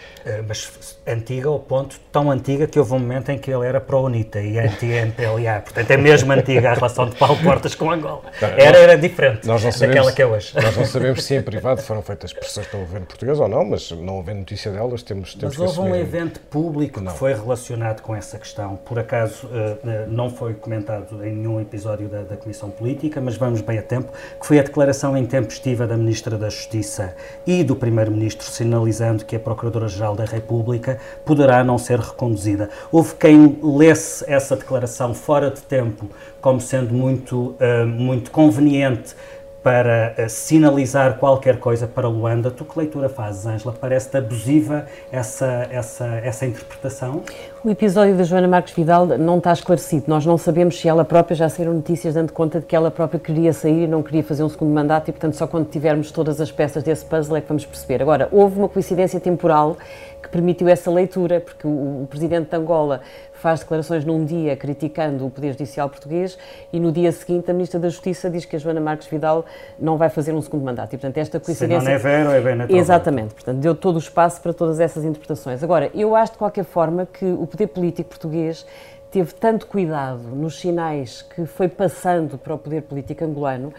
Mas 0.46 0.96
antiga 1.04 1.48
ao 1.48 1.58
ponto 1.58 1.98
tão 2.12 2.30
antiga 2.30 2.68
que 2.68 2.78
houve 2.78 2.92
um 2.94 3.00
momento 3.00 3.30
em 3.30 3.38
que 3.38 3.50
ele 3.50 3.66
era 3.66 3.80
pró-UNITA 3.80 4.40
e 4.40 4.56
anti-MPLA. 4.56 5.62
Portanto, 5.62 5.90
é 5.90 5.96
mesmo 5.96 6.30
antiga 6.30 6.70
a 6.70 6.74
relação 6.74 7.08
de 7.08 7.16
Paulo 7.16 7.36
Portas 7.42 7.74
com 7.74 7.90
Angola. 7.96 8.22
Era, 8.40 8.78
era 8.78 8.96
diferente 8.96 9.46
nós 9.46 9.62
não 9.62 9.72
sabemos, 9.72 9.96
daquela 9.96 10.12
que 10.12 10.22
é 10.22 10.26
hoje. 10.26 10.52
Nós 10.54 10.76
não 10.76 10.84
sabemos 10.84 11.24
se 11.24 11.34
em 11.34 11.42
privado 11.42 11.82
foram 11.82 12.02
feitas 12.02 12.32
pressões 12.32 12.66
pelo 12.66 12.84
governo 12.84 13.06
português 13.06 13.38
ou 13.38 13.48
não, 13.48 13.64
mas 13.64 13.90
não 13.90 14.18
havendo 14.18 14.38
notícia 14.38 14.70
delas, 14.70 15.02
temos, 15.02 15.34
temos 15.34 15.56
mas 15.56 15.72
que 15.72 15.80
houve 15.80 15.92
um 15.92 15.94
evento 15.94 16.40
público 16.40 17.00
não. 17.00 17.12
que 17.12 17.18
foi 17.18 17.32
relacionado 17.34 18.02
com 18.02 18.14
essa 18.14 18.38
questão. 18.38 18.76
Por 18.76 18.98
acaso, 18.98 19.46
uh, 19.46 20.08
não 20.08 20.30
foi 20.30 20.54
comentado 20.54 21.24
em 21.24 21.34
nenhum 21.34 21.60
episódio 21.60 22.08
da, 22.08 22.22
da 22.22 22.36
Comissão 22.36 22.70
Política, 22.70 23.20
mas 23.20 23.36
vamos 23.36 23.60
bem 23.60 23.78
a 23.78 23.82
tempo, 23.82 24.12
que 24.40 24.46
foi 24.46 24.58
a 24.58 24.62
declaração 24.62 25.16
intempestiva 25.16 25.86
da 25.86 25.96
Ministra 25.96 26.36
da 26.36 26.48
Justiça 26.48 27.14
e 27.46 27.62
do 27.62 27.76
Primeiro-Ministro, 27.76 28.46
sinalizando 28.46 29.24
que 29.24 29.36
a 29.36 29.40
Procuradora-Geral 29.40 30.14
da 30.14 30.24
República 30.24 30.98
poderá 31.24 31.62
não 31.64 31.78
ser 31.78 31.98
reconduzida. 31.98 32.68
Houve 32.90 33.14
quem 33.14 33.58
lesse 33.62 34.24
essa 34.28 34.56
declaração 34.56 35.14
fora 35.14 35.50
de 35.50 35.62
tempo 35.62 36.08
como 36.46 36.60
sendo 36.60 36.94
muito, 36.94 37.56
uh, 37.58 37.84
muito 37.84 38.30
conveniente 38.30 39.16
para 39.64 40.14
uh, 40.16 40.30
sinalizar 40.30 41.18
qualquer 41.18 41.58
coisa 41.58 41.88
para 41.88 42.06
Luanda. 42.06 42.52
Tu 42.52 42.64
que 42.64 42.78
leitura 42.78 43.08
fazes, 43.08 43.44
Ângela? 43.44 43.74
Parece-te 43.80 44.16
abusiva 44.16 44.86
essa, 45.10 45.66
essa, 45.72 46.06
essa 46.22 46.46
interpretação? 46.46 47.24
O 47.64 47.68
episódio 47.68 48.14
da 48.14 48.22
Joana 48.22 48.46
Marques 48.46 48.72
Vidal 48.72 49.06
não 49.18 49.38
está 49.38 49.52
esclarecido. 49.52 50.04
Nós 50.06 50.24
não 50.24 50.38
sabemos 50.38 50.78
se 50.78 50.86
ela 50.86 51.04
própria 51.04 51.34
já 51.34 51.48
saíram 51.48 51.74
notícias 51.74 52.14
dando 52.14 52.32
conta 52.32 52.60
de 52.60 52.66
que 52.66 52.76
ela 52.76 52.92
própria 52.92 53.18
queria 53.18 53.52
sair 53.52 53.82
e 53.82 53.86
não 53.88 54.04
queria 54.04 54.22
fazer 54.22 54.44
um 54.44 54.48
segundo 54.48 54.72
mandato 54.72 55.08
e, 55.08 55.12
portanto, 55.12 55.34
só 55.34 55.48
quando 55.48 55.68
tivermos 55.68 56.12
todas 56.12 56.40
as 56.40 56.52
peças 56.52 56.84
desse 56.84 57.04
puzzle 57.04 57.36
é 57.36 57.40
que 57.40 57.48
vamos 57.48 57.66
perceber. 57.66 58.00
Agora, 58.00 58.28
houve 58.30 58.56
uma 58.56 58.68
coincidência 58.68 59.18
temporal 59.18 59.76
que 60.22 60.28
permitiu 60.28 60.68
essa 60.68 60.90
leitura, 60.90 61.40
porque 61.40 61.66
o, 61.66 62.02
o 62.02 62.06
presidente 62.08 62.50
de 62.50 62.56
Angola 62.56 63.00
faz 63.38 63.60
declarações 63.60 64.04
num 64.04 64.24
dia 64.24 64.56
criticando 64.56 65.26
o 65.26 65.30
Poder 65.30 65.52
Judicial 65.52 65.88
português 65.88 66.38
e 66.72 66.80
no 66.80 66.90
dia 66.90 67.12
seguinte 67.12 67.50
a 67.50 67.54
Ministra 67.54 67.78
da 67.78 67.88
Justiça 67.88 68.28
diz 68.30 68.44
que 68.44 68.56
a 68.56 68.58
Joana 68.58 68.80
Marques 68.80 69.06
Vidal 69.08 69.44
não 69.78 69.96
vai 69.96 70.08
fazer 70.08 70.32
um 70.32 70.40
segundo 70.40 70.64
mandato. 70.64 70.94
E, 70.94 70.98
portanto, 70.98 71.18
esta 71.18 71.38
coincidência... 71.38 71.80
Se 71.80 71.86
não 71.86 71.92
é 71.92 71.98
vero, 71.98 72.30
é 72.30 72.40
bem 72.40 72.56
natural. 72.56 72.80
Exatamente. 72.80 73.34
Portanto, 73.34 73.58
deu 73.58 73.74
todo 73.74 73.96
o 73.96 73.98
espaço 73.98 74.40
para 74.40 74.52
todas 74.52 74.80
essas 74.80 75.04
interpretações. 75.04 75.62
Agora, 75.62 75.90
eu 75.94 76.16
acho 76.16 76.32
de 76.32 76.38
qualquer 76.38 76.64
forma 76.64 77.06
que 77.06 77.24
o 77.24 77.46
poder 77.46 77.68
político 77.68 78.10
português 78.10 78.66
teve 79.10 79.32
tanto 79.34 79.66
cuidado 79.66 80.22
nos 80.22 80.58
sinais 80.58 81.22
que 81.22 81.46
foi 81.46 81.68
passando 81.68 82.36
para 82.36 82.54
o 82.54 82.58
poder 82.58 82.82
político 82.82 83.24
angolano 83.24 83.72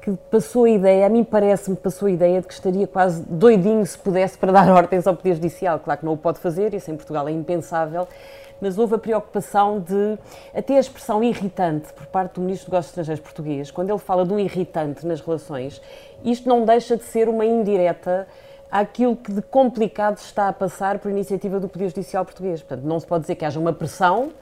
que 0.00 0.12
passou 0.30 0.64
a 0.64 0.70
ideia, 0.70 1.06
a 1.06 1.08
mim 1.08 1.22
parece-me 1.22 1.76
passou 1.76 2.08
a 2.08 2.10
ideia 2.10 2.40
de 2.40 2.46
que 2.46 2.54
estaria 2.54 2.86
quase 2.86 3.22
doidinho 3.22 3.84
se 3.84 3.98
pudesse 3.98 4.38
para 4.38 4.50
dar 4.50 4.68
ordens 4.72 5.06
ao 5.06 5.14
Poder 5.14 5.34
Judicial. 5.34 5.78
Claro 5.78 6.00
que 6.00 6.06
não 6.06 6.14
o 6.14 6.16
pode 6.16 6.38
fazer, 6.40 6.72
isso 6.74 6.90
em 6.90 6.96
Portugal 6.96 7.28
é 7.28 7.32
impensável, 7.32 8.08
mas 8.60 8.78
houve 8.78 8.94
a 8.94 8.98
preocupação 8.98 9.80
de, 9.80 10.18
até 10.54 10.76
a 10.76 10.80
expressão 10.80 11.22
irritante 11.22 11.92
por 11.92 12.06
parte 12.06 12.34
do 12.34 12.42
Ministro 12.42 12.66
dos 12.66 12.72
Negócios 12.72 12.90
Estrangeiros 12.90 13.22
português, 13.22 13.70
quando 13.70 13.90
ele 13.90 13.98
fala 13.98 14.24
de 14.24 14.32
um 14.32 14.38
irritante 14.38 15.06
nas 15.06 15.20
relações, 15.20 15.80
isto 16.24 16.48
não 16.48 16.64
deixa 16.64 16.96
de 16.96 17.04
ser 17.04 17.28
uma 17.28 17.44
indireta 17.44 18.26
àquilo 18.70 19.16
que 19.16 19.32
de 19.32 19.42
complicado 19.42 20.18
está 20.18 20.48
a 20.48 20.52
passar 20.52 20.98
por 20.98 21.10
iniciativa 21.10 21.58
do 21.58 21.68
Poder 21.68 21.88
Judicial 21.88 22.24
português. 22.24 22.62
Portanto, 22.62 22.86
não 22.86 23.00
se 23.00 23.06
pode 23.06 23.22
dizer 23.22 23.34
que 23.34 23.44
haja 23.44 23.58
uma 23.58 23.72
pressão 23.72 24.32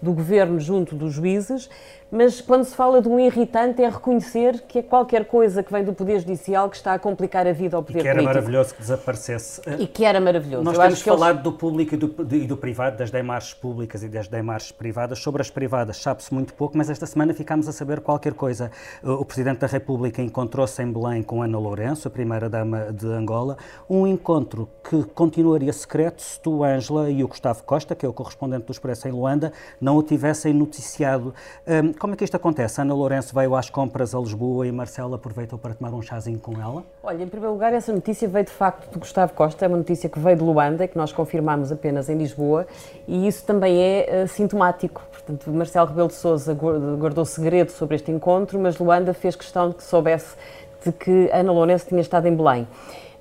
do 0.00 0.12
governo 0.12 0.60
junto 0.60 0.94
dos 0.94 1.12
juízes, 1.12 1.68
mas 2.10 2.40
quando 2.40 2.64
se 2.64 2.74
fala 2.74 3.02
de 3.02 3.08
um 3.08 3.18
irritante 3.20 3.82
é 3.82 3.88
reconhecer 3.88 4.62
que 4.66 4.78
é 4.78 4.82
qualquer 4.82 5.26
coisa 5.26 5.62
que 5.62 5.72
vem 5.72 5.84
do 5.84 5.92
Poder 5.92 6.20
Judicial 6.20 6.70
que 6.70 6.76
está 6.76 6.94
a 6.94 6.98
complicar 6.98 7.46
a 7.46 7.52
vida 7.52 7.76
ao 7.76 7.82
Poder. 7.82 8.00
E 8.00 8.02
que 8.02 8.08
era 8.08 8.16
político. 8.16 8.34
maravilhoso 8.34 8.74
que 8.74 8.80
desaparecesse. 8.80 9.60
E 9.78 9.86
que 9.86 10.04
era 10.04 10.20
maravilhoso. 10.20 10.64
Nós 10.64 10.76
Eu 10.76 10.82
temos 10.82 11.02
falado 11.02 11.36
eles... 11.36 11.42
do 11.44 11.52
público 11.52 11.94
e 11.94 11.98
do, 11.98 12.34
e 12.34 12.46
do, 12.46 12.56
privado, 12.56 12.96
das 12.96 13.10
demarches 13.10 13.54
públicas 13.54 14.02
e 14.02 14.08
das 14.08 14.28
demarches 14.28 14.72
privadas. 14.72 15.18
Sobre 15.18 15.42
as 15.42 15.50
privadas 15.50 15.98
sabe-se 15.98 16.32
muito 16.32 16.54
pouco, 16.54 16.76
mas 16.76 16.88
esta 16.88 17.06
semana 17.06 17.34
ficámos 17.34 17.68
a 17.68 17.72
saber 17.72 18.00
qualquer 18.00 18.32
coisa. 18.32 18.70
O 19.02 19.24
Presidente 19.24 19.58
da 19.58 19.66
República 19.66 20.22
encontrou-se 20.22 20.82
em 20.82 20.90
Belém 20.90 21.22
com 21.22 21.42
Ana 21.42 21.58
Lourenço, 21.58 22.08
a 22.08 22.10
primeira-dama 22.10 22.92
de 22.92 23.06
Angola, 23.06 23.56
um 23.88 24.06
encontro 24.06 24.68
que 24.88 25.04
continuaria 25.04 25.72
secreto 25.72 26.22
se 26.22 26.40
tu, 26.40 26.64
Ângela, 26.64 27.10
e 27.10 27.22
o 27.22 27.28
Gustavo 27.28 27.62
Costa, 27.64 27.94
que 27.94 28.06
é 28.06 28.08
o 28.08 28.12
correspondente 28.12 28.64
do 28.66 28.72
Expresso 28.72 29.08
em 29.08 29.10
Luanda, 29.10 29.52
não 29.80 29.96
o 29.96 30.02
tivessem 30.02 30.52
noticiado. 30.54 31.34
Um, 31.66 31.97
como 31.98 32.14
é 32.14 32.16
que 32.16 32.24
isto 32.24 32.36
acontece? 32.36 32.80
Ana 32.80 32.94
Lourenço 32.94 33.34
veio 33.34 33.54
às 33.54 33.68
compras 33.68 34.14
a 34.14 34.18
Lisboa 34.18 34.66
e 34.66 34.72
Marcelo 34.72 35.14
aproveitou 35.14 35.58
para 35.58 35.74
tomar 35.74 35.92
um 35.92 36.00
chazinho 36.00 36.38
com 36.38 36.52
ela? 36.60 36.84
Olha, 37.02 37.22
em 37.22 37.28
primeiro 37.28 37.52
lugar, 37.52 37.72
essa 37.72 37.92
notícia 37.92 38.28
veio 38.28 38.44
de 38.44 38.52
facto 38.52 38.92
de 38.92 38.98
Gustavo 38.98 39.34
Costa, 39.34 39.64
é 39.64 39.68
uma 39.68 39.76
notícia 39.76 40.08
que 40.08 40.18
veio 40.18 40.36
de 40.36 40.42
Luanda, 40.42 40.86
que 40.86 40.96
nós 40.96 41.12
confirmamos 41.12 41.72
apenas 41.72 42.08
em 42.08 42.16
Lisboa, 42.16 42.66
e 43.06 43.26
isso 43.26 43.44
também 43.44 43.78
é 43.82 44.24
uh, 44.24 44.28
sintomático. 44.28 45.02
Portanto, 45.12 45.50
Marcelo 45.50 45.88
Rebelo 45.88 46.08
de 46.08 46.14
Sousa 46.14 46.54
guardou 46.54 47.24
segredo 47.24 47.70
sobre 47.70 47.96
este 47.96 48.10
encontro, 48.10 48.58
mas 48.58 48.78
Luanda 48.78 49.12
fez 49.12 49.34
questão 49.34 49.70
de 49.70 49.76
que 49.76 49.82
soubesse 49.82 50.36
de 50.84 50.92
que 50.92 51.28
Ana 51.32 51.52
Lourenço 51.52 51.86
tinha 51.86 52.00
estado 52.00 52.26
em 52.26 52.34
Belém. 52.34 52.66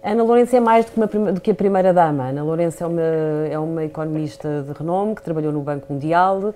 Ana 0.04 0.24
Lourenço 0.24 0.56
é 0.56 0.60
mais 0.60 0.86
do 0.86 0.92
que, 0.92 1.18
uma, 1.18 1.34
do 1.34 1.42
que 1.42 1.52
a 1.52 1.56
primeira-dama. 1.56 2.30
Ana 2.30 2.44
Lourenço 2.44 2.82
é 2.84 2.88
uma, 2.88 3.02
é 3.52 3.60
uma 3.60 3.84
economista 3.84 4.63
de 4.66 4.72
renome 4.72 5.16
que 5.16 5.22
trabalhou 5.22 5.52
no 5.52 5.60
Banco 5.62 5.92
Mundial, 5.92 6.54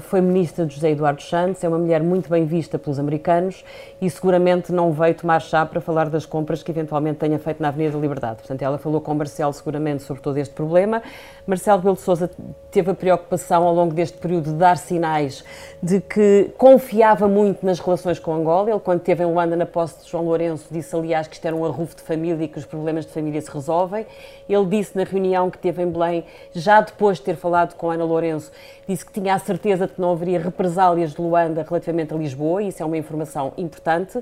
foi 0.00 0.20
ministra 0.20 0.66
de 0.66 0.74
José 0.74 0.90
Eduardo 0.90 1.22
Santos, 1.22 1.62
é 1.62 1.68
uma 1.68 1.78
mulher 1.78 2.02
muito 2.02 2.28
bem 2.28 2.44
vista 2.44 2.76
pelos 2.76 2.98
americanos 2.98 3.64
e 4.00 4.10
seguramente 4.10 4.72
não 4.72 4.92
veio 4.92 5.14
tomar 5.14 5.40
chá 5.40 5.64
para 5.64 5.80
falar 5.80 6.10
das 6.10 6.26
compras 6.26 6.60
que 6.60 6.72
eventualmente 6.72 7.18
tenha 7.18 7.38
feito 7.38 7.62
na 7.62 7.68
Avenida 7.68 7.92
da 7.92 7.98
Liberdade. 8.00 8.38
Portanto, 8.38 8.62
ela 8.62 8.78
falou 8.78 9.00
com 9.00 9.14
Marcelo 9.14 9.52
seguramente 9.52 10.02
sobre 10.02 10.22
todo 10.22 10.36
este 10.38 10.52
problema. 10.52 11.02
Marcelo 11.46 11.78
Rebelo 11.78 11.94
de 11.94 12.02
Sousa 12.02 12.28
teve 12.70 12.90
a 12.90 12.94
preocupação 12.94 13.62
ao 13.64 13.72
longo 13.72 13.94
deste 13.94 14.18
período 14.18 14.50
de 14.50 14.56
dar 14.56 14.76
sinais 14.76 15.44
de 15.80 16.00
que 16.00 16.50
confiava 16.58 17.28
muito 17.28 17.64
nas 17.64 17.78
relações 17.78 18.18
com 18.18 18.34
Angola. 18.34 18.70
Ele, 18.70 18.80
quando 18.80 18.98
esteve 18.98 19.22
em 19.22 19.26
Luanda 19.26 19.54
na 19.54 19.66
posse 19.66 20.02
de 20.02 20.10
João 20.10 20.24
Lourenço, 20.24 20.66
disse 20.70 20.94
aliás 20.96 21.28
que 21.28 21.34
isto 21.34 21.46
era 21.46 21.54
um 21.54 21.64
arrufo 21.64 21.94
de 21.94 22.02
família 22.02 22.44
e 22.44 22.48
que 22.48 22.58
os 22.58 22.66
problemas 22.66 23.06
de 23.06 23.12
família 23.12 23.40
se 23.40 23.50
resolvem. 23.50 24.04
Ele 24.48 24.66
disse 24.66 24.96
na 24.96 25.04
reunião 25.04 25.48
que 25.48 25.58
teve 25.58 25.80
em 25.82 25.88
Belém, 25.88 26.24
já 26.52 26.80
depois 26.80 27.18
de 27.18 27.24
ter 27.24 27.36
falado 27.36 27.74
com 27.74 27.88
Ana 27.88 28.04
Lourenço, 28.04 28.50
disse 28.88 29.06
que 29.06 29.12
tinha 29.12 29.34
a 29.34 29.38
certeza 29.38 29.59
de 29.60 29.94
que 29.94 30.00
não 30.00 30.12
haveria 30.12 30.40
represálias 30.40 31.12
de 31.12 31.20
Luanda 31.20 31.64
relativamente 31.68 32.14
a 32.14 32.16
Lisboa, 32.16 32.62
e 32.62 32.68
isso 32.68 32.82
é 32.82 32.86
uma 32.86 32.96
informação 32.96 33.52
importante. 33.56 34.18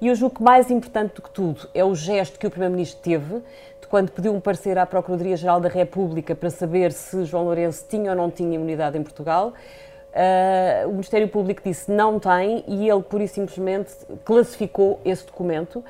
E 0.00 0.08
eu 0.08 0.14
julgo 0.14 0.36
que 0.36 0.42
mais 0.42 0.70
importante 0.70 1.14
do 1.14 1.22
que 1.22 1.30
tudo 1.30 1.68
é 1.74 1.84
o 1.84 1.94
gesto 1.94 2.38
que 2.38 2.46
o 2.46 2.50
Primeiro-Ministro 2.50 3.00
teve 3.02 3.42
de 3.80 3.86
quando 3.88 4.10
pediu 4.10 4.34
um 4.34 4.40
parecer 4.40 4.76
à 4.78 4.84
Procuradoria-Geral 4.84 5.60
da 5.60 5.68
República 5.68 6.34
para 6.34 6.50
saber 6.50 6.92
se 6.92 7.24
João 7.24 7.44
Lourenço 7.44 7.84
tinha 7.88 8.10
ou 8.10 8.16
não 8.16 8.30
tinha 8.30 8.54
imunidade 8.54 8.98
em 8.98 9.02
Portugal. 9.02 9.52
Uh, 10.12 10.88
o 10.88 10.92
Ministério 10.92 11.28
Público 11.28 11.60
disse 11.62 11.90
não 11.90 12.18
tem 12.18 12.64
e 12.66 12.88
ele, 12.88 13.02
por 13.02 13.20
isso 13.20 13.34
simplesmente, 13.34 13.92
classificou 14.24 14.98
esse 15.04 15.26
documento. 15.26 15.84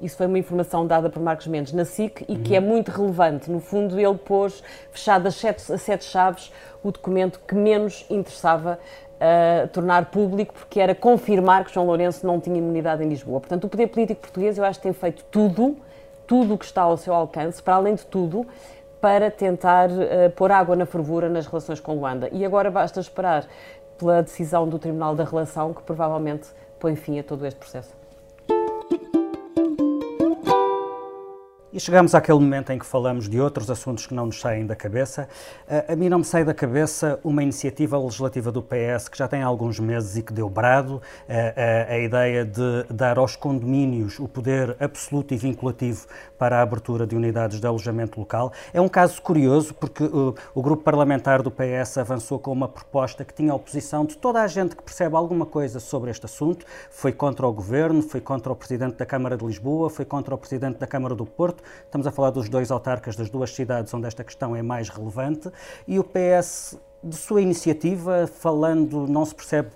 Isso 0.00 0.16
foi 0.16 0.26
uma 0.26 0.38
informação 0.38 0.86
dada 0.86 1.08
por 1.08 1.22
Marcos 1.22 1.46
Mendes 1.46 1.72
na 1.72 1.84
SIC 1.84 2.24
e 2.28 2.32
uhum. 2.32 2.42
que 2.42 2.54
é 2.54 2.60
muito 2.60 2.90
relevante. 2.90 3.50
No 3.50 3.60
fundo, 3.60 3.98
ele 3.98 4.18
pôs 4.18 4.62
fechado 4.90 5.26
a 5.26 5.30
sete, 5.30 5.72
a 5.72 5.78
sete 5.78 6.04
chaves 6.04 6.52
o 6.82 6.92
documento 6.92 7.40
que 7.46 7.54
menos 7.54 8.06
interessava 8.08 8.78
uh, 9.16 9.68
tornar 9.68 10.06
público, 10.06 10.54
porque 10.54 10.80
era 10.80 10.94
confirmar 10.94 11.64
que 11.64 11.74
João 11.74 11.86
Lourenço 11.86 12.26
não 12.26 12.40
tinha 12.40 12.56
imunidade 12.56 13.02
em 13.02 13.08
Lisboa. 13.08 13.40
Portanto, 13.40 13.64
o 13.64 13.68
poder 13.68 13.88
político 13.88 14.20
português, 14.20 14.56
eu 14.58 14.64
acho 14.64 14.78
que 14.78 14.84
tem 14.84 14.92
feito 14.92 15.24
tudo, 15.30 15.76
tudo 16.26 16.54
o 16.54 16.58
que 16.58 16.64
está 16.64 16.82
ao 16.82 16.96
seu 16.96 17.14
alcance, 17.14 17.62
para 17.62 17.74
além 17.74 17.94
de 17.94 18.06
tudo, 18.06 18.46
para 19.00 19.30
tentar 19.30 19.88
uh, 19.90 20.30
pôr 20.34 20.52
água 20.52 20.76
na 20.76 20.86
fervura 20.86 21.28
nas 21.28 21.46
relações 21.46 21.80
com 21.80 21.94
Luanda. 21.94 22.28
E 22.32 22.44
agora 22.44 22.70
basta 22.70 23.00
esperar 23.00 23.46
pela 23.98 24.22
decisão 24.22 24.68
do 24.68 24.78
Tribunal 24.78 25.14
da 25.14 25.24
Relação, 25.24 25.72
que 25.72 25.82
provavelmente 25.82 26.48
põe 26.78 26.94
fim 26.94 27.18
a 27.18 27.22
todo 27.22 27.46
este 27.46 27.58
processo. 27.58 27.95
E 31.76 31.80
chegamos 31.80 32.14
àquele 32.14 32.38
momento 32.38 32.72
em 32.72 32.78
que 32.78 32.86
falamos 32.86 33.28
de 33.28 33.38
outros 33.38 33.70
assuntos 33.70 34.06
que 34.06 34.14
não 34.14 34.24
nos 34.24 34.40
saem 34.40 34.64
da 34.64 34.74
cabeça. 34.74 35.28
A, 35.68 35.92
a 35.92 35.94
mim 35.94 36.08
não 36.08 36.20
me 36.20 36.24
sai 36.24 36.42
da 36.42 36.54
cabeça 36.54 37.20
uma 37.22 37.42
iniciativa 37.42 37.98
legislativa 37.98 38.50
do 38.50 38.62
PS 38.62 39.10
que 39.10 39.18
já 39.18 39.28
tem 39.28 39.42
alguns 39.42 39.78
meses 39.78 40.16
e 40.16 40.22
que 40.22 40.32
deu 40.32 40.48
brado, 40.48 41.02
a, 41.28 41.92
a, 41.92 41.92
a 41.92 41.98
ideia 41.98 42.46
de 42.46 42.84
dar 42.88 43.18
aos 43.18 43.36
condomínios 43.36 44.18
o 44.18 44.26
poder 44.26 44.74
absoluto 44.80 45.34
e 45.34 45.36
vinculativo 45.36 46.06
para 46.38 46.60
a 46.60 46.62
abertura 46.62 47.06
de 47.06 47.14
unidades 47.14 47.60
de 47.60 47.66
alojamento 47.66 48.18
local. 48.18 48.54
É 48.72 48.80
um 48.80 48.88
caso 48.88 49.20
curioso 49.20 49.74
porque 49.74 50.02
o 50.54 50.62
grupo 50.62 50.82
parlamentar 50.82 51.42
do 51.42 51.50
PS 51.50 51.98
avançou 51.98 52.38
com 52.38 52.52
uma 52.52 52.68
proposta 52.68 53.22
que 53.22 53.34
tinha 53.34 53.52
a 53.52 53.54
oposição 53.54 54.06
de 54.06 54.16
toda 54.16 54.40
a 54.40 54.46
gente 54.46 54.74
que 54.74 54.82
percebe 54.82 55.14
alguma 55.14 55.44
coisa 55.44 55.78
sobre 55.78 56.10
este 56.10 56.24
assunto. 56.24 56.64
Foi 56.88 57.12
contra 57.12 57.46
o 57.46 57.52
governo, 57.52 58.00
foi 58.00 58.22
contra 58.22 58.50
o 58.50 58.56
presidente 58.56 58.96
da 58.96 59.04
Câmara 59.04 59.36
de 59.36 59.44
Lisboa, 59.44 59.90
foi 59.90 60.06
contra 60.06 60.34
o 60.34 60.38
presidente 60.38 60.78
da 60.78 60.86
Câmara 60.86 61.14
do 61.14 61.26
Porto 61.26 61.65
Estamos 61.84 62.06
a 62.06 62.10
falar 62.10 62.30
dos 62.30 62.48
dois 62.48 62.70
autarcas 62.70 63.16
das 63.16 63.30
duas 63.30 63.54
cidades 63.54 63.92
onde 63.94 64.06
esta 64.06 64.24
questão 64.24 64.54
é 64.54 64.62
mais 64.62 64.88
relevante. 64.88 65.50
E 65.86 65.98
o 65.98 66.04
PS, 66.04 66.78
de 67.02 67.16
sua 67.16 67.40
iniciativa, 67.40 68.26
falando 68.26 69.06
não 69.06 69.24
se 69.24 69.34
percebe 69.34 69.70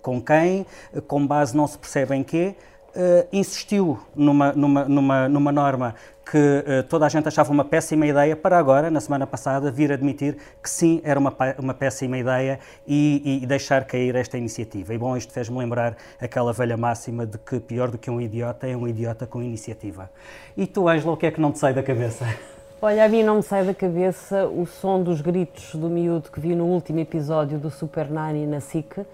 com 0.00 0.22
quem, 0.22 0.66
com 1.06 1.26
base 1.26 1.56
não 1.56 1.66
se 1.66 1.78
percebe 1.78 2.14
em 2.14 2.24
quê, 2.24 2.56
Uh, 2.96 3.28
insistiu 3.30 3.98
numa, 4.14 4.52
numa, 4.54 4.84
numa, 4.86 5.28
numa 5.28 5.52
norma 5.52 5.94
que 6.24 6.38
uh, 6.38 6.82
toda 6.88 7.04
a 7.04 7.10
gente 7.10 7.28
achava 7.28 7.52
uma 7.52 7.62
péssima 7.62 8.06
ideia, 8.06 8.34
para 8.34 8.56
agora, 8.56 8.90
na 8.90 9.00
semana 9.00 9.26
passada, 9.26 9.70
vir 9.70 9.92
admitir 9.92 10.38
que 10.62 10.70
sim, 10.70 11.02
era 11.04 11.20
uma, 11.20 11.30
uma 11.58 11.74
péssima 11.74 12.16
ideia 12.16 12.58
e, 12.86 13.40
e 13.42 13.46
deixar 13.46 13.84
cair 13.84 14.16
esta 14.16 14.38
iniciativa. 14.38 14.94
E 14.94 14.98
bom, 14.98 15.14
isto 15.14 15.30
fez-me 15.30 15.58
lembrar 15.58 15.94
aquela 16.18 16.54
velha 16.54 16.76
máxima 16.76 17.26
de 17.26 17.36
que 17.36 17.60
pior 17.60 17.90
do 17.90 17.98
que 17.98 18.10
um 18.10 18.18
idiota 18.18 18.66
é 18.66 18.74
um 18.74 18.88
idiota 18.88 19.26
com 19.26 19.42
iniciativa. 19.42 20.10
E 20.56 20.66
tu, 20.66 20.88
Ângela, 20.88 21.12
o 21.12 21.16
que 21.18 21.26
é 21.26 21.30
que 21.30 21.40
não 21.40 21.52
te 21.52 21.58
sai 21.58 21.74
da 21.74 21.82
cabeça? 21.82 22.26
Olha, 22.80 23.04
a 23.04 23.08
mim 23.08 23.22
não 23.22 23.36
me 23.36 23.42
sai 23.42 23.64
da 23.64 23.74
cabeça 23.74 24.46
o 24.46 24.66
som 24.66 25.02
dos 25.02 25.20
gritos 25.20 25.74
do 25.74 25.88
miúdo 25.88 26.30
que 26.30 26.40
vi 26.40 26.54
no 26.54 26.64
último 26.64 26.98
episódio 26.98 27.58
do 27.58 27.70
Super 27.70 28.10
Nani 28.10 28.46
na 28.46 28.60
SIC 28.60 29.04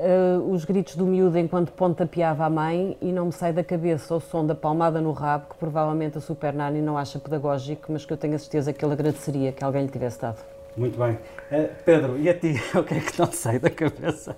uh, 0.00 0.52
os 0.52 0.64
gritos 0.64 0.96
do 0.96 1.04
miúdo 1.04 1.38
enquanto 1.38 1.72
pontapeava 1.72 2.44
a 2.44 2.50
mãe 2.50 2.96
e 3.00 3.12
não 3.12 3.26
me 3.26 3.32
sai 3.32 3.52
da 3.52 3.62
cabeça 3.62 4.14
o 4.14 4.20
som 4.20 4.46
da 4.46 4.54
palmada 4.54 5.00
no 5.00 5.12
rabo, 5.12 5.50
que 5.50 5.56
provavelmente 5.56 6.18
a 6.18 6.20
Super 6.20 6.54
Nani 6.54 6.80
não 6.80 6.96
acha 6.96 7.18
pedagógico, 7.18 7.92
mas 7.92 8.04
que 8.04 8.12
eu 8.12 8.16
tenho 8.16 8.34
a 8.34 8.38
certeza 8.38 8.72
que 8.72 8.84
ele 8.84 8.94
agradeceria 8.94 9.52
que 9.52 9.62
alguém 9.62 9.84
lhe 9.84 9.90
tivesse 9.90 10.20
dado. 10.20 10.38
Muito 10.76 10.98
bem. 10.98 11.12
Uh, 11.50 11.68
Pedro, 11.84 12.18
e 12.18 12.28
a 12.28 12.34
ti, 12.34 12.60
o 12.74 12.82
que 12.82 12.94
é 12.94 13.00
que 13.00 13.18
não 13.18 13.30
sai 13.30 13.58
da 13.58 13.70
cabeça? 13.70 14.36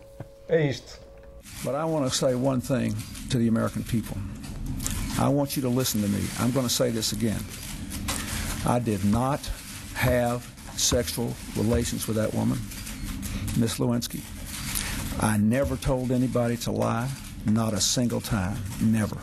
É 0.48 0.66
isto. 0.66 1.00
But 1.64 1.74
I 1.74 1.84
want 1.84 2.08
to 2.08 2.10
say 2.10 2.34
one 2.34 2.60
thing 2.60 2.94
to 3.30 3.38
the 3.38 3.48
American 3.48 3.82
people. 3.84 4.16
I 5.18 5.28
want 5.28 5.56
you 5.56 5.62
to 5.62 5.68
listen 5.68 6.00
to 6.02 6.08
me. 6.08 6.20
I'm 6.40 6.50
going 6.52 6.66
to 6.66 6.72
say 6.72 6.90
this 6.90 7.12
again. 7.12 7.40
I 8.66 8.78
did 8.78 9.04
not 9.04 9.40
have 9.94 10.42
sexual 10.76 11.32
relations 11.56 12.08
with 12.08 12.16
that 12.16 12.32
woman, 12.32 12.58
Miss 13.56 13.78
Lewinsky. 13.78 14.20
I 15.20 15.36
never 15.36 15.76
told 15.76 16.10
anybody 16.10 16.56
to 16.58 16.72
lie, 16.72 17.08
not 17.46 17.72
a 17.72 17.80
single 17.80 18.20
time, 18.20 18.56
never. 18.80 19.16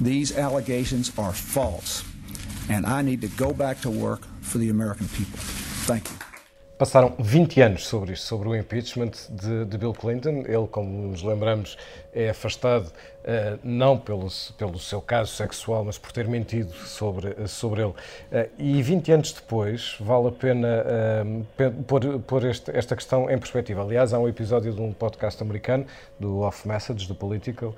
These 0.00 0.36
allegations 0.36 1.12
are 1.18 1.32
false, 1.32 2.04
and 2.68 2.84
I 2.84 3.02
need 3.02 3.20
to 3.22 3.28
go 3.28 3.52
back 3.52 3.80
to 3.82 3.90
work 3.90 4.22
for 4.42 4.58
the 4.58 4.70
American 4.70 5.08
people. 5.08 5.38
Thank 5.38 6.10
you. 6.10 6.25
Passaram 6.78 7.14
20 7.18 7.60
anos 7.62 7.86
sobre 7.86 8.12
isto, 8.12 8.26
sobre 8.26 8.50
o 8.50 8.54
impeachment 8.54 9.12
de, 9.30 9.64
de 9.64 9.78
Bill 9.78 9.94
Clinton. 9.94 10.44
Ele, 10.46 10.66
como 10.70 11.08
nos 11.08 11.22
lembramos, 11.22 11.78
é 12.12 12.28
afastado 12.28 12.88
uh, 12.88 13.58
não 13.64 13.96
pelo, 13.96 14.28
pelo 14.58 14.78
seu 14.78 15.00
caso 15.00 15.32
sexual, 15.32 15.84
mas 15.84 15.96
por 15.96 16.12
ter 16.12 16.28
mentido 16.28 16.70
sobre, 16.72 17.48
sobre 17.48 17.80
ele. 17.80 17.92
Uh, 17.92 18.50
e 18.58 18.82
20 18.82 19.12
anos 19.12 19.32
depois, 19.32 19.96
vale 20.00 20.28
a 20.28 20.32
pena 20.32 20.84
uh, 21.58 21.82
pôr, 21.84 22.18
pôr 22.20 22.44
este, 22.44 22.70
esta 22.76 22.94
questão 22.94 23.30
em 23.30 23.38
perspectiva. 23.38 23.80
Aliás, 23.80 24.12
há 24.12 24.18
um 24.18 24.28
episódio 24.28 24.70
de 24.70 24.80
um 24.82 24.92
podcast 24.92 25.42
americano, 25.42 25.86
do 26.20 26.40
Off 26.40 26.68
Message, 26.68 27.08
do 27.08 27.14
Political, 27.14 27.74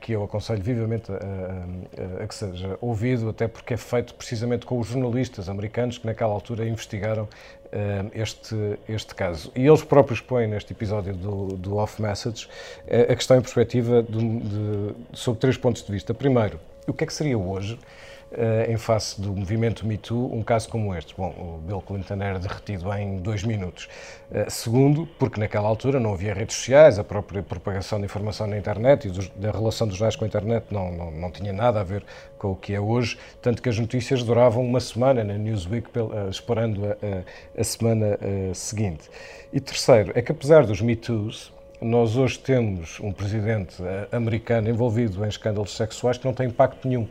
que 0.00 0.10
eu 0.10 0.24
aconselho 0.24 0.60
vivamente 0.60 1.12
a, 1.12 1.14
a, 1.14 2.24
a 2.24 2.26
que 2.26 2.34
seja 2.34 2.76
ouvido, 2.80 3.28
até 3.28 3.46
porque 3.46 3.74
é 3.74 3.76
feito 3.76 4.14
precisamente 4.14 4.66
com 4.66 4.80
os 4.80 4.88
jornalistas 4.88 5.48
americanos 5.48 5.96
que 5.96 6.06
naquela 6.06 6.32
altura 6.32 6.66
investigaram 6.66 7.28
este, 8.14 8.78
este 8.88 9.14
caso. 9.14 9.52
E 9.54 9.66
eles 9.66 9.82
próprios 9.82 10.20
põem 10.20 10.48
neste 10.48 10.72
episódio 10.72 11.14
do, 11.14 11.56
do 11.56 11.76
Off 11.76 12.00
Message 12.02 12.48
a 12.88 13.14
questão 13.14 13.36
em 13.36 13.40
perspectiva 13.40 14.02
de, 14.02 14.40
de, 14.40 14.94
sob 15.12 15.38
três 15.38 15.56
pontos 15.56 15.82
de 15.82 15.92
vista. 15.92 16.12
Primeiro, 16.12 16.58
o 16.86 16.92
que 16.92 17.04
é 17.04 17.06
que 17.06 17.14
seria 17.14 17.38
hoje 17.38 17.78
em 18.68 18.76
face 18.76 19.20
do 19.20 19.32
movimento 19.34 19.84
Me 19.86 19.98
Too, 19.98 20.32
um 20.32 20.42
caso 20.42 20.68
como 20.68 20.94
este. 20.94 21.14
Bom, 21.16 21.30
o 21.30 21.58
Bill 21.66 21.80
Clinton 21.80 22.22
era 22.22 22.38
derretido 22.38 22.92
em 22.94 23.18
dois 23.18 23.42
minutos. 23.42 23.88
Uh, 24.30 24.48
segundo, 24.48 25.08
porque 25.18 25.40
naquela 25.40 25.68
altura 25.68 25.98
não 25.98 26.12
havia 26.12 26.32
redes 26.32 26.56
sociais, 26.56 26.98
a 26.98 27.04
própria 27.04 27.42
propagação 27.42 27.98
de 27.98 28.04
informação 28.04 28.46
na 28.46 28.56
internet 28.56 29.08
e 29.08 29.10
dos, 29.10 29.28
da 29.30 29.50
relação 29.50 29.88
dos 29.88 29.96
jornais 29.96 30.14
com 30.14 30.24
a 30.24 30.28
internet 30.28 30.66
não, 30.70 30.92
não, 30.92 31.10
não 31.10 31.30
tinha 31.32 31.52
nada 31.52 31.80
a 31.80 31.84
ver 31.84 32.04
com 32.38 32.52
o 32.52 32.56
que 32.56 32.72
é 32.72 32.80
hoje, 32.80 33.18
tanto 33.42 33.60
que 33.60 33.68
as 33.68 33.78
notícias 33.78 34.22
duravam 34.22 34.64
uma 34.64 34.78
semana 34.78 35.24
na 35.24 35.34
Newsweek, 35.34 35.88
uh, 35.98 36.30
esperando 36.30 36.86
a, 36.86 37.60
a 37.60 37.64
semana 37.64 38.18
seguinte. 38.54 39.10
E 39.52 39.60
terceiro, 39.60 40.12
é 40.14 40.22
que 40.22 40.30
apesar 40.30 40.64
dos 40.64 40.80
Me 40.80 40.94
Too's, 40.94 41.52
nós 41.80 42.16
hoje 42.16 42.38
temos 42.38 43.00
um 43.00 43.10
presidente 43.10 43.76
americano 44.12 44.68
envolvido 44.68 45.24
em 45.24 45.28
escândalos 45.28 45.74
sexuais 45.74 46.18
que 46.18 46.26
não 46.26 46.34
tem 46.34 46.46
impacto 46.46 46.86
nenhum. 46.86 47.08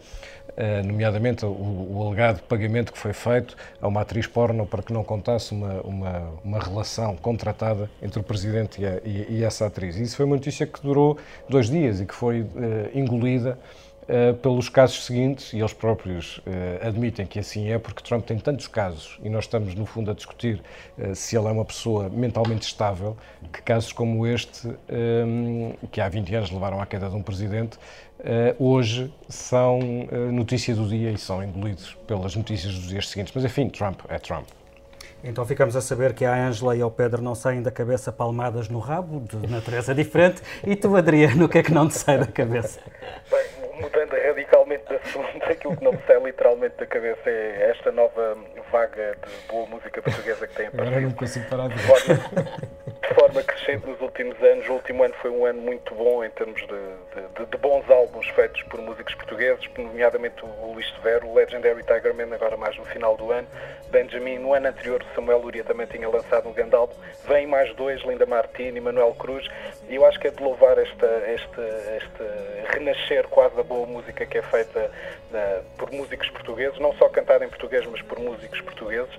Eh, 0.57 0.81
nomeadamente 0.83 1.45
o, 1.45 1.49
o, 1.49 2.03
alegado 2.05 2.41
pagamento 2.43 2.91
que 2.91 2.97
foi 2.97 3.13
feito 3.13 3.55
a 3.81 3.87
uma 3.87 4.01
atriz 4.01 4.27
porno 4.27 4.65
para 4.65 4.81
que 4.81 4.91
não 4.91 5.03
contasse 5.03 5.53
uma, 5.53 5.81
uma, 5.81 6.33
uma 6.43 6.59
relação 6.59 7.15
contratada 7.15 7.89
entre 8.01 8.19
o 8.19 8.23
Presidente 8.23 8.81
e, 8.81 8.85
a, 8.85 9.01
e, 9.05 9.37
e, 9.37 9.43
essa 9.43 9.67
atriz. 9.67 9.95
Isso 9.95 10.15
foi 10.15 10.25
uma 10.25 10.35
notícia 10.35 10.65
que 10.65 10.81
durou 10.81 11.17
dois 11.47 11.69
dias 11.69 12.01
e 12.01 12.05
que 12.05 12.13
foi 12.13 12.41
uh, 12.41 12.47
engolida 12.93 13.57
Uh, 14.09 14.33
pelos 14.37 14.69
casos 14.69 15.05
seguintes, 15.05 15.53
e 15.53 15.59
eles 15.59 15.71
próprios 15.71 16.39
uh, 16.39 16.41
admitem 16.81 17.27
que 17.27 17.37
assim 17.37 17.69
é, 17.69 17.77
porque 17.77 18.01
Trump 18.01 18.25
tem 18.25 18.39
tantos 18.39 18.65
casos, 18.67 19.19
e 19.21 19.29
nós 19.29 19.43
estamos, 19.43 19.75
no 19.75 19.85
fundo, 19.85 20.09
a 20.09 20.15
discutir 20.15 20.63
se 21.13 21.37
ele 21.37 21.45
é 21.45 21.51
uma 21.51 21.63
pessoa 21.63 22.09
mentalmente 22.09 22.65
estável, 22.65 23.15
que 23.53 23.61
casos 23.61 23.93
como 23.93 24.25
este, 24.25 24.67
um, 24.67 25.75
que 25.91 26.01
há 26.01 26.09
20 26.09 26.33
anos 26.33 26.49
levaram 26.49 26.81
à 26.81 26.87
queda 26.87 27.07
de 27.07 27.15
um 27.15 27.21
presidente, 27.21 27.77
uh, 28.19 28.63
hoje 28.63 29.13
são 29.27 29.79
uh, 29.79 30.31
notícia 30.31 30.75
do 30.75 30.87
dia 30.87 31.11
e 31.11 31.17
são 31.17 31.43
engolidos 31.43 31.95
pelas 32.07 32.35
notícias 32.35 32.73
dos 32.73 32.87
dias 32.87 33.07
seguintes. 33.07 33.33
Mas 33.33 33.43
enfim, 33.43 33.69
Trump 33.69 34.01
é 34.09 34.17
Trump. 34.19 34.47
Então 35.23 35.45
ficamos 35.45 35.75
a 35.75 35.81
saber 35.81 36.13
que 36.13 36.23
a 36.23 36.33
Ângela 36.33 36.75
e 36.75 36.81
ao 36.81 36.89
Pedro 36.89 37.21
não 37.21 37.35
saem 37.35 37.61
da 37.61 37.71
cabeça 37.71 38.11
palmadas 38.11 38.69
no 38.69 38.79
rabo, 38.79 39.19
de 39.19 39.47
natureza 39.47 39.93
diferente. 39.93 40.41
E 40.65 40.75
tu, 40.75 40.95
Adriano, 40.95 41.45
o 41.45 41.49
que 41.49 41.57
é 41.57 41.63
que 41.63 41.73
não 41.73 41.87
te 41.89 41.95
sai 41.95 42.17
da 42.17 42.27
cabeça? 42.27 42.79
Bem, 43.29 43.81
mudando 43.81 44.11
radicalmente 44.11 44.85
de 44.87 44.95
assunto, 44.95 45.43
aquilo 45.43 45.75
que 45.75 45.83
não 45.83 45.91
me 45.91 45.99
sai 46.07 46.23
literalmente 46.23 46.75
da 46.77 46.85
cabeça 46.85 47.29
é 47.29 47.71
esta 47.71 47.91
nova 47.91 48.37
vaga 48.71 49.17
de 49.25 49.51
boa 49.51 49.67
música 49.67 50.01
portuguesa 50.01 50.47
que 50.47 50.55
tem 50.55 50.67
aparecido. 50.67 50.97
Agora 50.97 51.01
não 51.01 51.11
consigo 51.11 51.49
parar 51.49 51.67
de 51.67 51.75
de 53.09 53.15
forma 53.15 53.41
crescente 53.41 53.87
nos 53.87 53.99
últimos 54.01 54.41
anos. 54.43 54.69
O 54.69 54.73
último 54.73 55.03
ano 55.03 55.15
foi 55.15 55.31
um 55.31 55.43
ano 55.43 55.59
muito 55.59 55.95
bom 55.95 56.23
em 56.23 56.29
termos 56.29 56.61
de, 56.61 56.67
de, 56.67 57.45
de 57.47 57.57
bons 57.57 57.89
álbuns 57.89 58.27
feitos 58.29 58.61
por 58.63 58.79
músicos 58.79 59.15
portugueses, 59.15 59.67
nomeadamente 59.75 60.45
o 60.45 60.73
Luís 60.73 60.87
Severo, 60.93 61.27
o 61.27 61.33
Legendary 61.33 61.83
Tigerman, 61.83 62.31
agora 62.33 62.55
mais 62.55 62.77
no 62.77 62.85
final 62.85 63.17
do 63.17 63.31
ano. 63.31 63.47
Benjamin, 63.89 64.37
no 64.37 64.53
ano 64.53 64.67
anterior, 64.67 65.03
Samuel 65.15 65.39
Luria 65.39 65.63
também 65.63 65.87
tinha 65.87 66.07
lançado 66.07 66.47
um 66.47 66.53
grande 66.53 66.75
álbum. 66.75 66.93
Vêm 67.27 67.47
mais 67.47 67.73
dois, 67.75 68.01
Linda 68.03 68.25
Martini 68.25 68.77
e 68.77 68.81
Manuel 68.81 69.15
Cruz. 69.15 69.47
E 69.87 69.95
eu 69.95 70.05
acho 70.05 70.19
que 70.19 70.27
é 70.27 70.31
de 70.31 70.43
louvar 70.43 70.77
esta, 70.77 71.07
este, 71.27 71.61
este 71.97 72.23
renascer 72.71 73.27
quase 73.27 73.55
da 73.55 73.63
boa 73.63 73.87
música 73.87 74.25
que 74.25 74.37
é 74.37 74.41
feita 74.43 74.91
uh, 75.31 75.63
por 75.77 75.91
músicos 75.91 76.29
portugueses, 76.29 76.77
não 76.79 76.93
só 76.93 77.09
cantada 77.09 77.43
em 77.43 77.49
português, 77.49 77.85
mas 77.87 78.01
por 78.03 78.19
músicos 78.19 78.61
portugueses. 78.61 79.13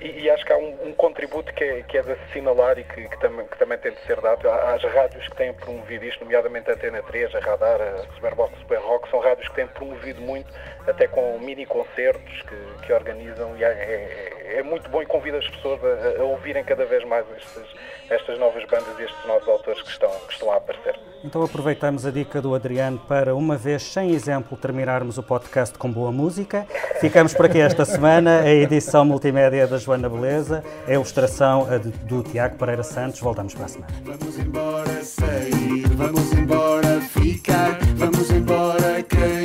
E, 0.00 0.20
e 0.20 0.30
acho 0.30 0.44
que 0.44 0.52
há 0.52 0.58
um, 0.58 0.88
um, 0.88 0.92
contributo 0.92 1.52
que 1.54 1.64
é, 1.64 1.82
que 1.82 1.96
é 1.96 2.02
de 2.02 2.12
assinalar 2.12 2.78
e 2.78 2.84
que, 2.84 3.08
que 3.08 3.18
também 3.18 3.29
também, 3.30 3.46
que 3.46 3.58
também 3.58 3.78
tem 3.78 3.92
de 3.92 4.00
ser 4.00 4.20
dado 4.20 4.48
às 4.48 4.82
rádios 4.82 5.26
que 5.28 5.36
têm 5.36 5.52
promovido 5.54 6.04
isto, 6.04 6.24
nomeadamente 6.24 6.70
a 6.70 6.74
Antena 6.74 7.02
3, 7.02 7.34
a 7.34 7.40
Radar, 7.40 7.80
a 7.80 8.14
Superbox, 8.14 8.58
Super 8.58 8.78
Rock, 8.80 9.08
são 9.10 9.20
rádios 9.20 9.48
que 9.48 9.54
têm 9.54 9.66
promovido 9.68 10.20
muito, 10.20 10.52
até 10.86 11.06
com 11.06 11.38
mini 11.38 11.64
concertos 11.64 12.42
que, 12.42 12.86
que 12.86 12.92
organizam 12.92 13.56
e 13.56 13.64
é, 13.64 13.68
é, 13.68 14.58
é, 14.58 14.62
muito 14.62 14.88
bom 14.90 15.02
e 15.02 15.06
convida 15.06 15.38
as 15.38 15.48
pessoas 15.48 15.80
a, 15.84 16.20
a 16.20 16.24
ouvirem 16.24 16.64
cada 16.64 16.84
vez 16.84 17.04
mais 17.04 17.24
estes, 17.36 17.64
estas 18.10 18.38
novas 18.38 18.64
bandas 18.64 18.98
e 18.98 19.04
estes 19.04 19.24
novos 19.26 19.48
autores 19.48 19.80
que 19.82 19.90
estão, 19.90 20.10
que 20.26 20.32
estão 20.32 20.50
a 20.50 20.56
aparecer. 20.56 20.98
Então 21.22 21.42
aproveitamos 21.42 22.06
a 22.06 22.10
dica 22.10 22.40
do 22.40 22.54
Adriano 22.54 22.98
para, 22.98 23.34
uma 23.34 23.56
vez 23.56 23.82
sem 23.82 24.12
exemplo, 24.12 24.56
terminarmos 24.56 25.18
o 25.18 25.22
podcast 25.22 25.76
com 25.78 25.90
boa 25.90 26.10
música. 26.10 26.66
Ficamos 26.98 27.34
por 27.34 27.46
aqui 27.46 27.60
esta 27.60 27.84
semana, 27.84 28.40
a 28.40 28.50
edição 28.50 29.04
multimédia 29.04 29.66
da 29.66 29.76
Joana 29.76 30.08
Beleza, 30.08 30.64
a 30.88 30.92
ilustração 30.92 31.66
do 32.04 32.22
Tiago 32.22 32.56
Pereira 32.56 32.82
Santos. 32.82 33.19
Voltamos 33.20 33.54
para 33.54 33.66
a 33.66 33.68
semana. 33.68 33.92
Vamos 34.04 34.38
embora 34.38 35.04
sair, 35.04 35.88
vamos 35.94 36.32
embora 36.32 37.00
ficar, 37.02 37.78
vamos 37.98 38.30
embora 38.30 39.02
cair, 39.02 39.39